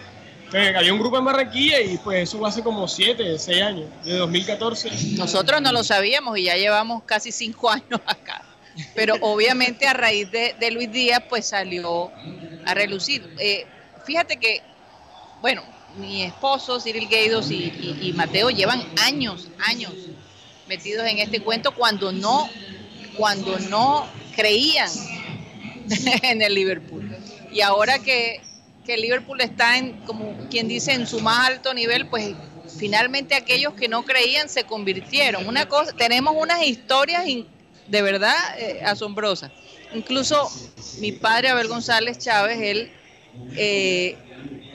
que 0.72 0.76
había 0.78 0.92
un 0.92 0.98
grupo 1.00 1.18
en 1.18 1.24
Barranquilla 1.24 1.80
y 1.80 1.96
pues 1.98 2.28
eso 2.28 2.38
fue 2.38 2.48
hace 2.48 2.62
como 2.62 2.86
7, 2.88 3.38
6 3.38 3.62
años, 3.62 3.86
de 4.04 4.14
2014. 4.14 4.90
Nosotros 5.16 5.60
no 5.60 5.72
lo 5.72 5.82
sabíamos 5.84 6.38
y 6.38 6.44
ya 6.44 6.56
llevamos 6.56 7.02
casi 7.04 7.32
cinco 7.32 7.70
años 7.70 8.00
acá. 8.06 8.42
Pero 8.94 9.14
obviamente 9.20 9.86
a 9.86 9.92
raíz 9.92 10.30
de, 10.30 10.54
Luis 10.72 10.90
Díaz, 10.90 11.22
pues 11.28 11.46
salió 11.46 12.10
a 12.66 12.74
relucir. 12.74 13.34
Eh, 13.38 13.66
fíjate 14.04 14.36
que, 14.36 14.62
bueno, 15.40 15.62
mi 15.96 16.22
esposo, 16.22 16.80
Cyril 16.80 17.08
Gaidos 17.08 17.50
y, 17.52 17.56
y- 17.56 17.98
y 18.08 18.12
Mateo 18.14 18.50
llevan 18.50 18.82
años, 19.04 19.48
años 19.66 19.92
metidos 20.66 21.06
en 21.06 21.18
este 21.18 21.40
cuento 21.40 21.72
cuando 21.72 22.10
no, 22.10 22.48
cuando 23.16 23.58
no 23.60 24.06
creían 24.34 24.90
en 26.22 26.42
el 26.42 26.54
Liverpool. 26.54 27.16
Y 27.52 27.60
ahora 27.60 28.00
que, 28.00 28.40
que 28.84 28.96
Liverpool 28.96 29.40
está 29.40 29.78
en, 29.78 29.92
como 30.02 30.36
quien 30.50 30.68
dice, 30.68 30.92
en 30.92 31.06
su 31.06 31.20
más 31.20 31.48
alto 31.48 31.74
nivel, 31.74 32.06
pues 32.08 32.34
finalmente 32.78 33.34
aquellos 33.34 33.74
que 33.74 33.88
no 33.88 34.04
creían 34.04 34.48
se 34.48 34.64
convirtieron. 34.64 35.46
Una 35.46 35.68
cosa, 35.68 35.92
tenemos 35.92 36.34
unas 36.36 36.62
historias 36.62 37.24
de 37.24 38.02
verdad 38.02 38.34
eh, 38.58 38.80
asombrosas. 38.84 39.50
Incluso 39.94 40.50
mi 40.98 41.12
padre 41.12 41.48
Abel 41.48 41.68
González 41.68 42.18
Chávez, 42.18 42.58
él 42.60 42.90
eh, 43.56 44.16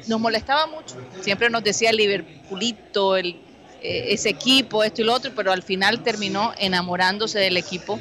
nos 0.07 0.19
molestaba 0.19 0.67
mucho. 0.67 0.95
Siempre 1.21 1.49
nos 1.49 1.63
decía 1.63 1.91
Liverpoolito, 1.91 3.17
el, 3.17 3.37
eh, 3.81 4.13
ese 4.13 4.29
equipo, 4.29 4.83
esto 4.83 5.01
y 5.01 5.05
lo 5.05 5.13
otro, 5.13 5.31
pero 5.35 5.51
al 5.51 5.63
final 5.63 6.03
terminó 6.03 6.53
enamorándose 6.57 7.39
del 7.39 7.57
equipo 7.57 7.99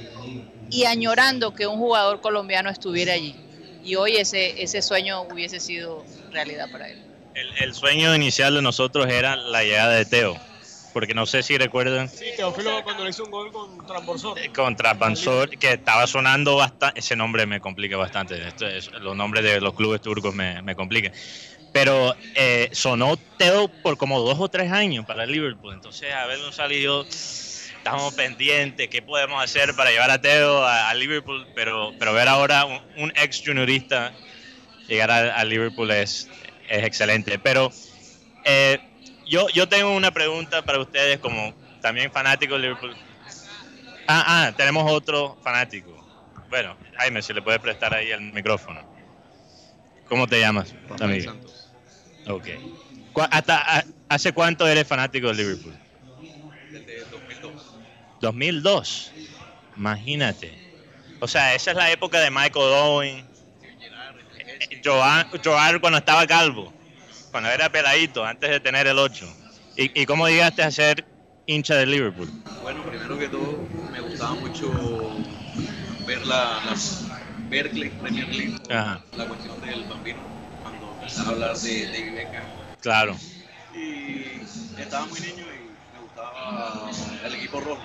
y 0.70 0.84
añorando 0.84 1.54
que 1.54 1.66
un 1.66 1.78
jugador 1.78 2.20
colombiano 2.20 2.70
estuviera 2.70 3.14
allí. 3.14 3.34
Y 3.82 3.94
hoy 3.94 4.16
ese, 4.16 4.62
ese 4.62 4.82
sueño 4.82 5.22
hubiese 5.22 5.60
sido 5.60 6.04
realidad 6.30 6.70
para 6.70 6.88
él. 6.90 6.98
El, 7.34 7.52
el 7.68 7.74
sueño 7.74 8.14
inicial 8.14 8.54
de 8.54 8.62
nosotros 8.62 9.06
era 9.08 9.36
la 9.36 9.62
llegada 9.62 9.94
de 9.94 10.04
Teo, 10.04 10.36
porque 10.92 11.14
no 11.14 11.24
sé 11.26 11.42
si 11.42 11.56
recuerdan 11.56 12.08
Sí, 12.08 12.24
Teófilo 12.36 12.82
cuando 12.82 13.04
le 13.04 13.10
hizo 13.10 13.24
un 13.24 13.30
gol 13.30 13.52
con 13.52 13.86
Transborsor. 13.86 14.36
contra 14.52 14.94
Bansor, 14.94 15.50
que 15.50 15.72
estaba 15.74 16.06
sonando 16.06 16.56
bastante, 16.56 16.98
ese 16.98 17.14
nombre 17.14 17.46
me 17.46 17.60
complica 17.60 17.96
bastante, 17.96 18.48
esto 18.48 18.66
es- 18.66 18.90
los 19.00 19.14
nombres 19.14 19.44
de 19.44 19.60
los 19.60 19.74
clubes 19.74 20.00
turcos 20.00 20.34
me, 20.34 20.60
me 20.62 20.74
complican. 20.74 21.12
Pero 21.70 22.16
eh, 22.34 22.68
sonó 22.72 23.16
Teo 23.36 23.68
por 23.82 23.96
como 23.98 24.18
dos 24.20 24.38
o 24.40 24.48
tres 24.48 24.72
años 24.72 25.04
para 25.06 25.24
el 25.24 25.30
Liverpool, 25.30 25.74
entonces 25.74 26.12
a 26.12 26.26
ver 26.26 26.40
González 26.40 26.78
y 26.78 26.82
yo 26.82 27.06
estamos 27.78 28.14
pendientes, 28.14 28.88
qué 28.88 29.00
podemos 29.02 29.42
hacer 29.42 29.74
para 29.74 29.90
llevar 29.90 30.10
a 30.10 30.20
Teo 30.20 30.64
a, 30.64 30.90
a 30.90 30.94
Liverpool, 30.94 31.46
pero, 31.54 31.94
pero 31.98 32.12
ver 32.12 32.28
ahora 32.28 32.64
un, 32.66 32.80
un 32.96 33.12
ex 33.16 33.42
juniorista 33.44 34.12
llegar 34.86 35.10
al 35.10 35.30
al 35.30 35.48
Liverpool 35.48 35.90
es, 35.90 36.28
es 36.68 36.84
excelente. 36.84 37.38
Pero 37.38 37.70
eh, 38.44 38.78
yo, 39.26 39.48
yo 39.50 39.68
tengo 39.68 39.90
una 39.94 40.10
pregunta 40.10 40.62
para 40.62 40.78
ustedes 40.80 41.18
como 41.18 41.54
también 41.80 42.10
fanáticos 42.12 42.56
de 42.60 42.62
Liverpool. 42.68 42.96
Ah, 44.06 44.24
ah, 44.48 44.52
tenemos 44.56 44.90
otro 44.90 45.36
fanático. 45.42 45.94
Bueno, 46.48 46.76
Jaime, 46.96 47.20
si 47.22 47.32
le 47.34 47.42
puede 47.42 47.60
prestar 47.60 47.94
ahí 47.94 48.10
el 48.10 48.20
micrófono. 48.20 48.82
¿Cómo 50.08 50.26
te 50.26 50.40
llamas, 50.40 50.74
amigo? 51.00 51.34
Ok. 52.26 52.48
¿Cu- 53.12 53.20
hasta, 53.30 53.78
a- 53.78 53.84
¿Hace 54.08 54.32
cuánto 54.32 54.66
eres 54.66 54.86
fanático 54.88 55.28
de 55.28 55.34
Liverpool? 55.34 55.78
Desde 58.20 58.26
2002. 58.26 58.62
2002. 58.62 59.12
Imagínate. 59.76 60.58
O 61.20 61.28
sea, 61.28 61.54
esa 61.54 61.70
es 61.72 61.76
la 61.76 61.90
época 61.90 62.20
de 62.20 62.30
Michael 62.30 62.52
Owen. 62.56 63.26
eh, 64.38 64.80
Joan, 64.84 65.28
Joan 65.44 65.78
cuando 65.80 65.98
estaba 65.98 66.26
calvo. 66.26 66.72
Cuando 67.30 67.50
era 67.50 67.70
peladito, 67.70 68.24
antes 68.24 68.50
de 68.50 68.60
tener 68.60 68.86
el 68.86 68.98
8. 68.98 69.26
¿Y, 69.76 70.00
y 70.02 70.06
cómo 70.06 70.28
llegaste 70.28 70.62
a 70.62 70.70
ser 70.70 71.04
hincha 71.46 71.74
de 71.76 71.86
Liverpool? 71.86 72.28
Bueno, 72.62 72.82
primero 72.84 73.18
que 73.18 73.28
todo, 73.28 73.66
me 73.92 74.00
gustaba 74.00 74.34
mucho 74.34 74.70
ver 76.06 76.26
la, 76.26 76.60
las 76.66 77.04
Berkeley 77.48 77.90
Premier 77.90 78.28
League, 78.28 78.56
Ajá. 78.70 79.00
la 79.16 79.26
cuestión 79.26 79.60
del 79.60 79.84
bambino, 79.84 80.18
cuando 80.62 80.92
empezaba 80.94 81.28
a 81.28 81.32
hablar 81.32 81.56
de 81.56 81.86
David 81.86 82.14
Beckham. 82.14 82.44
Claro. 82.80 83.16
Y 83.74 84.40
estaba 84.80 85.06
muy 85.06 85.20
niño 85.20 85.44
y 85.44 85.94
me 85.94 86.00
gustaba 86.02 86.90
el 87.24 87.34
equipo 87.34 87.60
rojo, 87.60 87.82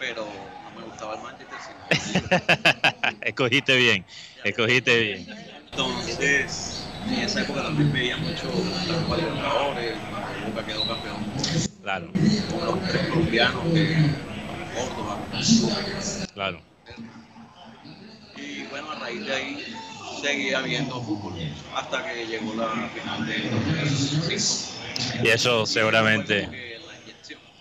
pero 0.00 0.24
no 0.24 0.80
me 0.80 0.86
gustaba 0.86 1.14
el 1.14 1.20
Manchester 1.22 1.58
City. 1.60 3.16
escogiste 3.20 3.76
bien, 3.76 4.04
escogiste 4.42 4.98
bien. 4.98 5.26
Entonces, 5.70 6.86
en 7.06 7.14
esa 7.20 7.42
época 7.42 7.62
también 7.62 7.92
veía 7.92 8.16
mucho 8.16 8.50
la 8.88 8.94
Copa 9.02 9.16
Libertadores, 9.18 9.96
Boca 10.46 10.66
quedó 10.66 10.86
campeón 10.86 11.16
Claro, 11.82 12.10
con 12.50 12.66
los 12.66 12.88
tres 12.88 13.06
colombianos, 13.08 13.62
que 13.72 13.96
Córdoba. 14.74 15.18
claro. 16.34 16.60
Y 18.36 18.62
bueno, 18.64 18.90
a 18.90 18.94
raíz 19.00 19.26
de 19.26 19.34
ahí 19.34 19.76
seguía 20.22 20.60
viendo 20.60 21.02
fútbol 21.02 21.34
hasta 21.74 22.06
que 22.06 22.26
llegó 22.26 22.54
la 22.54 22.88
final 22.94 23.26
del 23.26 23.50
2005. 23.50 25.24
Y 25.24 25.28
eso 25.28 25.66
seguramente. 25.66 26.69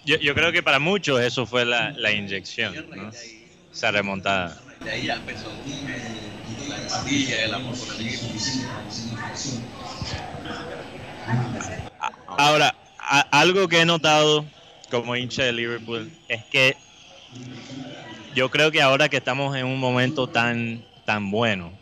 Yo, 0.04 0.18
yo 0.18 0.34
creo 0.36 0.52
que 0.52 0.64
para 0.64 0.80
muchos 0.80 1.20
eso 1.22 1.46
fue 1.46 1.66
la, 1.66 1.94
la 1.96 2.12
inyección, 2.12 2.86
¿no? 2.94 3.18
Esa 3.72 3.92
remontada. 3.92 4.66
De 4.82 4.92
ahí 4.92 5.06
ya 5.06 5.16
empezó 5.16 5.70
la 6.66 6.78
empatía, 6.78 7.46
el 7.46 7.54
amor 7.54 7.78
por 7.78 7.92
el 7.92 8.02
equipo. 8.02 8.40
Ahora, 12.38 12.76
a- 12.98 13.28
algo 13.42 13.68
que 13.68 13.82
he 13.82 13.86
notado 13.86 14.52
como 14.90 15.16
hincha 15.16 15.44
de 15.44 15.54
Liverpool 15.54 16.18
es 16.28 16.46
que 16.50 16.82
yo 18.30 18.50
creo 18.50 18.72
que 18.72 18.82
ahora 18.82 19.10
que 19.10 19.18
estamos 19.18 19.56
en 19.56 19.66
un 19.66 19.80
momento 19.80 20.30
tan, 20.30 20.88
tan 21.06 21.32
bueno, 21.32 21.80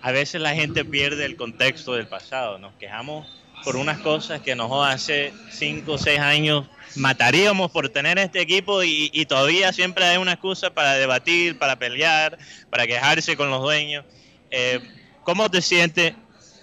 a 0.00 0.12
veces 0.12 0.40
la 0.40 0.54
gente 0.54 0.84
pierde 0.84 1.24
el 1.24 1.36
contexto 1.36 1.94
del 1.94 2.08
pasado. 2.08 2.58
Nos 2.58 2.76
quejamos 2.76 3.39
por 3.64 3.76
unas 3.76 3.98
cosas 3.98 4.40
que 4.40 4.54
nos 4.54 4.70
hace 4.86 5.32
5 5.50 5.92
o 5.92 5.98
6 5.98 6.18
años 6.18 6.66
mataríamos 6.96 7.70
por 7.70 7.88
tener 7.88 8.18
este 8.18 8.40
equipo 8.40 8.82
y, 8.82 9.10
y 9.12 9.26
todavía 9.26 9.72
siempre 9.72 10.04
hay 10.04 10.16
una 10.16 10.32
excusa 10.32 10.70
para 10.70 10.94
debatir, 10.94 11.58
para 11.58 11.76
pelear, 11.76 12.38
para 12.70 12.86
quejarse 12.86 13.36
con 13.36 13.50
los 13.50 13.62
dueños. 13.62 14.04
Eh, 14.50 14.80
¿Cómo 15.22 15.50
te 15.50 15.62
sientes, 15.62 16.14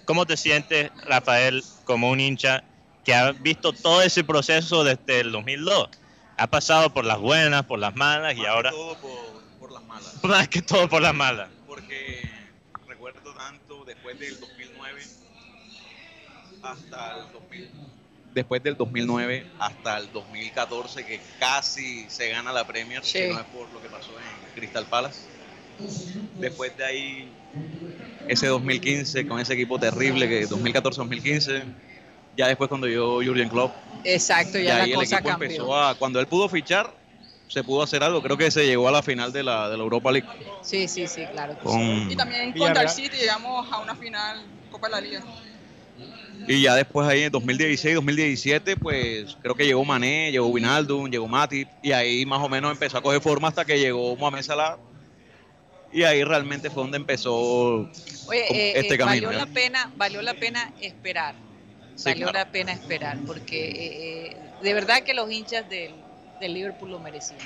cómo 0.04 0.26
te 0.26 0.36
sientes, 0.36 0.90
Rafael, 1.06 1.64
como 1.84 2.10
un 2.10 2.20
hincha 2.20 2.64
que 3.04 3.14
ha 3.14 3.32
visto 3.32 3.72
todo 3.72 4.02
ese 4.02 4.24
proceso 4.24 4.84
desde 4.84 5.20
el 5.20 5.32
2002? 5.32 5.88
Ha 6.36 6.46
pasado 6.48 6.92
por 6.92 7.04
las 7.04 7.18
buenas, 7.18 7.64
por 7.64 7.78
las 7.78 7.96
malas 7.96 8.34
y 8.34 8.36
Más 8.36 8.44
que 8.44 8.48
ahora 8.48 8.70
todo 8.70 8.96
por, 8.98 9.42
por 9.58 9.72
las 9.72 9.82
malas. 9.84 10.14
más 10.24 10.48
que 10.48 10.62
todo 10.62 10.88
por 10.88 11.02
las 11.02 11.14
malas. 11.14 11.48
Porque 11.66 12.30
recuerdo 12.86 13.34
tanto 13.34 13.84
después 13.84 14.18
del 14.18 14.38
2009 14.38 15.17
hasta 16.62 17.16
el 17.18 17.32
2000. 17.32 17.68
Después 18.34 18.62
del 18.62 18.76
2009 18.76 19.46
hasta 19.58 19.98
el 19.98 20.12
2014 20.12 21.04
que 21.04 21.20
casi 21.40 22.04
se 22.08 22.28
gana 22.30 22.52
la 22.52 22.66
Premier, 22.66 23.04
Sí. 23.04 23.18
que 23.20 23.28
no 23.32 23.40
es 23.40 23.46
por 23.46 23.68
lo 23.72 23.80
que 23.82 23.88
pasó 23.88 24.10
en 24.10 24.54
Crystal 24.54 24.84
Palace. 24.86 25.20
Después 26.38 26.76
de 26.76 26.84
ahí 26.84 27.32
ese 28.28 28.46
2015 28.48 29.26
con 29.26 29.40
ese 29.40 29.54
equipo 29.54 29.78
terrible 29.78 30.28
que 30.28 30.46
2014-2015 30.48 31.62
ya 32.36 32.46
después 32.48 32.68
cuando 32.68 32.86
yo 32.86 33.14
Jurgen 33.24 33.48
Klopp 33.48 33.74
Exacto, 34.04 34.58
y 34.58 34.64
ya 34.64 34.74
ahí 34.76 34.78
la 34.80 34.84
el 34.86 34.94
cosa 34.94 35.16
equipo 35.16 35.30
cambió. 35.30 35.46
empezó 35.48 35.76
a 35.76 35.94
cuando 35.96 36.20
él 36.20 36.26
pudo 36.26 36.48
fichar 36.48 36.92
se 37.48 37.64
pudo 37.64 37.82
hacer 37.82 38.02
algo 38.02 38.20
creo 38.22 38.36
que 38.36 38.50
se 38.50 38.66
llegó 38.66 38.88
a 38.88 38.92
la 38.92 39.02
final 39.02 39.32
de 39.32 39.42
la, 39.42 39.68
de 39.70 39.76
la 39.76 39.82
Europa 39.82 40.10
League 40.12 40.28
Sí, 40.62 40.86
sí, 40.88 41.06
sí, 41.06 41.24
claro. 41.32 41.56
con 41.62 42.10
Y 42.10 42.16
también 42.16 42.52
contra 42.52 42.82
el 42.82 42.88
City 42.90 43.16
llegamos 43.16 43.66
a 43.72 43.78
una 43.78 43.94
final 43.94 44.42
Copa 44.70 44.88
de 44.88 44.92
la 44.92 45.00
Liga. 45.00 45.22
Y 46.46 46.62
ya 46.62 46.74
después 46.74 47.08
ahí 47.08 47.22
en 47.22 47.32
2016 47.32 47.96
2017 47.96 48.76
pues 48.76 49.36
creo 49.42 49.54
que 49.54 49.66
llegó 49.66 49.84
Mané 49.84 50.30
llegó 50.30 50.46
Winaldum 50.46 51.10
llegó 51.10 51.26
Matip 51.26 51.68
y 51.82 51.92
ahí 51.92 52.24
más 52.24 52.40
o 52.40 52.48
menos 52.48 52.70
empezó 52.70 52.98
a 52.98 53.02
coger 53.02 53.20
forma 53.20 53.48
hasta 53.48 53.64
que 53.64 53.78
llegó 53.78 54.16
Mohamed 54.16 54.42
Salah 54.42 54.78
y 55.92 56.02
ahí 56.02 56.22
realmente 56.24 56.70
fue 56.70 56.82
donde 56.82 56.98
empezó 56.98 57.88
Oye, 58.28 58.44
eh, 58.50 58.72
este 58.76 58.94
eh, 58.94 58.98
camino, 58.98 59.28
valió 59.28 59.38
la 59.38 59.46
pena, 59.46 59.92
valió 59.96 60.22
la 60.22 60.34
pena 60.34 60.72
esperar. 60.80 61.34
Sí, 61.94 62.10
valió 62.10 62.28
claro. 62.28 62.46
la 62.46 62.52
pena 62.52 62.72
esperar, 62.72 63.18
porque 63.26 63.68
eh, 63.68 64.26
eh, 64.26 64.36
de 64.62 64.74
verdad 64.74 65.02
que 65.02 65.14
los 65.14 65.30
hinchas 65.30 65.68
del, 65.68 65.94
del 66.40 66.54
Liverpool 66.54 66.90
lo 66.90 66.98
merecían. 66.98 67.38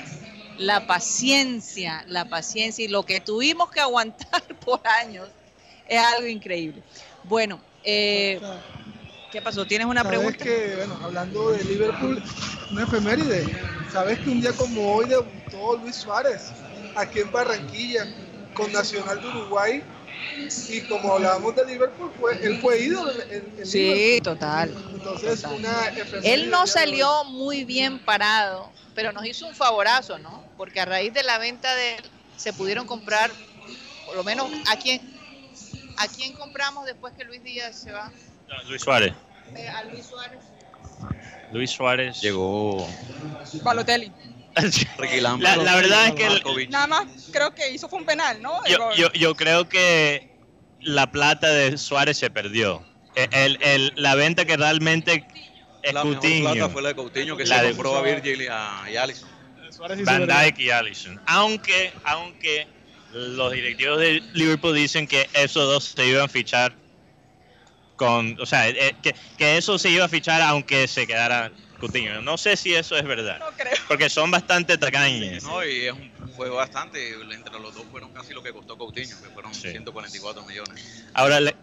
La 0.58 0.86
paciencia, 0.86 2.04
la 2.08 2.26
paciencia 2.26 2.84
y 2.84 2.88
lo 2.88 3.04
que 3.04 3.20
tuvimos 3.20 3.70
que 3.70 3.80
aguantar 3.80 4.42
por 4.64 4.80
años 4.86 5.28
es 5.88 5.98
algo 5.98 6.26
increíble. 6.26 6.82
Bueno, 7.24 7.60
eh, 7.84 8.40
¿Qué 9.30 9.40
pasó? 9.40 9.66
¿Tienes 9.66 9.86
una 9.86 10.02
Sabes 10.02 10.18
pregunta? 10.18 10.44
que, 10.44 10.76
bueno, 10.76 10.98
hablando 11.02 11.50
de 11.52 11.64
Liverpool, 11.64 12.22
una 12.70 12.82
efeméride. 12.84 13.46
Sabes 13.90 14.18
que 14.20 14.30
un 14.30 14.40
día 14.40 14.52
como 14.52 14.94
hoy 14.94 15.06
debutó 15.06 15.76
Luis 15.76 15.96
Suárez 15.96 16.52
aquí 16.94 17.20
en 17.20 17.30
Barranquilla 17.32 18.06
con 18.54 18.70
Nacional 18.72 19.20
de 19.20 19.28
Uruguay. 19.28 19.82
Y 20.68 20.80
como 20.82 21.14
hablábamos 21.14 21.54
de 21.56 21.64
Liverpool, 21.66 22.10
fue, 22.18 22.32
él 22.42 22.56
fue 22.58 22.80
ídolo 22.80 23.10
en, 23.12 23.20
en- 23.32 23.58
en 23.58 23.66
Sí, 23.66 23.78
Liverpool. 23.78 24.22
total. 24.34 24.76
Entonces, 24.94 25.44
una 25.44 25.86
efeméride 25.88 26.34
Él 26.34 26.50
no 26.50 26.66
salió 26.66 27.24
muy 27.24 27.64
bien 27.64 27.98
parado, 28.04 28.72
pero 28.94 29.12
nos 29.12 29.24
hizo 29.26 29.46
un 29.46 29.54
favorazo, 29.54 30.18
¿no? 30.18 30.44
Porque 30.56 30.80
a 30.80 30.84
raíz 30.84 31.12
de 31.12 31.22
la 31.22 31.38
venta 31.38 31.74
de 31.74 31.96
él 31.96 32.10
se 32.36 32.52
pudieron 32.52 32.86
comprar, 32.86 33.34
por 34.04 34.16
lo 34.16 34.24
menos 34.24 34.50
a 34.70 34.76
quién, 34.76 35.00
a 35.96 36.08
quién 36.08 36.34
compramos 36.34 36.86
después 36.86 37.14
que 37.16 37.24
Luis 37.24 37.42
Díaz 37.42 37.76
se 37.76 37.92
va, 37.92 38.10
No, 38.48 38.62
Luis 38.68 38.82
Suárez. 38.82 39.12
Eh, 39.54 39.68
a 39.68 39.84
Luis 39.84 40.06
Suárez. 40.06 40.40
Luis 41.52 41.70
Suárez. 41.70 42.20
Llegó 42.20 42.88
Balotelli. 43.62 44.12
La, 45.16 45.56
la 45.56 45.76
verdad 45.76 46.08
es 46.08 46.12
que 46.14 46.26
el-. 46.26 46.70
Nada 46.70 46.86
más 46.86 47.06
creo 47.32 47.54
que 47.54 47.70
hizo 47.70 47.88
fue 47.88 47.98
un 48.00 48.04
penal, 48.04 48.42
¿no? 48.42 48.62
Yo, 48.66 48.92
yo, 48.94 49.10
yo 49.12 49.34
creo 49.34 49.66
que 49.68 50.30
la 50.80 51.10
plata 51.10 51.48
de 51.48 51.78
Suárez 51.78 52.18
se 52.18 52.28
perdió. 52.30 52.84
El, 53.14 53.28
el- 53.32 53.58
el- 53.62 53.92
la 53.96 54.14
venta 54.14 54.44
que 54.44 54.56
realmente 54.58 55.26
es 55.82 55.94
La 55.94 56.04
mejor 56.04 56.20
plata 56.42 56.68
fue 56.68 56.82
la 56.82 56.88
de 56.90 56.94
Coutinho 56.96 57.36
que 57.36 57.46
La 57.46 57.58
se 57.60 57.62
de- 57.62 57.70
compró 57.72 57.96
a 57.96 58.02
Virgil 58.02 58.42
y 58.42 58.46
a, 58.50 58.84
y 58.90 58.96
a 58.96 59.02
Alisson. 59.04 59.28
Suárez 59.70 60.00
hizo 60.00 60.10
Van. 60.10 60.26
Dijk 60.26 60.58
y 60.58 60.70
Allison. 60.70 61.20
Aunque, 61.26 61.92
aunque 62.04 62.68
los 63.12 63.52
directivos 63.52 63.98
de 64.00 64.22
Liverpool 64.32 64.74
dicen 64.74 65.06
que 65.06 65.28
esos 65.34 65.64
dos 65.66 65.84
se 65.84 66.06
iban 66.06 66.24
a 66.24 66.28
fichar 66.28 66.74
con, 67.96 68.36
o 68.40 68.46
sea, 68.46 68.68
eh, 68.68 68.96
que, 69.02 69.14
que 69.36 69.56
eso 69.58 69.78
se 69.78 69.90
iba 69.90 70.04
a 70.04 70.08
fichar 70.08 70.40
aunque 70.42 70.88
se 70.88 71.06
quedara 71.06 71.52
Coutinho. 71.78 72.22
No 72.22 72.38
sé 72.38 72.56
si 72.56 72.74
eso 72.74 72.96
es 72.96 73.04
verdad, 73.04 73.38
No 73.40 73.50
creo. 73.56 73.72
porque 73.88 74.08
son 74.08 74.30
bastante 74.30 74.78
tacaños. 74.78 75.42
No, 75.44 75.64
y 75.64 75.86
es 75.86 75.92
un, 75.92 76.10
fue 76.36 76.48
bastante. 76.48 77.12
Entre 77.12 77.58
los 77.60 77.74
dos 77.74 77.84
fueron 77.90 78.12
casi 78.12 78.32
lo 78.32 78.42
que 78.42 78.52
costó 78.52 78.76
Coutinho, 78.78 79.16
que 79.20 79.28
fueron 79.30 79.52
Sí. 79.54 79.70
144 79.70 80.44
millones. 80.44 81.04
Ahora 81.12 81.40
le... 81.40 81.54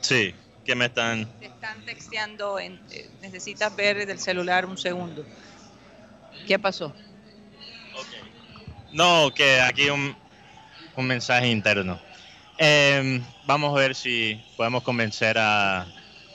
Sí, 0.00 0.34
que 0.64 0.74
me 0.74 0.86
están... 0.86 1.26
Te 1.40 1.46
están 1.46 1.84
texteando, 1.84 2.58
en- 2.58 2.80
eh, 2.90 3.08
necesitas 3.20 3.74
ver 3.74 4.06
del 4.06 4.18
celular 4.18 4.66
un 4.66 4.76
segundo. 4.78 5.24
¿Qué 6.46 6.58
pasó? 6.58 6.94
No, 8.98 9.32
que 9.32 9.60
aquí 9.60 9.90
un, 9.90 10.16
un 10.96 11.06
mensaje 11.06 11.46
interno. 11.46 12.00
Em, 12.58 13.22
vamos 13.46 13.70
a 13.70 13.80
ver 13.80 13.94
si 13.94 14.42
podemos 14.56 14.82
convencer 14.82 15.38
a 15.38 15.86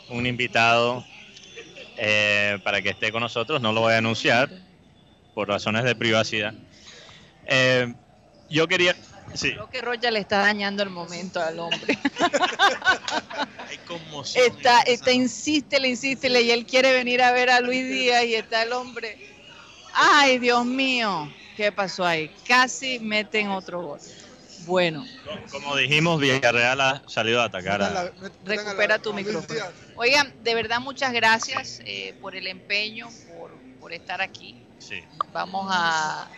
un 0.07 0.26
invitado 0.26 1.03
eh, 1.97 2.57
para 2.64 2.82
que 2.82 2.91
esté 2.91 3.11
con 3.11 3.20
nosotros. 3.20 3.61
No 3.61 3.74
lo 3.74 3.82
voy 3.82 3.95
a 3.95 3.97
anunciar 3.97 4.49
por 5.34 5.49
razones 5.49 5.84
de 5.84 5.93
privacidad. 5.93 6.53
Em, 7.47 7.95
yo 8.49 8.66
quería... 8.66 8.95
Sí, 9.34 9.51
Creo 9.51 9.70
que 9.70 9.82
Rocha 9.82 10.09
le 10.09 10.20
está 10.20 10.38
dañando 10.38 10.84
el 10.84 10.89
momento 10.89 11.41
al 11.41 11.59
hombre. 11.59 11.97
Hay 13.70 13.78
conmoción. 13.80 14.45
Está, 14.45 14.84
está, 14.84 15.11
insiste, 15.11 15.82
le 15.82 15.89
insiste, 15.89 16.30
y 16.41 16.51
él 16.51 16.66
quiere 16.66 16.93
venir 16.93 17.24
a 17.24 17.34
ver 17.34 17.49
a 17.49 17.59
Luis 17.59 17.86
Díaz 17.89 18.24
y 18.24 18.36
está 18.36 18.64
el 18.64 18.72
hombre. 18.72 19.18
Ay, 19.93 20.39
Dios 20.39 20.66
mío, 20.66 21.30
¿qué 21.55 21.71
pasó 21.71 22.05
ahí? 22.05 22.31
Casi 22.47 22.99
meten 22.99 23.49
otro 23.49 23.81
gol. 23.81 23.99
Bueno, 24.65 25.05
como 25.51 25.75
dijimos, 25.75 26.21
Villarreal 26.21 26.79
ha 26.79 27.03
salido 27.07 27.41
a 27.41 27.45
atacar 27.45 27.81
a... 27.81 27.89
la- 27.89 28.11
Recupera 28.45 28.95
la- 28.95 28.99
tu 28.99 29.13
micrófono. 29.13 29.59
Oigan, 29.97 30.33
de 30.41 30.55
verdad 30.55 30.79
muchas 30.79 31.11
gracias 31.11 31.81
eh, 31.85 32.15
por 32.21 32.33
el 32.35 32.47
empeño, 32.47 33.09
por, 33.37 33.51
por 33.81 33.91
estar 33.91 34.21
aquí. 34.21 34.55
Sí. 34.79 35.03
Vamos 35.33 35.67
a... 35.69 36.29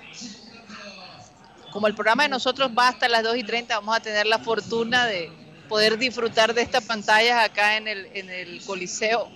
Como 1.71 1.87
el 1.87 1.93
programa 1.93 2.23
de 2.23 2.29
nosotros 2.29 2.71
va 2.77 2.87
hasta 2.87 3.07
las 3.09 3.21
2 3.23 3.37
y 3.37 3.43
30, 3.43 3.75
vamos 3.75 3.95
a 3.97 3.99
tener 3.99 4.25
la 4.25 4.39
fortuna 4.39 5.05
de 5.05 5.29
poder 5.67 5.97
disfrutar 5.97 6.53
de 6.53 6.61
estas 6.61 6.83
pantallas 6.85 7.43
acá 7.43 7.75
en 7.77 7.87
el, 7.87 8.07
en 8.13 8.29
el 8.29 8.63
Coliseo, 8.65 9.29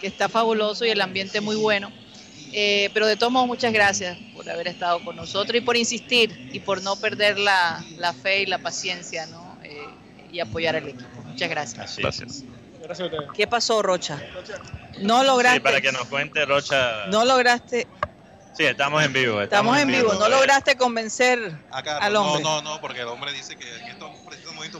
que 0.00 0.08
está 0.08 0.28
fabuloso 0.28 0.84
y 0.84 0.90
el 0.90 1.00
ambiente 1.00 1.40
muy 1.40 1.56
bueno. 1.56 1.92
Eh, 2.52 2.90
pero 2.94 3.06
de 3.06 3.16
todos 3.16 3.32
modos, 3.32 3.46
muchas 3.46 3.72
gracias 3.72 4.16
por 4.34 4.48
haber 4.48 4.68
estado 4.68 5.04
con 5.04 5.16
nosotros 5.16 5.56
y 5.56 5.60
por 5.60 5.76
insistir 5.76 6.48
y 6.52 6.60
por 6.60 6.82
no 6.82 6.96
perder 6.96 7.38
la, 7.38 7.84
la 7.98 8.12
fe 8.12 8.42
y 8.42 8.46
la 8.46 8.58
paciencia 8.58 9.26
¿no? 9.26 9.58
Eh, 9.62 9.84
y 10.32 10.40
apoyar 10.40 10.76
al 10.76 10.88
equipo. 10.88 11.04
Muchas 11.24 11.50
gracias. 11.50 11.78
Así. 11.84 12.02
Gracias. 12.02 12.44
Gracias 12.82 13.08
a. 13.12 13.32
¿Qué 13.32 13.46
pasó, 13.46 13.82
Rocha? 13.82 14.22
No 15.00 15.22
lograste. 15.24 15.58
Sí, 15.58 15.62
para 15.62 15.80
que 15.80 15.92
nos 15.92 16.06
cuente 16.06 16.44
Rocha. 16.46 17.06
No 17.08 17.24
lograste. 17.24 17.86
Sí, 18.56 18.64
estamos 18.64 19.04
en 19.04 19.12
vivo. 19.12 19.42
Estamos 19.42 19.76
en 19.78 19.88
vivo. 19.88 20.14
No 20.14 20.28
lograste 20.30 20.76
convencer 20.76 21.52
Acá, 21.70 21.98
al 21.98 22.14
no, 22.14 22.22
hombre. 22.22 22.42
no, 22.42 22.62
no, 22.62 22.80
porque 22.80 23.00
el 23.00 23.08
hombre 23.08 23.32
dice 23.32 23.56
que 23.56 23.68
en 23.76 23.88
estos 23.88 24.15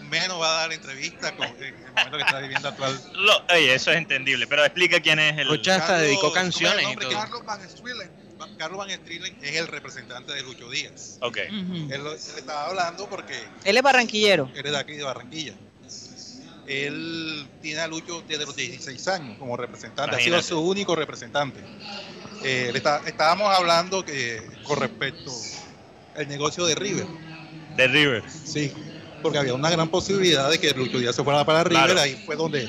menos 0.02 0.40
va 0.40 0.48
a 0.48 0.60
dar 0.62 0.72
entrevistas 0.72 1.32
con 1.32 1.46
en 1.46 1.62
el 1.64 1.74
momento 1.94 2.16
que 2.16 2.22
está 2.22 2.38
viviendo 2.40 2.68
actual. 2.68 3.00
Lo- 3.14 3.44
oye, 3.54 3.74
eso 3.74 3.90
es 3.90 3.96
entendible, 3.98 4.46
pero 4.46 4.64
explica 4.64 5.00
quién 5.00 5.18
es 5.18 5.38
el... 5.38 5.48
Rocha 5.48 5.76
hasta 5.76 5.98
dedicó 5.98 6.22
¿cómo 6.22 6.36
es 6.36 6.36
el 6.36 6.42
canciones 6.42 6.86
y 6.92 6.96
todo. 6.96 7.10
Carlos 7.10 7.44
Van 7.44 7.68
Strelen. 7.70 8.10
Va- 8.40 8.48
Carlos 8.58 8.78
Van 8.78 8.90
es 8.90 9.56
el 9.56 9.66
representante 9.68 10.32
de 10.32 10.42
Lucho 10.42 10.68
Díaz. 10.70 11.18
Ok. 11.20 11.38
Él, 11.38 12.04
lo- 12.04 12.12
estaba 12.14 12.66
hablando 12.66 13.08
porque 13.08 13.34
Él 13.64 13.76
es 13.76 13.82
barranquillero. 13.82 14.50
él 14.54 14.66
es 14.66 14.72
de 14.72 14.78
aquí 14.78 14.92
de 14.92 15.02
Barranquilla. 15.04 15.54
Él 16.66 17.46
tiene 17.62 17.80
a 17.80 17.86
Lucho 17.86 18.24
desde 18.26 18.44
los 18.44 18.56
16 18.56 19.06
años 19.08 19.38
como 19.38 19.56
representante, 19.56 20.16
ha 20.16 20.18
sido 20.18 20.42
su 20.42 20.58
único 20.60 20.96
representante. 20.96 21.60
Eh, 22.42 22.70
le 22.72 22.78
está- 22.78 23.02
estábamos 23.06 23.56
hablando 23.56 24.04
que 24.04 24.42
con 24.64 24.78
respecto 24.80 25.32
al 26.16 26.26
negocio 26.28 26.66
de 26.66 26.74
River, 26.74 27.06
De 27.76 27.86
River. 27.88 28.24
sí, 28.28 28.72
porque 29.26 29.38
había 29.38 29.54
una 29.54 29.70
gran 29.70 29.88
posibilidad 29.88 30.50
de 30.50 30.58
que 30.58 30.70
Lucho 30.72 30.98
Díaz 30.98 31.14
se 31.16 31.24
fuera 31.24 31.44
para 31.44 31.64
River, 31.64 31.84
Claro. 31.86 32.00
ahí 32.00 32.14
fue 32.24 32.36
donde 32.36 32.68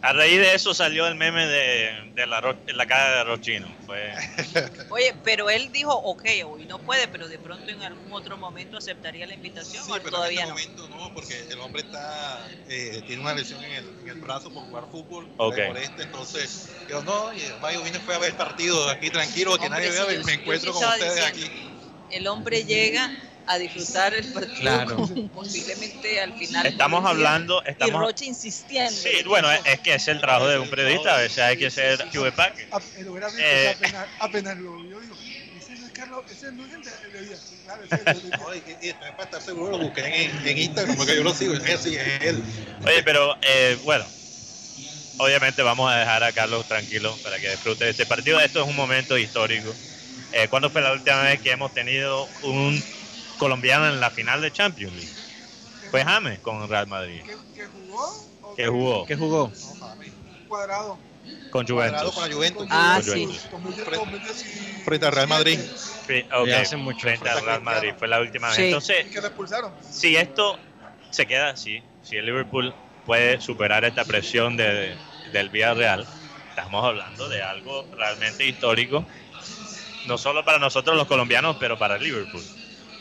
A 0.00 0.12
raíz 0.12 0.38
de 0.38 0.54
eso 0.54 0.74
salió 0.74 1.06
el 1.06 1.14
meme 1.14 1.46
de, 1.46 2.12
de 2.14 2.26
la, 2.26 2.38
ro- 2.38 2.58
la 2.66 2.84
cara 2.84 3.16
de 3.16 3.24
Rochino. 3.24 3.66
Fue, 3.86 4.12
Oye, 4.90 5.14
pero 5.24 5.48
él 5.48 5.72
dijo, 5.72 5.94
ok, 5.94 6.22
hoy 6.46 6.66
no 6.66 6.78
puede, 6.78 7.08
pero 7.08 7.26
de 7.26 7.38
pronto 7.38 7.70
en 7.70 7.80
algún 7.82 8.12
otro 8.12 8.36
momento 8.36 8.76
aceptaría 8.76 9.26
la 9.26 9.32
invitación 9.32 9.82
Sí, 9.82 9.90
o 9.90 9.94
pero 9.94 10.10
todavía 10.10 10.42
en 10.42 10.50
no. 10.50 10.58
este 10.58 10.68
momento 10.76 10.94
no, 10.98 11.14
porque 11.14 11.34
el 11.50 11.58
hombre 11.58 11.80
está 11.80 12.46
eh, 12.68 13.02
tiene 13.06 13.22
una 13.22 13.32
lesión 13.32 13.64
en 13.64 13.72
el, 13.72 13.84
en 14.02 14.08
el 14.10 14.16
brazo 14.20 14.52
por 14.52 14.64
jugar 14.64 14.84
fútbol, 14.90 15.26
Ok. 15.38 15.56
por 15.68 15.78
este, 15.78 16.02
entonces 16.02 16.68
yo 16.86 17.02
no, 17.02 17.32
y 17.32 17.40
Mayo 17.62 17.82
vine 17.82 17.98
fue 17.98 18.14
a 18.14 18.18
ver 18.18 18.32
el 18.32 18.36
partido 18.36 18.86
aquí 18.90 19.08
tranquilo, 19.08 19.56
que 19.56 19.68
Hombre, 19.68 19.88
nadie 19.88 19.90
sí, 19.90 19.94
vea, 20.04 20.04
yo- 20.12 20.20
y 20.20 20.24
me 20.24 20.32
yo 20.34 20.40
encuentro 20.40 20.72
sí 20.74 20.78
con 20.80 20.88
ustedes 20.90 21.14
diciendo. 21.14 21.46
aquí. 21.48 21.70
El 22.10 22.26
hombre 22.26 22.64
llega 22.64 23.10
a 23.46 23.58
disfrutar 23.58 24.14
el 24.14 24.32
partido 24.32 24.60
Claro. 24.60 24.96
posiblemente 25.34 26.20
al 26.20 26.32
final. 26.34 26.66
estamos 26.66 27.04
hablando, 27.04 27.62
Y 27.66 27.70
estamos... 27.70 28.00
Rocha 28.00 28.24
insistiendo. 28.24 28.90
Sí, 28.92 29.22
bueno, 29.26 29.50
es, 29.52 29.60
es 29.66 29.80
que 29.80 29.94
es 29.94 30.08
el 30.08 30.20
trabajo 30.20 30.48
de 30.48 30.58
un 30.58 30.68
periodista, 30.70 31.16
a 31.16 31.18
veces 31.18 31.38
hay 31.38 31.56
que 31.56 31.70
ser 31.70 31.98
QB 32.10 32.38
A- 32.40 32.52
Él 32.98 33.08
hubiera 33.08 33.26
visto 33.28 33.42
Eh. 33.42 33.74
apenas, 33.76 34.06
apenas 34.20 34.56
lo 34.58 34.76
vio, 34.82 35.00
dijo, 35.00 35.14
ese 35.58 35.72
no 35.78 35.86
es 35.86 35.92
Carlos, 35.92 36.24
ese 36.30 36.52
no 36.52 36.64
es 36.66 36.72
el 36.72 36.82
de, 36.82 36.90
el 37.06 37.12
de 37.12 37.22
Díaz". 37.26 37.40
Claro, 37.64 37.82
ese 37.84 37.94
es 37.94 38.06
el 38.06 38.16
y, 38.82 38.86
y- 38.86 38.90
y 38.90 38.92
para 38.92 39.24
estar 39.24 39.42
seguro 39.42 39.70
lo 39.72 39.78
busqué 39.78 40.00
en, 40.24 40.46
en 40.48 40.58
Instagram, 40.58 40.96
porque 40.96 41.16
yo 41.16 41.22
lo 41.24 41.34
sigo, 41.34 41.54
es 41.54 41.80
sí, 41.80 41.96
es 41.96 42.22
él. 42.22 42.42
Oye, 42.86 43.02
pero 43.02 43.36
eh, 43.42 43.78
bueno, 43.84 44.04
obviamente 45.18 45.62
vamos 45.62 45.92
a 45.92 45.96
dejar 45.96 46.24
a 46.24 46.32
Carlos 46.32 46.66
tranquilo 46.66 47.16
para 47.22 47.38
que 47.38 47.50
disfrute 47.50 47.84
de 47.84 47.90
este 47.90 48.06
partido. 48.06 48.40
Esto 48.40 48.62
es 48.62 48.68
un 48.68 48.76
momento 48.76 49.16
histórico. 49.18 49.72
Eh, 50.32 50.48
¿Cuándo 50.48 50.68
fue 50.70 50.82
la 50.82 50.92
última 50.92 51.22
vez 51.22 51.40
que 51.40 51.52
hemos 51.52 51.72
tenido 51.72 52.28
un 52.42 52.82
colombiano 53.38 53.88
en 53.88 54.00
la 54.00 54.10
final 54.10 54.40
de 54.40 54.52
Champions 54.52 54.94
League? 54.94 55.12
Fue 55.90 56.04
James 56.04 56.38
con 56.40 56.68
Real 56.68 56.86
Madrid, 56.86 57.22
que, 57.22 57.36
que 57.54 57.66
jugó 57.66 58.26
o 58.42 58.54
que 58.56 58.66
jugó 58.66 59.06
¿Qué 59.06 59.16
jugó? 59.16 59.52
cuadrado. 60.48 60.98
con 61.50 61.64
Cuadrado 61.66 62.10
Juventus. 62.10 62.14
con 62.14 62.28
la 62.28 62.34
Juventus. 62.34 62.66
Ah, 62.70 63.00
Con 63.04 63.14
sí. 63.14 63.24
Juventus. 63.24 63.50
2010, 63.92 64.84
Frente 64.84 65.06
al 65.06 65.12
Real 65.12 65.28
Madrid. 65.28 65.58
Sí, 66.06 66.24
ok, 66.32 66.46
Ya 66.48 66.60
hace 66.60 66.76
mucho. 66.76 67.00
Frente 67.00 67.28
al 67.28 67.44
Real 67.44 67.62
Madrid, 67.62 67.92
fue 67.98 68.08
la 68.08 68.20
última 68.20 68.48
vez. 68.48 68.56
Sí. 68.56 68.64
Entonces, 68.64 69.06
que 69.06 69.20
lo 69.20 69.26
expulsaron. 69.28 69.72
si 69.88 70.16
esto 70.16 70.58
se 71.10 71.26
queda 71.26 71.50
así, 71.50 71.82
si 72.02 72.16
el 72.16 72.26
Liverpool 72.26 72.74
puede 73.06 73.40
superar 73.40 73.84
esta 73.84 74.04
presión 74.04 74.56
de, 74.56 74.96
del 75.32 75.48
Villarreal, 75.50 76.06
estamos 76.50 76.84
hablando 76.84 77.28
de 77.28 77.42
algo 77.42 77.86
realmente 77.96 78.46
histórico, 78.46 79.04
no 80.06 80.18
solo 80.18 80.44
para 80.44 80.58
nosotros 80.58 80.96
los 80.96 81.06
colombianos, 81.06 81.56
pero 81.60 81.78
para 81.78 81.96
el 81.96 82.02
Liverpool. 82.02 82.42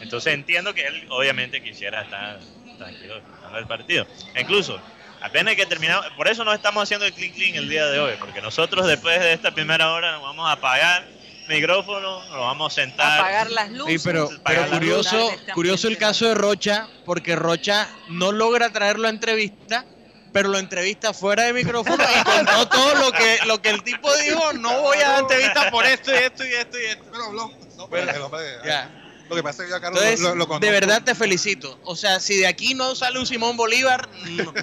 Entonces 0.03 0.33
entiendo 0.33 0.73
que 0.73 0.85
él 0.85 1.07
obviamente 1.09 1.63
quisiera 1.63 2.01
estar 2.01 2.39
tranquilo 2.77 3.15
disfrutando 3.15 3.57
del 3.57 3.67
partido. 3.67 4.05
E 4.35 4.41
incluso, 4.41 4.79
apenas 5.21 5.55
que 5.55 5.65
terminamos, 5.65 6.05
por 6.17 6.27
eso 6.27 6.43
no 6.43 6.53
estamos 6.53 6.83
haciendo 6.83 7.05
el 7.05 7.13
clean 7.13 7.33
clean 7.33 7.55
el 7.55 7.69
día 7.69 7.87
de 7.87 7.99
hoy, 7.99 8.13
porque 8.19 8.41
nosotros 8.41 8.85
después 8.85 9.19
de 9.19 9.33
esta 9.33 9.51
primera 9.51 9.91
hora 9.93 10.11
nos 10.11 10.21
vamos 10.21 10.47
a 10.49 10.53
apagar 10.53 11.07
micrófono, 11.47 12.21
nos 12.25 12.39
vamos 12.39 12.73
a 12.73 12.81
sentar. 12.81 13.19
Apagar 13.19 13.51
las 13.51 13.71
luces. 13.71 14.01
Sí, 14.01 14.07
pero, 14.07 14.29
pero 14.45 14.69
curioso, 14.69 15.31
luz. 15.31 15.41
curioso 15.53 15.87
el 15.87 15.97
caso 15.97 16.27
de 16.27 16.35
Rocha, 16.35 16.87
porque 17.05 17.35
Rocha 17.35 17.87
no 18.09 18.31
logra 18.31 18.71
traerlo 18.71 19.07
a 19.07 19.09
entrevista 19.09 19.85
pero 20.33 20.49
lo 20.49 20.57
entrevista 20.57 21.13
fuera 21.13 21.43
de 21.43 21.53
micrófono 21.53 22.03
y 22.03 22.23
contó 22.23 22.67
todo 22.67 22.95
lo 22.95 23.11
que, 23.11 23.37
lo 23.45 23.61
que 23.61 23.69
el 23.69 23.83
tipo 23.83 24.11
dijo, 24.17 24.53
no 24.53 24.81
voy 24.81 24.97
a 24.97 25.09
dar 25.09 25.19
entrevista 25.19 25.69
por 25.69 25.85
esto 25.85 26.11
y 26.11 26.15
esto 26.15 26.43
y 26.43 26.53
esto 26.53 26.79
y 26.79 26.85
esto. 26.85 27.05
Pero 27.11 27.23
habló. 27.25 27.51
No, 27.77 27.87
pero 27.87 28.11
el 28.11 28.21
hombre, 28.21 28.41
Ya. 28.65 29.02
Lo 29.33 29.41
que 29.41 29.43
pasa 29.43 29.63
es 29.63 29.67
que 29.67 29.71
yo 29.71 29.75
a 29.77 29.81
Carlos 29.81 30.01
Entonces, 30.01 30.21
lo, 30.21 30.35
lo 30.35 30.47
conozco. 30.47 30.65
de 30.65 30.71
verdad 30.71 31.03
te 31.03 31.15
felicito. 31.15 31.79
O 31.83 31.95
sea, 31.95 32.19
si 32.19 32.37
de 32.37 32.47
aquí 32.47 32.73
no 32.73 32.95
sale 32.95 33.19
un 33.19 33.25
Simón 33.25 33.57
Bolívar, 33.57 34.09
no, 34.25 34.53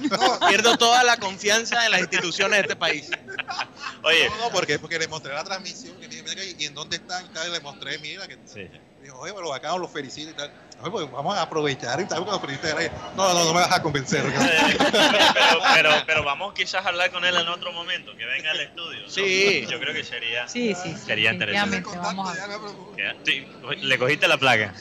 pierdo 0.49 0.77
toda 0.77 1.05
la 1.05 1.17
confianza 1.19 1.85
en 1.85 1.93
las 1.93 2.01
instituciones 2.01 2.59
de 2.59 2.63
este 2.63 2.77
país. 2.77 3.11
Oye, 4.03 4.29
No, 4.31 4.39
no, 4.39 4.51
porque, 4.51 4.79
porque 4.79 4.99
le 4.99 5.09
mostré 5.09 5.35
la 5.35 5.45
transmisión 5.45 5.97
que 6.01 6.09
mira, 6.09 6.23
mira, 6.29 6.45
y 6.45 6.65
en 6.65 6.75
dónde 6.75 6.97
están 6.97 7.25
y 7.47 7.51
le 7.51 7.61
mostré, 7.61 7.99
mira, 7.99 8.27
que 8.27 8.39
sí. 8.47 8.69
Oye, 9.19 9.33
pero 9.35 9.53
acá 9.55 9.77
los 9.77 9.91
felicito 9.91 10.31
y 10.31 10.35
tal. 10.35 10.51
Oye, 10.83 10.91
pues 10.91 11.11
vamos 11.11 11.37
a 11.37 11.43
aprovechar 11.43 12.01
y 12.01 12.07
tal, 12.07 12.19
porque 12.25 12.33
los. 12.33 12.91
No, 13.17 13.33
no, 13.35 13.45
no 13.45 13.53
me 13.53 13.61
vas 13.61 13.73
a 13.73 13.83
convencer. 13.83 14.23
pero, 14.93 15.61
pero, 15.75 15.91
pero 16.07 16.25
vamos 16.25 16.55
quizás 16.55 16.85
a 16.85 16.89
hablar 16.89 17.11
con 17.11 17.23
él 17.25 17.37
en 17.37 17.49
otro 17.49 17.71
momento, 17.73 18.17
que 18.17 18.25
venga 18.25 18.51
al 18.51 18.61
estudio. 18.61 19.03
¿no? 19.03 19.11
Sí. 19.11 19.67
Yo 19.69 19.79
creo 19.79 19.93
que 19.93 20.05
sería, 20.05 20.49
Sí, 20.49 20.75
sí. 20.75 20.95
sería 20.97 21.33
interesante. 21.33 21.77
Definitivamente, 21.77 22.17
vamos 22.17 22.31
a 22.31 22.35
sí, 23.27 23.47
le 23.83 23.99
cogiste 23.99 24.27
la 24.27 24.39
placa. 24.39 24.73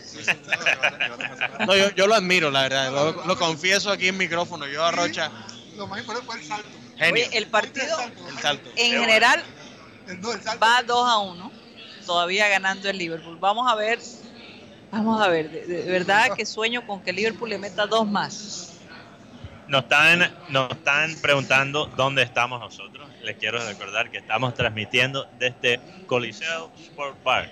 No, 1.66 1.76
yo, 1.76 1.90
yo 1.96 2.08
lo 2.08 2.16
admiro, 2.16 2.50
la 2.52 2.62
verdad. 2.64 2.92
Lo, 2.92 3.26
lo 3.26 3.38
confieso 3.38 3.92
aquí 3.92 4.08
en 4.08 4.18
micrófono. 4.18 4.68
Yo 4.68 4.84
a 4.86 4.92
Rocha, 4.92 5.30
Lo 5.76 5.88
más 5.88 6.00
importante 6.00 6.26
fue 6.32 6.40
el 6.40 6.48
salto. 6.48 6.70
genio. 6.98 7.26
Oye, 7.28 7.38
el 7.38 7.48
partido 7.48 7.98
El 8.30 8.40
salto. 8.40 8.70
en 8.76 8.92
general 9.02 9.44
El, 10.08 10.22
no, 10.22 10.32
el 10.32 10.42
salto. 10.42 10.66
va 10.66 10.82
2 10.84 11.10
a 11.10 11.18
1, 11.18 11.52
todavía 12.10 12.48
ganando 12.48 12.90
el 12.90 12.98
Liverpool. 12.98 13.38
Vamos 13.40 13.72
a 13.72 13.76
ver, 13.76 14.00
vamos 14.92 15.22
a 15.22 15.28
ver, 15.28 15.52
de, 15.52 15.64
de 15.68 15.92
verdad 15.92 16.32
que 16.36 16.44
sueño 16.44 16.88
con 16.88 17.04
que 17.04 17.14
Liverpool 17.14 17.52
le 17.52 17.60
meta 17.60 17.86
dos 17.86 18.08
más. 18.08 18.80
Nos 19.68 19.84
están, 19.84 20.36
nos 20.50 20.72
están 20.72 21.16
preguntando 21.22 21.86
dónde 21.96 22.24
estamos 22.24 22.60
nosotros. 22.60 23.08
Les 23.22 23.38
quiero 23.38 23.64
recordar 23.64 24.10
que 24.10 24.18
estamos 24.18 24.56
transmitiendo 24.56 25.28
desde 25.38 25.80
Coliseo 26.08 26.72
Sport 26.82 27.18
Park. 27.18 27.52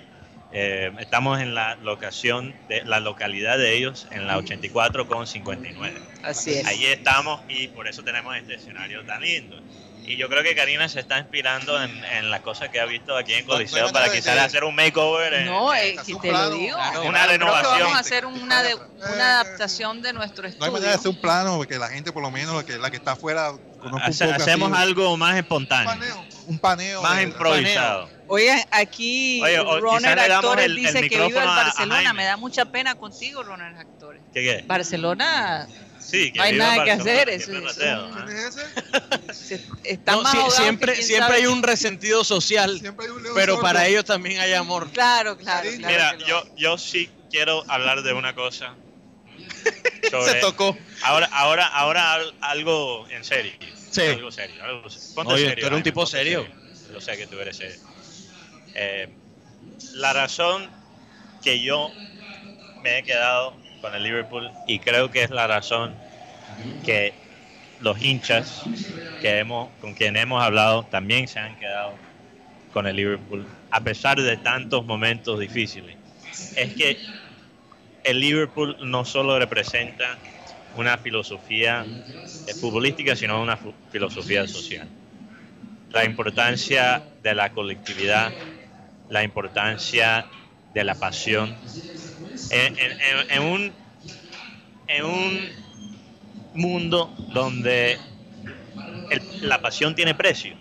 Eh, 0.50 0.90
estamos 0.98 1.38
en 1.40 1.54
la 1.54 1.76
locación 1.76 2.52
de 2.68 2.82
la 2.84 2.98
localidad 2.98 3.58
de 3.58 3.76
ellos 3.76 4.08
en 4.10 4.26
la 4.26 4.38
84 4.38 5.06
con 5.06 5.28
59. 5.28 6.00
Así 6.24 6.54
es. 6.54 6.66
Allí 6.66 6.86
estamos 6.86 7.42
y 7.48 7.68
por 7.68 7.86
eso 7.86 8.02
tenemos 8.02 8.36
este 8.36 8.56
escenario 8.56 9.04
tan 9.04 9.20
lindo. 9.22 9.60
Y 10.08 10.16
yo 10.16 10.28
creo 10.30 10.42
que 10.42 10.54
Karina 10.54 10.88
se 10.88 11.00
está 11.00 11.18
inspirando 11.18 11.80
en, 11.82 12.02
en 12.04 12.30
las 12.30 12.40
cosas 12.40 12.70
que 12.70 12.80
ha 12.80 12.86
visto 12.86 13.14
aquí 13.16 13.34
en 13.34 13.46
No, 13.46 13.52
no 13.52 13.58
Coliseo 13.58 13.78
manera 13.86 13.92
para 13.92 14.12
quizás 14.12 14.38
hacer 14.38 14.64
un 14.64 14.74
makeover. 14.74 15.34
en- 15.34 15.46
No, 15.46 15.74
eh, 15.74 15.96
si 16.02 16.14
un 16.14 16.22
te 16.22 16.32
lo 16.32 16.50
digo. 16.50 16.76
claro, 16.76 17.02
una 17.02 17.10
Creo 17.10 17.22
que 17.32 17.38
renovación. 17.38 17.78
vamos 17.80 17.96
a 17.96 18.00
hacer 18.00 18.24
una, 18.26 18.62
de, 18.62 18.74
una 18.74 19.40
adaptación 19.40 20.00
de 20.00 20.12
nuestro 20.14 20.48
No 20.48 20.48
hay 20.64 20.70
manera 20.70 20.72
de 20.72 20.76
estudio. 20.76 20.94
hacer 20.94 21.08
un 21.10 21.20
plano, 21.20 21.56
porque 21.58 21.78
la 21.78 21.88
gente, 21.88 22.10
por 22.10 22.22
lo 22.22 22.30
menos, 22.30 22.54
la 22.56 22.64
que, 22.64 22.78
la 22.78 22.90
que 22.90 22.96
está 22.96 23.12
afuera, 23.12 23.52
conozca 23.80 24.06
un 24.06 24.12
Hace- 24.12 24.24
poco 24.28 24.42
hacemos 24.42 24.72
así, 24.72 24.82
algo 24.82 25.16
más 25.18 25.32
un 25.32 25.38
espontáneo, 25.38 25.90
paneo. 25.90 26.24
Un 26.46 26.58
paneo. 26.58 27.02
más 27.02 27.22
improvisado. 27.22 28.08
Oigan, 28.28 28.60
aquí 28.70 29.40
Oye, 29.42 29.56
Actores 29.58 30.64
el- 30.66 30.74
dice 30.76 30.92
que 31.08 31.16
el 31.16 31.22
micrófono 31.24 31.50
a- 31.50 31.60
a 31.60 31.64
Barcelona. 31.64 32.12
Me 32.14 32.24
da 32.24 32.36
mucha 32.36 32.64
pena 32.66 32.94
contigo, 32.94 33.42
Runner 33.42 33.74
Actores. 33.76 34.22
¿Qué 34.32 34.42
qué? 34.42 34.64
Barcelona 34.66 35.66
Sí, 36.10 36.32
que 36.32 36.38
No 36.38 36.44
hay 36.44 36.52
nada 36.56 36.84
que 36.84 36.90
hacer, 36.92 37.28
siempre 37.42 37.58
eso- 37.58 37.66
rateo, 37.66 38.10
¿Quién 38.26 38.28
es 38.38 38.56
ese? 38.56 39.34
se- 39.34 39.66
está 39.84 40.12
No, 40.12 40.22
más 40.22 40.32
sí, 40.32 40.38
ahogado 40.38 40.56
que 40.56 40.62
siempre 40.62 41.02
siempre 41.02 41.36
hay 41.36 41.46
un 41.46 41.62
resentido 41.62 42.24
social, 42.24 42.80
un 42.82 43.22
pero 43.34 43.54
sordo. 43.54 43.60
para 43.62 43.86
ellos 43.86 44.04
también 44.06 44.40
hay 44.40 44.54
amor. 44.54 44.90
Claro, 44.90 45.36
claro. 45.36 45.68
Mira, 45.76 46.16
yo, 46.26 46.44
yo 46.56 46.78
sí 46.78 47.10
quiero 47.30 47.62
hablar 47.68 48.02
de 48.02 48.14
una 48.14 48.34
cosa. 48.34 48.74
Sobre- 50.10 50.32
Se 50.32 50.40
tocó. 50.40 50.76
Ahora, 51.02 51.28
ahora, 51.32 51.66
ahora 51.66 52.14
al- 52.14 52.34
algo 52.40 53.06
en 53.10 53.22
serio. 53.24 53.52
Sí. 53.90 54.00
Algo 54.02 54.30
serio. 54.30 54.64
Algo 54.64 54.88
serio. 54.88 55.14
Ponte 55.14 55.34
Oye, 55.34 55.48
serio, 55.48 55.60
tú 55.62 55.66
eres 55.66 55.76
un 55.76 55.82
tipo 55.82 56.06
serio. 56.06 56.48
Yo 56.92 57.00
sé 57.02 57.16
que 57.18 57.26
tú 57.26 57.38
eres 57.38 57.56
serio. 57.58 57.78
Eh, 58.74 59.08
la 59.92 60.12
razón 60.14 60.70
que 61.42 61.60
yo 61.62 61.90
me 62.82 62.98
he 62.98 63.02
quedado 63.02 63.54
con 63.80 63.94
el 63.94 64.02
Liverpool 64.02 64.50
y 64.66 64.78
creo 64.78 65.10
que 65.10 65.22
es 65.22 65.30
la 65.30 65.46
razón 65.46 65.94
que 66.84 67.12
los 67.80 68.02
hinchas 68.02 68.62
que 69.20 69.38
hemos, 69.38 69.70
con 69.80 69.94
quien 69.94 70.16
hemos 70.16 70.42
hablado 70.42 70.84
también 70.84 71.28
se 71.28 71.38
han 71.38 71.56
quedado 71.56 71.94
con 72.72 72.86
el 72.86 72.96
Liverpool 72.96 73.46
a 73.70 73.80
pesar 73.82 74.20
de 74.20 74.36
tantos 74.36 74.84
momentos 74.84 75.38
difíciles. 75.38 75.96
Es 76.56 76.74
que 76.74 76.98
el 78.04 78.20
Liverpool 78.20 78.76
no 78.80 79.04
solo 79.04 79.38
representa 79.38 80.16
una 80.76 80.96
filosofía 80.98 81.84
eh, 82.46 82.54
futbolística, 82.54 83.16
sino 83.16 83.42
una 83.42 83.58
filosofía 83.90 84.46
social. 84.46 84.88
La 85.90 86.04
importancia 86.04 87.02
de 87.22 87.34
la 87.34 87.50
colectividad, 87.50 88.32
la 89.08 89.22
importancia 89.22 90.26
de 90.74 90.84
la 90.84 90.94
pasión. 90.94 91.54
En, 92.50 92.74
en- 92.78 92.96
en- 93.28 93.42
un, 93.42 93.76
en 94.86 95.04
un 95.04 95.56
mundo 96.52 97.20
donde 97.28 98.06
el- 99.10 99.26
la 99.40 99.60
pasión 99.60 99.94
tiene 99.94 100.14
precio, 100.14 100.56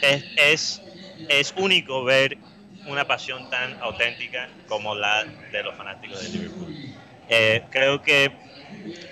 es, 0.00 0.26
es, 0.36 0.82
es 1.28 1.52
único 1.56 2.04
ver 2.04 2.38
una 2.84 3.06
pasión 3.06 3.48
tan 3.48 3.76
auténtica 3.80 4.50
como 4.66 4.94
la 4.94 5.24
de 5.50 5.62
los 5.62 5.76
fanáticos 5.76 6.20
de 6.20 6.28
Liverpool. 6.28 6.76
Eh, 7.28 7.68
creo 7.70 8.02
que 8.02 8.40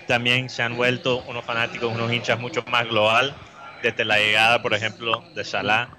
también 0.06 0.48
se 0.50 0.62
han 0.62 0.76
vuelto 0.76 1.22
unos 1.24 1.44
fanáticos, 1.44 1.92
unos 1.92 2.12
hinchas 2.12 2.38
mucho 2.38 2.62
más 2.66 2.86
global 2.88 3.38
desde 3.80 4.04
la 4.04 4.18
llegada, 4.18 4.62
por 4.62 4.74
ejemplo, 4.74 5.30
de 5.34 5.44
Salah. 5.44 5.98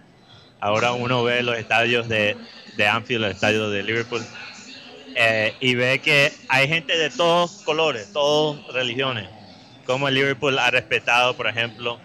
Ahora 0.60 0.94
uno 0.94 1.24
ve 1.24 1.44
los 1.44 1.58
estadios 1.58 2.08
de, 2.10 2.40
de 2.74 2.88
Anfield, 2.88 3.26
el 3.26 3.32
estadio 3.32 3.70
de 3.70 3.84
Liverpool, 3.84 4.30
eh, 5.16 5.54
y 5.60 5.76
ve 5.76 6.00
que 6.00 6.32
hay 6.48 6.68
gente 6.68 6.98
de 6.98 7.10
todos 7.10 7.62
colores, 7.64 8.12
todas 8.14 8.66
religiones, 8.74 9.28
como 9.86 10.08
el 10.08 10.16
Liverpool 10.16 10.58
ha 10.60 10.70
respetado, 10.72 11.36
por 11.36 11.48
ejemplo, 11.48 12.00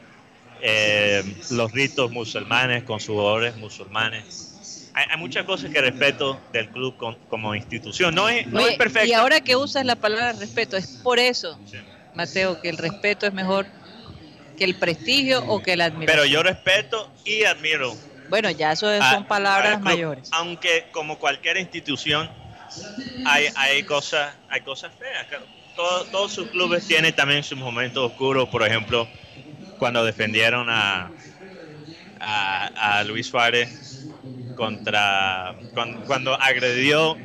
eh, 0.63 1.23
los 1.51 1.73
ritos 1.73 2.11
musulmanes 2.11 2.83
con 2.85 2.99
sus 3.01 3.15
jugadores 3.15 3.57
musulmanes. 3.57 4.91
Hay, 4.95 5.05
hay 5.11 5.19
muchas 5.19 5.45
cosas 5.45 5.71
que 5.71 5.81
respeto 5.81 6.41
del 6.53 6.71
club 6.71 6.97
con- 6.97 7.17
como 7.29 7.55
institución. 7.55 8.15
No 8.15 8.29
es, 8.29 8.47
no 8.47 8.61
Oye, 8.61 8.73
es 8.73 8.79
perfecto. 8.79 9.09
Y 9.09 9.13
ahora 9.13 9.41
que 9.41 9.55
usas 9.55 9.85
la 9.85 9.97
palabra 9.97 10.33
respeto, 10.33 10.77
es 10.77 10.87
por 11.03 11.19
eso, 11.19 11.59
Sí. 11.71 11.77
Mateo, 12.15 12.61
que 12.63 12.71
el 12.71 12.79
respeto 12.79 13.27
es 13.27 13.35
mejor 13.35 13.67
que 14.57 14.65
el 14.65 14.75
prestigio 14.77 15.45
o 15.47 15.63
que 15.63 15.77
la 15.77 15.85
admiración. 15.85 16.07
Pero 16.07 16.25
yo 16.25 16.43
respeto 16.43 17.13
y 17.27 17.45
admiro. 17.45 17.95
Bueno, 18.31 18.51
ya 18.51 18.73
eso 18.73 18.89
son 19.13 19.27
palabras 19.27 19.81
mayores. 19.83 20.31
Aunque 20.33 20.87
como 20.93 21.19
cualquier 21.19 21.59
institución 21.59 22.31
hay, 23.25 23.49
hay 23.57 23.83
cosas 23.85 24.37
hay 24.49 24.63
cosas 24.63 24.95
feas. 24.97 25.27
Todo- 25.75 26.07
todos 26.11 26.33
sus 26.33 26.49
clubes 26.51 26.87
tienen 26.87 27.15
también 27.15 27.43
sus 27.45 27.59
momentos 27.59 28.03
oscuros. 28.13 28.49
Por 28.49 28.63
ejemplo, 28.63 29.09
cuando 29.79 30.05
defendieron 30.05 30.69
a, 30.71 31.13
Luis 33.07 33.27
Suárez 33.27 33.71
contra 34.55 35.55
cuando, 36.07 36.35
agredió 36.41 37.19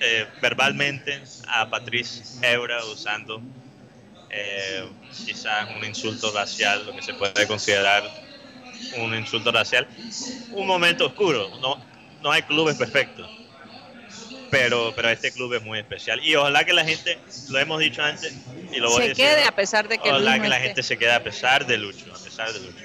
eh, 0.00 0.26
verbalmente 0.40 1.22
a 1.46 1.68
Patrice 1.70 2.24
Evra 2.42 2.84
usando 2.86 3.42
eh, 4.30 4.90
quizás 5.24 5.68
un 5.76 5.84
insulto 5.84 6.32
racial, 6.32 6.86
lo 6.86 6.94
que 6.94 7.02
se 7.02 7.14
puede 7.14 7.46
considerar 7.46 8.04
un 8.90 9.14
insulto 9.14 9.52
racial. 9.52 9.88
Un 10.50 10.66
momento 10.66 11.06
oscuro, 11.06 11.58
no, 11.60 11.76
no 12.22 12.32
hay 12.32 12.42
clubes 12.42 12.76
perfectos, 12.76 13.30
pero, 14.50 14.92
pero 14.96 15.08
este 15.10 15.32
club 15.32 15.54
es 15.54 15.62
muy 15.62 15.78
especial. 15.78 16.24
Y 16.24 16.34
ojalá 16.36 16.64
que 16.64 16.72
la 16.72 16.84
gente, 16.84 17.18
lo 17.48 17.58
hemos 17.58 17.80
dicho 17.80 18.02
antes, 18.02 18.32
y 18.72 18.76
lo 18.78 18.90
voy 18.90 18.98
a 18.98 19.02
Se 19.02 19.08
decir, 19.10 19.24
quede 19.26 19.44
a 19.44 19.54
pesar 19.54 19.88
de 19.88 19.98
que 19.98 20.08
ojalá 20.10 20.30
Luis 20.30 20.36
no 20.38 20.42
que 20.44 20.48
la 20.48 20.56
esté. 20.56 20.66
gente 20.68 20.82
se 20.82 20.98
quede 20.98 21.12
a 21.12 21.22
pesar 21.22 21.66
de 21.66 21.78
Lucho, 21.78 22.12
a 22.14 22.18
pesar 22.18 22.52
de 22.52 22.58
Lucho. 22.60 22.84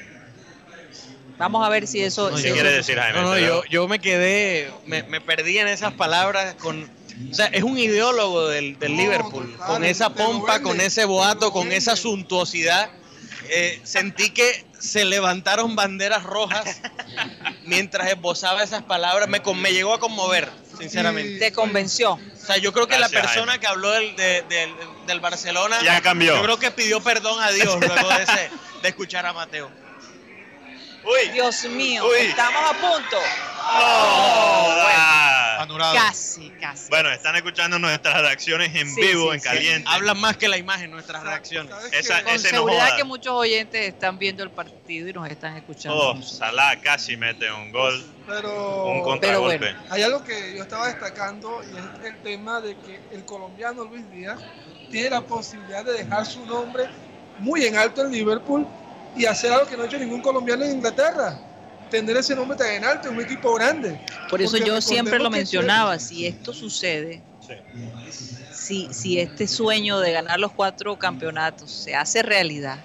Vamos 1.38 1.66
a 1.66 1.70
ver 1.70 1.86
si 1.86 2.02
eso... 2.02 2.30
No, 2.32 2.38
si 2.38 2.44
¿Qué 2.44 2.48
eso- 2.50 2.56
quiere 2.56 2.72
decir 2.72 2.98
Jaime? 2.98 3.20
No, 3.22 3.28
no, 3.32 3.38
yo, 3.38 3.64
yo 3.70 3.88
me 3.90 4.00
quedé, 4.00 4.72
me, 4.86 5.04
me 5.04 5.20
perdí 5.20 5.58
en 5.58 5.68
esas 5.68 5.94
palabras 5.94 6.56
con... 6.56 6.90
O 7.30 7.34
sea, 7.34 7.48
es 7.48 7.64
un 7.64 7.78
ideólogo 7.78 8.48
del, 8.50 8.78
del 8.80 8.96
No, 8.96 9.02
Liverpool, 9.02 9.52
total, 9.54 9.68
con 9.68 9.84
esa 9.86 10.10
pompa, 10.14 10.62
con 10.62 10.80
ese 10.82 11.06
boato, 11.06 11.52
con 11.52 11.72
esa 11.72 11.96
suntuosidad. 11.96 12.90
Eh, 13.50 13.80
sentí 13.84 14.32
que 14.32 14.66
se 14.80 15.06
levantaron 15.06 15.76
banderas 15.76 16.24
rojas 16.24 16.82
mientras 17.64 18.10
esbozaba 18.12 18.64
esas 18.64 18.84
palabras. 18.84 19.30
Me, 19.30 19.42
con- 19.42 19.62
me 19.62 19.72
llegó 19.72 19.94
a 19.94 20.00
conmover, 20.00 20.50
sinceramente. 20.78 21.40
Te 21.40 21.52
convenció. 21.52 22.14
O 22.14 22.46
sea, 22.46 22.58
yo 22.58 22.72
creo 22.74 22.88
que 22.88 22.98
Gracias, 22.98 23.12
la 23.14 23.22
persona 23.28 23.52
Jaime. 23.54 23.60
que 23.60 23.68
habló 23.68 23.92
del, 23.92 24.16
de- 24.16 24.44
del, 24.50 24.74
del 25.08 25.20
Barcelona... 25.20 25.78
Ya 25.84 26.02
cambió. 26.02 26.36
Yo 26.36 26.44
creo 26.44 26.60
que 26.60 26.72
pidió 26.72 27.02
perdón 27.02 27.42
a 27.42 27.52
Dios 27.52 27.80
luego 27.80 28.10
de, 28.10 28.24
ese- 28.24 28.50
de 28.82 28.90
escuchar 28.90 29.26
a 29.26 29.34
Mateo. 29.34 29.70
Uy, 31.06 31.30
Dios 31.34 31.64
mío, 31.66 32.04
Uy. 32.06 32.28
estamos 32.28 32.62
a 32.64 32.74
punto. 32.74 33.18
no, 33.58 34.72
anulada. 34.72 35.62
Anulada. 35.62 35.94
Casi, 35.96 36.50
casi. 36.62 36.90
Bueno, 36.90 37.10
están 37.12 37.36
escuchando 37.36 37.80
nuestras 37.80 38.22
reacciones 38.22 38.74
en 38.76 38.88
Sí, 38.94 39.02
vivo, 39.02 39.30
sí, 39.32 39.36
en 39.36 39.40
sí. 39.42 39.48
caliente. 39.48 39.90
Hablan 39.92 40.20
más 40.20 40.38
que 40.38 40.48
la 40.48 40.58
imagen 40.58 40.92
nuestras 40.92 41.24
reacciones. 41.24 41.74
Esa, 41.92 42.24
Con 42.24 42.34
ese 42.34 42.50
seguridad 42.50 42.96
que 42.98 43.04
muchos 43.04 43.34
oyentes 43.34 43.88
están 43.88 44.18
viendo 44.20 44.44
el 44.44 44.52
partido 44.52 45.08
y 45.10 45.14
nos 45.14 45.30
están 45.30 45.56
escuchando. 45.58 45.98
Oh, 46.12 46.22
Salah 46.22 46.80
casi 46.82 47.18
mete 47.18 47.52
un 47.52 47.72
gol, 47.72 48.04
Pero, 48.28 48.86
un 48.86 49.02
contragolpe. 49.04 49.76
hay 49.90 50.04
algo 50.04 50.24
que 50.24 50.56
yo 50.56 50.64
estaba 50.64 50.88
destacando 50.88 51.62
y 51.64 51.78
es 51.78 52.06
el 52.14 52.22
tema 52.22 52.62
de 52.62 52.76
que 52.78 53.00
el 53.12 53.26
colombiano 53.26 53.84
Luis 53.86 54.10
Díaz 54.12 54.40
tiene 54.92 55.10
la 55.12 55.22
posibilidad 55.22 55.84
de 55.84 55.94
dejar 55.94 56.26
su 56.26 56.46
nombre 56.46 56.86
muy 57.40 57.66
en 57.66 57.76
alto 57.76 58.02
en 58.04 58.12
Liverpool 58.12 58.68
y 59.16 59.26
hacer 59.26 59.52
algo 59.52 59.68
que 59.68 59.78
no 59.78 59.84
ha 59.84 59.86
hecho 59.86 59.98
ningún 59.98 60.22
colombiano 60.22 60.64
en 60.66 60.72
Inglaterra. 60.72 61.40
Tener 61.90 62.18
ese 62.18 62.36
nombre 62.36 62.58
tan 62.58 62.72
en 62.72 62.84
alto 62.84 63.10
un 63.10 63.22
equipo 63.22 63.54
grande. 63.54 64.00
Por 64.30 64.42
eso 64.42 64.52
Porque 64.52 64.66
yo 64.68 64.82
siempre 64.82 65.20
lo 65.20 65.30
mencionaba, 65.30 65.98
si 66.00 66.26
esto 66.26 66.54
sucede, 66.54 67.22
si, 68.52 68.92
si 68.92 69.20
este 69.20 69.48
sueño 69.48 70.00
de 70.00 70.12
ganar 70.12 70.40
los 70.40 70.52
cuatro 70.52 70.98
campeonatos 70.98 71.72
se 71.72 71.96
hace 71.96 72.24
realidad, 72.24 72.80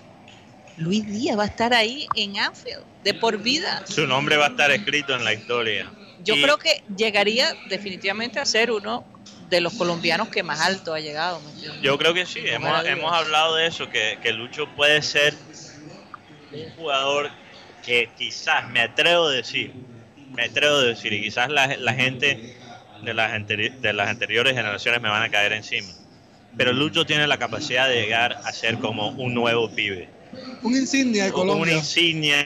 Luis 0.76 1.06
Díaz 1.06 1.38
va 1.38 1.44
a 1.44 1.46
estar 1.46 1.74
ahí 1.74 2.06
en 2.14 2.38
Anfield 2.38 2.84
de 3.02 3.14
por 3.14 3.38
vida. 3.38 3.82
Su 3.86 4.06
nombre 4.06 4.36
va 4.36 4.46
a 4.46 4.50
estar 4.50 4.70
escrito 4.70 5.14
en 5.14 5.24
la 5.24 5.32
historia. 5.32 5.90
Yo 6.22 6.34
Y- 6.34 6.42
creo 6.42 6.58
que 6.58 6.82
llegaría 6.94 7.54
definitivamente 7.68 8.38
a 8.38 8.44
ser 8.44 8.70
uno 8.70 9.04
de 9.48 9.60
los 9.60 9.72
colombianos 9.72 10.28
que 10.28 10.42
más 10.42 10.60
alto 10.60 10.92
ha 10.94 11.00
llegado. 11.00 11.40
¿me? 11.40 11.82
Yo 11.82 11.98
creo 11.98 12.14
que 12.14 12.26
sí, 12.26 12.40
hemos, 12.44 12.84
hemos 12.84 13.12
hablado 13.12 13.56
de 13.56 13.66
eso, 13.66 13.88
que, 13.90 14.18
que 14.22 14.32
Lucho 14.32 14.68
puede 14.76 15.02
ser 15.02 15.34
un 16.52 16.70
jugador 16.76 17.30
que 17.84 18.10
quizás, 18.16 18.68
me 18.70 18.80
atrevo 18.80 19.26
a 19.26 19.30
decir, 19.32 19.72
me 20.34 20.44
atrevo 20.44 20.76
a 20.76 20.82
decir, 20.82 21.12
y 21.12 21.22
quizás 21.22 21.48
la, 21.50 21.66
la 21.76 21.94
gente 21.94 22.56
de 23.02 23.14
las, 23.14 23.32
anteri- 23.32 23.72
de 23.80 23.92
las 23.92 24.08
anteriores 24.08 24.54
generaciones 24.54 25.00
me 25.00 25.08
van 25.08 25.22
a 25.22 25.30
caer 25.30 25.52
encima, 25.52 25.88
pero 26.56 26.72
Lucho 26.72 27.06
tiene 27.06 27.26
la 27.26 27.38
capacidad 27.38 27.88
de 27.88 28.02
llegar 28.02 28.38
a 28.44 28.52
ser 28.52 28.78
como 28.78 29.10
un 29.10 29.34
nuevo 29.34 29.70
pibe, 29.70 30.08
Un 30.62 30.76
insignia 30.76 31.24
de 31.24 31.30
una 31.30 31.38
Colombia. 31.40 31.74
insignia 31.76 32.44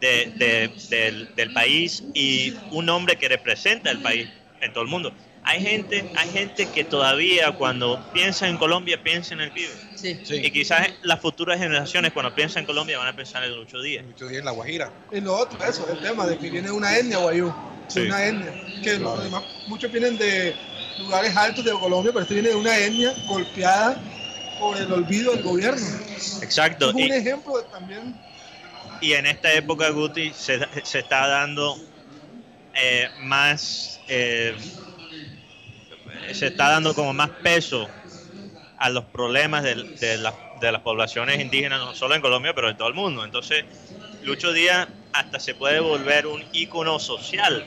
de- 0.00 0.32
de- 0.38 0.70
del, 0.88 1.34
del 1.36 1.52
país 1.52 2.02
y 2.14 2.54
un 2.70 2.88
hombre 2.88 3.16
que 3.16 3.28
representa 3.28 3.90
el 3.90 3.98
país 4.00 4.28
en 4.62 4.72
todo 4.72 4.82
el 4.82 4.88
mundo. 4.88 5.12
Hay 5.50 5.60
gente, 5.62 6.08
hay 6.16 6.28
gente 6.30 6.66
que 6.68 6.84
todavía 6.84 7.50
cuando 7.52 8.00
piensa 8.12 8.46
en 8.48 8.56
Colombia 8.56 9.02
piensa 9.02 9.34
en 9.34 9.40
el 9.40 9.50
pibe. 9.50 9.72
Y 10.30 10.50
quizás 10.52 10.88
las 11.02 11.18
futuras 11.20 11.58
generaciones 11.58 12.12
cuando 12.12 12.32
piensan 12.32 12.60
en 12.60 12.66
Colombia 12.66 12.98
van 12.98 13.08
a 13.08 13.16
pensar 13.16 13.42
en 13.42 13.56
Lucho 13.56 13.80
Díaz. 13.82 14.04
Lucho 14.06 14.28
Díaz 14.28 14.38
en 14.38 14.44
La 14.44 14.52
Guajira. 14.52 14.92
Y 15.10 15.20
lo 15.20 15.36
otro, 15.36 15.58
eso, 15.64 15.88
el 15.90 15.98
tema 16.00 16.24
de 16.28 16.38
que 16.38 16.50
viene 16.50 16.68
de 16.68 16.72
una 16.72 16.96
etnia, 16.96 17.18
Guayú. 17.18 17.52
Sí. 17.88 18.02
Una 18.02 18.24
etnia. 18.24 18.52
Que 18.84 18.96
los 19.00 19.24
demás- 19.24 19.42
muchos 19.66 19.90
vienen 19.90 20.16
de 20.18 20.54
lugares 21.00 21.36
altos 21.36 21.64
de 21.64 21.72
Colombia, 21.72 22.12
pero 22.12 22.22
este 22.22 22.34
viene 22.34 22.50
de 22.50 22.54
una 22.54 22.78
etnia 22.78 23.12
golpeada 23.26 24.00
por 24.60 24.76
el 24.76 24.92
olvido 24.92 25.32
del 25.32 25.42
gobierno. 25.42 25.84
Exacto. 26.42 26.90
Es 26.90 26.94
un 26.94 27.00
Y, 27.00 27.10
ejemplo 27.10 27.58
de 27.58 27.64
también. 27.64 28.14
y 29.00 29.14
en 29.14 29.26
esta 29.26 29.52
época, 29.52 29.90
Guti, 29.90 30.32
se, 30.32 30.60
se 30.84 31.00
está 31.00 31.26
dando 31.26 31.76
eh, 32.74 33.08
más, 33.22 34.00
eh, 34.06 34.54
se 36.32 36.46
está 36.48 36.68
dando 36.70 36.94
como 36.94 37.12
más 37.12 37.30
peso 37.42 37.88
a 38.78 38.88
los 38.88 39.04
problemas 39.06 39.62
de, 39.62 39.76
la- 40.18 40.34
de 40.60 40.72
las 40.72 40.80
poblaciones 40.82 41.40
indígenas, 41.40 41.80
no 41.80 41.94
solo 41.94 42.14
en 42.14 42.22
Colombia, 42.22 42.54
pero 42.54 42.70
en 42.70 42.76
todo 42.76 42.88
el 42.88 42.94
mundo. 42.94 43.24
Entonces, 43.24 43.64
Lucho 44.22 44.52
Díaz 44.52 44.88
hasta 45.12 45.38
se 45.40 45.54
puede 45.54 45.80
volver 45.80 46.26
un 46.26 46.42
ícono 46.52 46.98
social 46.98 47.64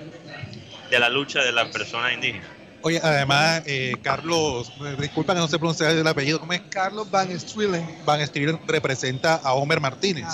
de 0.90 1.00
la 1.00 1.10
lucha 1.10 1.44
de 1.44 1.52
las 1.52 1.70
personas 1.70 2.14
indígenas. 2.14 2.50
Oye, 2.82 3.00
además, 3.02 3.64
eh, 3.66 3.96
Carlos, 4.02 4.72
eh, 4.86 4.96
disculpa 5.00 5.34
que 5.34 5.40
no 5.40 5.48
sé 5.48 5.58
pronunciar 5.58 5.92
el 5.92 6.06
apellido, 6.06 6.40
¿cómo 6.40 6.52
es? 6.54 6.62
Carlos 6.70 7.10
Van 7.10 7.38
Strelen. 7.40 7.88
Van 8.06 8.26
Stiller 8.28 8.60
representa 8.68 9.36
a 9.36 9.54
Homer 9.54 9.80
Martínez, 9.80 10.26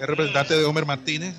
es 0.00 0.06
representante 0.06 0.56
de 0.58 0.64
Homer 0.64 0.84
Martínez 0.84 1.34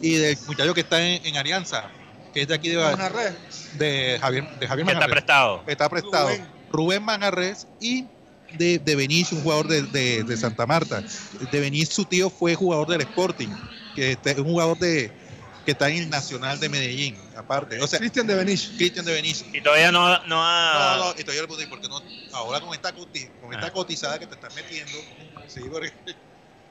y 0.00 0.14
del 0.14 0.38
muchacho 0.46 0.72
que 0.72 0.82
está 0.82 1.00
en, 1.04 1.26
en 1.26 1.36
Alianza, 1.36 1.90
que 2.32 2.42
es 2.42 2.48
de 2.48 2.54
aquí 2.54 2.68
de, 2.70 2.76
Manjarres. 2.76 3.34
de 3.78 4.18
Javier, 4.20 4.44
de 4.58 4.66
Javier 4.68 4.86
Que 4.86 4.92
está 4.92 5.00
Manjarres. 5.00 5.10
prestado. 5.10 5.64
Está 5.66 5.88
prestado. 5.88 6.28
Rubén. 6.28 6.46
Rubén, 6.70 7.02
Manjarres 7.02 7.66
y 7.80 8.04
de, 8.56 8.78
de 8.78 8.96
Benicio, 8.96 9.36
un 9.36 9.42
jugador 9.42 9.68
de, 9.68 9.82
de- 9.82 10.22
de 10.24 10.36
Santa 10.36 10.66
Marta. 10.66 11.02
De 11.50 11.60
Benicio, 11.60 11.94
su 11.94 12.04
tío 12.04 12.30
fue 12.30 12.54
jugador 12.54 12.88
del 12.88 13.02
Sporting, 13.02 13.48
que 13.94 14.12
este- 14.12 14.30
es 14.32 14.38
un 14.38 14.44
jugador 14.44 14.78
de 14.78 15.10
que 15.66 15.72
está 15.72 15.90
en 15.90 15.96
el 16.04 16.08
Nacional 16.08 16.58
de 16.58 16.70
Medellín, 16.70 17.14
aparte. 17.36 17.78
O 17.82 17.86
sea, 17.86 17.98
Cristian 17.98 18.26
de 18.26 18.34
Benicio. 18.34 18.70
Cristian 18.78 19.04
de 19.04 19.12
Benicio. 19.12 19.46
Y 19.52 19.60
todavía 19.60 19.92
no, 19.92 20.08
no 20.24 20.42
ha... 20.42 20.96
No, 20.96 21.04
no, 21.04 21.10
y 21.12 21.24
todavía 21.24 21.42
le 21.42 21.46
pregunté, 21.48 21.66
¿por 21.68 21.80
qué 21.82 21.88
no? 21.88 22.00
Ahora 22.32 22.58
con 22.60 22.72
esta, 22.72 22.94
coti- 22.94 23.28
con 23.42 23.52
esta 23.52 23.66
Ah. 23.66 23.72
cotizada 23.72 24.18
que 24.18 24.26
te 24.26 24.34
estás 24.34 24.54
metiendo, 24.54 24.92
sí, 25.46 25.60
porque, 25.70 25.92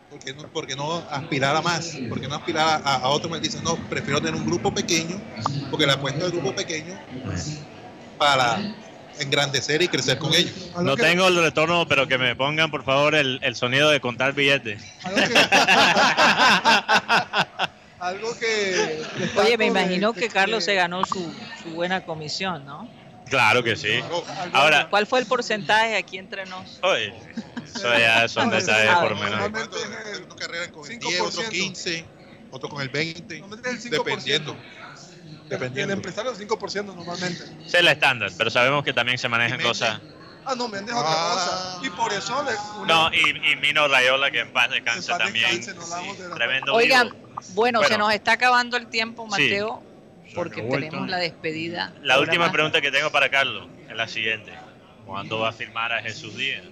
porque 0.10 0.34
no, 0.34 0.44
porque 0.48 0.76
no 0.76 1.04
aspirar 1.10 1.56
a 1.56 1.62
más, 1.62 1.98
porque 2.10 2.28
no 2.28 2.36
aspirar 2.36 2.82
a, 2.84 2.96
a 2.96 3.08
otro, 3.10 3.30
me 3.30 3.40
dicen, 3.40 3.64
no, 3.64 3.76
prefiero 3.90 4.20
tener 4.22 4.36
un 4.36 4.46
grupo 4.46 4.74
pequeño, 4.74 5.20
porque 5.70 5.86
le 5.86 5.94
apuesto 5.94 6.26
al 6.26 6.32
grupo 6.32 6.56
pequeño 6.56 6.98
para 8.18 8.58
engrandecer 9.20 9.82
y 9.82 9.88
crecer 9.88 10.18
con 10.18 10.34
ellos. 10.34 10.72
No 10.82 10.96
tengo 10.96 11.28
el 11.28 11.42
retorno, 11.42 11.88
pero 11.88 12.08
que 12.08 12.18
me 12.18 12.36
pongan 12.36 12.72
por 12.72 12.84
favor 12.84 13.16
el, 13.16 13.40
el 13.42 13.56
sonido 13.56 13.90
de 13.90 14.00
contar 14.00 14.34
billetes. 14.34 14.82
Algo 18.00 18.38
que. 18.38 19.02
Oye, 19.38 19.58
me 19.58 19.66
imagino 19.66 20.14
que 20.14 20.30
Carlos 20.30 20.64
se 20.64 20.76
ganó 20.76 21.04
su, 21.06 21.34
su 21.64 21.70
buena 21.72 22.06
comisión, 22.06 22.66
¿no? 22.66 22.88
Claro 23.30 23.64
que 23.64 23.76
sí. 23.76 24.00
Ahora, 24.54 24.90
¿Cuál 24.90 25.06
fue 25.08 25.20
el 25.20 25.26
porcentaje 25.26 25.96
aquí 25.98 26.18
entre 26.18 26.46
nos? 26.46 26.80
oye, 26.82 27.14
eso 27.66 27.98
ya 27.98 28.28
son 28.28 28.50
detalles 28.50 28.96
por 28.96 29.16
menos. 29.16 29.32
Normalmente 29.32 29.78
es 29.78 30.18
el 30.18 30.24
Unos 30.24 30.36
carreran 30.38 30.72
con 30.72 30.90
el 30.92 31.00
5%. 31.00 31.08
10, 31.10 31.22
otros 31.22 31.46
15, 31.50 32.06
otros 32.52 32.72
con 32.72 32.82
el 32.82 32.90
20, 32.90 33.40
Normalmente 33.40 33.70
es 33.72 33.86
el 33.86 33.92
5%. 33.92 34.04
dependiendo. 34.04 34.52
El 35.44 35.50
Dependiendo. 35.50 35.94
empresario 35.94 36.32
es 36.32 36.40
el 36.40 36.48
5% 36.48 36.94
normalmente. 36.96 37.44
Es 37.66 37.74
el 37.74 37.88
estándar, 37.88 38.32
pero 38.38 38.50
sabemos 38.50 38.84
que 38.84 38.94
también 38.94 39.18
se 39.18 39.30
manejan 39.30 39.62
cosas. 39.62 40.00
Ah, 40.46 40.56
no, 40.56 40.68
Mendes 40.70 40.94
es 40.96 41.02
otra 41.02 41.12
Ah. 41.14 41.34
cosa. 41.34 41.86
Y 41.86 41.90
por 41.90 42.14
eso 42.14 42.44
le. 42.44 42.52
No, 42.88 43.10
y, 43.14 43.52
y 43.52 43.56
Mino 43.58 43.88
Rayola, 43.88 44.32
que 44.32 44.40
en 44.42 44.54
paz 44.54 44.70
descanse 44.70 45.12
también. 45.18 45.58
descanse, 45.62 46.28
la- 46.30 46.36
Tremendo 46.36 46.74
Oigan, 46.74 47.10
vivo. 47.10 47.18
bueno, 47.50 47.82
se 47.82 47.90
Bueno. 47.90 48.06
nos 48.06 48.14
está 48.14 48.34
acabando 48.34 48.78
el 48.78 48.88
tiempo, 48.88 49.28
Sí. 49.36 49.50
Porque 50.38 50.62
tenemos 50.62 51.10
la 51.10 51.18
despedida. 51.18 51.94
La 52.04 52.20
última 52.20 52.52
pregunta 52.52 52.80
que 52.80 52.92
tengo 52.92 53.12
para 53.12 53.30
Carlos 53.30 53.68
es 53.90 53.96
la 53.96 54.08
siguiente. 54.08 54.54
¿Cuándo 55.06 55.40
va 55.40 55.50
a 55.50 55.52
firmar 55.52 55.92
a 55.92 56.02
Jesús 56.02 56.38
Díaz? 56.38 56.64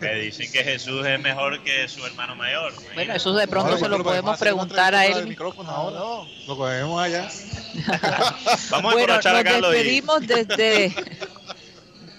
Me 0.00 0.14
dicen 0.14 0.50
que 0.50 0.64
Jesús 0.64 1.06
es 1.06 1.20
mejor 1.20 1.62
que 1.62 1.86
su 1.86 2.04
hermano 2.06 2.34
mayor. 2.34 2.72
Bueno, 2.94 3.14
eso 3.14 3.34
de 3.34 3.46
pronto 3.46 3.76
se 3.76 3.88
lo 3.88 4.02
podemos 4.02 4.38
preguntar 4.38 4.94
a 4.94 5.04
él. 5.04 5.26
micrófono 5.26 5.70
ahora. 5.70 6.28
Lo 6.46 6.56
cogemos 6.56 7.02
allá. 7.02 7.28
Vamos 8.70 8.92
a 8.92 8.94
Bueno, 8.94 9.16
nos 9.16 9.26
a 9.26 9.44
Carlos 9.44 9.74
y... 9.74 9.76
despedimos 9.76 10.20
desde 10.26 10.94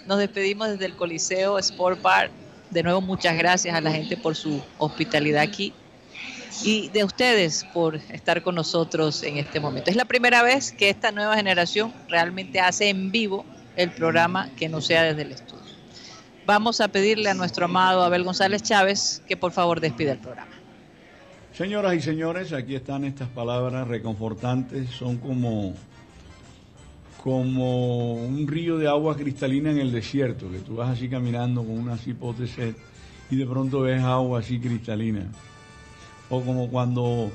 nos 0.05 0.19
despedimos 0.19 0.69
desde 0.69 0.85
el 0.85 0.95
Coliseo 0.95 1.57
Sport 1.57 2.01
Bar. 2.01 2.29
De 2.69 2.83
nuevo, 2.83 3.01
muchas 3.01 3.35
gracias 3.37 3.75
a 3.75 3.81
la 3.81 3.91
gente 3.91 4.17
por 4.17 4.35
su 4.35 4.63
hospitalidad 4.77 5.41
aquí 5.41 5.73
y 6.63 6.89
de 6.89 7.03
ustedes 7.03 7.65
por 7.73 7.95
estar 7.95 8.41
con 8.41 8.55
nosotros 8.55 9.23
en 9.23 9.37
este 9.37 9.59
momento. 9.59 9.89
Es 9.89 9.95
la 9.95 10.05
primera 10.05 10.43
vez 10.43 10.71
que 10.71 10.89
esta 10.89 11.11
nueva 11.11 11.35
generación 11.35 11.93
realmente 12.09 12.59
hace 12.59 12.89
en 12.89 13.11
vivo 13.11 13.45
el 13.75 13.91
programa 13.91 14.49
que 14.57 14.69
no 14.69 14.81
sea 14.81 15.03
desde 15.03 15.21
el 15.21 15.31
estudio. 15.31 15.57
Vamos 16.45 16.79
a 16.81 16.87
pedirle 16.87 17.29
a 17.29 17.33
nuestro 17.33 17.65
amado 17.65 18.03
Abel 18.03 18.23
González 18.23 18.63
Chávez 18.63 19.21
que 19.27 19.35
por 19.37 19.51
favor 19.51 19.81
despida 19.81 20.13
el 20.13 20.19
programa. 20.19 20.51
Señoras 21.53 21.95
y 21.95 22.01
señores, 22.01 22.53
aquí 22.53 22.75
están 22.75 23.03
estas 23.03 23.29
palabras 23.29 23.87
reconfortantes, 23.87 24.89
son 24.91 25.17
como, 25.17 25.73
como 27.23 28.13
un 28.13 28.47
río 28.47 28.77
de 28.77 28.87
agua 28.87 29.15
cristalina 29.17 29.71
en 29.71 29.79
el 29.79 29.91
desierto, 29.91 30.51
que 30.51 30.59
tú 30.59 30.75
vas 30.75 30.89
así 30.89 31.09
caminando 31.09 31.63
con 31.63 31.77
una 31.77 31.97
sed 31.97 32.75
y 33.29 33.35
de 33.35 33.45
pronto 33.45 33.81
ves 33.81 34.01
agua 34.03 34.39
así 34.39 34.59
cristalina. 34.59 35.25
O 36.29 36.41
como 36.41 36.69
cuando, 36.69 37.31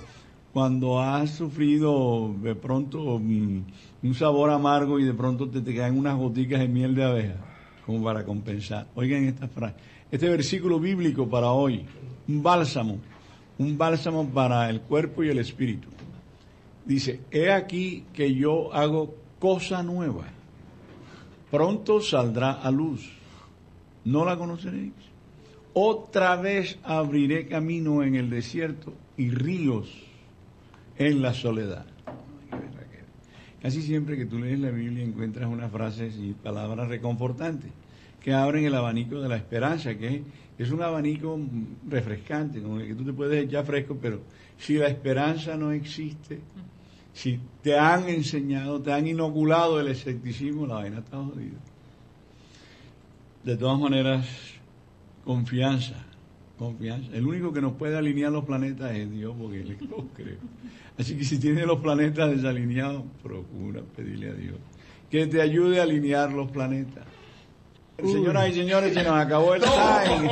cuando 0.53 1.01
has 1.01 1.31
sufrido 1.31 2.35
de 2.43 2.55
pronto 2.55 3.17
un 3.17 4.15
sabor 4.15 4.51
amargo 4.51 4.99
y 4.99 5.05
de 5.05 5.15
pronto 5.15 5.49
te, 5.49 5.61
te 5.61 5.75
caen 5.75 5.99
unas 5.99 6.17
goticas 6.17 6.61
de 6.61 6.69
miel 6.69 6.95
de 6.95 7.05
abeja, 7.05 7.37
como 7.87 8.05
para 8.05 8.25
compensar. 8.25 8.87
Oigan 8.95 9.25
esta 9.25 9.49
frase, 9.49 9.77
este 10.11 10.29
versículo 10.29 10.79
bíblico 10.79 11.29
para 11.29 11.53
hoy, 11.53 11.87
un 12.29 12.43
bálsamo 12.43 12.99
un 13.59 13.79
bálsamo 13.79 14.29
para 14.29 14.69
el 14.69 14.81
cuerpo 14.81 15.23
y 15.23 15.29
el 15.29 15.39
espíritu. 15.39 15.89
Dice, 16.85 17.21
he 17.31 17.53
aquí 17.53 18.05
que 18.13 18.35
yo 18.35 18.73
hago 18.75 19.15
cosa 19.39 19.83
nueva. 19.83 20.25
Pronto 21.51 22.01
saldrá 22.01 22.53
a 22.53 22.71
luz. 22.71 23.09
¿No 24.05 24.25
la 24.25 24.37
conoceréis? 24.37 24.93
Otra 25.75 26.37
vez 26.37 26.79
abriré 26.83 27.47
camino 27.47 28.03
en 28.03 28.15
el 28.15 28.29
desierto 28.29 28.93
y 29.17 29.31
ríos 29.31 29.89
en 30.99 31.23
la 31.23 31.33
soledad. 31.33 31.87
Casi 33.63 33.81
siempre 33.81 34.17
que 34.17 34.27
tú 34.27 34.39
lees 34.39 34.59
la 34.59 34.71
Biblia 34.71 35.05
encuentras 35.05 35.49
unas 35.49 35.71
frases 35.71 36.17
y 36.19 36.33
palabras 36.33 36.89
reconfortantes 36.89 37.71
que 38.21 38.33
abren 38.33 38.65
el 38.65 38.75
abanico 38.75 39.21
de 39.21 39.29
la 39.29 39.37
esperanza, 39.37 39.95
que 39.97 40.23
es, 40.59 40.71
un 40.71 40.83
abanico 40.83 41.39
refrescante, 41.89 42.61
con 42.61 42.81
el 42.81 42.87
que 42.89 42.95
tú 42.95 43.05
te 43.05 43.13
puedes 43.13 43.45
echar 43.45 43.65
fresco, 43.65 43.97
pero 44.01 44.21
si 44.59 44.75
la 44.75 44.87
esperanza 44.87 45.57
no 45.57 45.73
existe, 45.73 46.41
si 47.13 47.41
te 47.63 47.77
han 47.77 48.09
enseñado, 48.09 48.81
te 48.81 48.93
han 48.93 49.07
inoculado 49.07 49.81
el 49.81 49.89
escepticismo, 49.89 50.67
la 50.67 50.75
vaina 50.75 50.99
está 50.99 51.17
jodida. 51.17 51.59
De 53.43 53.57
todas 53.57 53.81
maneras, 53.81 54.25
confianza, 55.25 55.95
confianza. 56.59 57.11
El 57.15 57.27
único 57.27 57.53
que 57.53 57.61
nos 57.61 57.75
puede 57.75 57.97
alinear 57.97 58.33
los 58.33 58.45
planetas 58.45 58.93
es 58.93 59.11
Dios, 59.11 59.35
porque 59.39 59.61
Él 59.61 59.79
lo 59.89 60.07
creo. 60.15 60.39
Así 60.99 61.17
que 61.17 61.25
si 61.25 61.39
tienes 61.39 61.67
los 61.67 61.81
planetas 61.81 62.31
desalineados, 62.31 63.03
procura 63.23 63.83
pedirle 63.97 64.31
a 64.31 64.35
Dios 64.35 64.57
que 65.13 65.27
te 65.27 65.43
ayude 65.43 65.79
a 65.79 65.83
alinear 65.83 66.33
los 66.33 66.51
planetas. 66.51 67.05
Señoras 67.99 68.49
y 68.49 68.55
señores, 68.55 68.95
se 68.95 69.03
nos 69.05 69.13
acabó 69.21 69.55
el 69.55 69.63
time. 69.63 70.31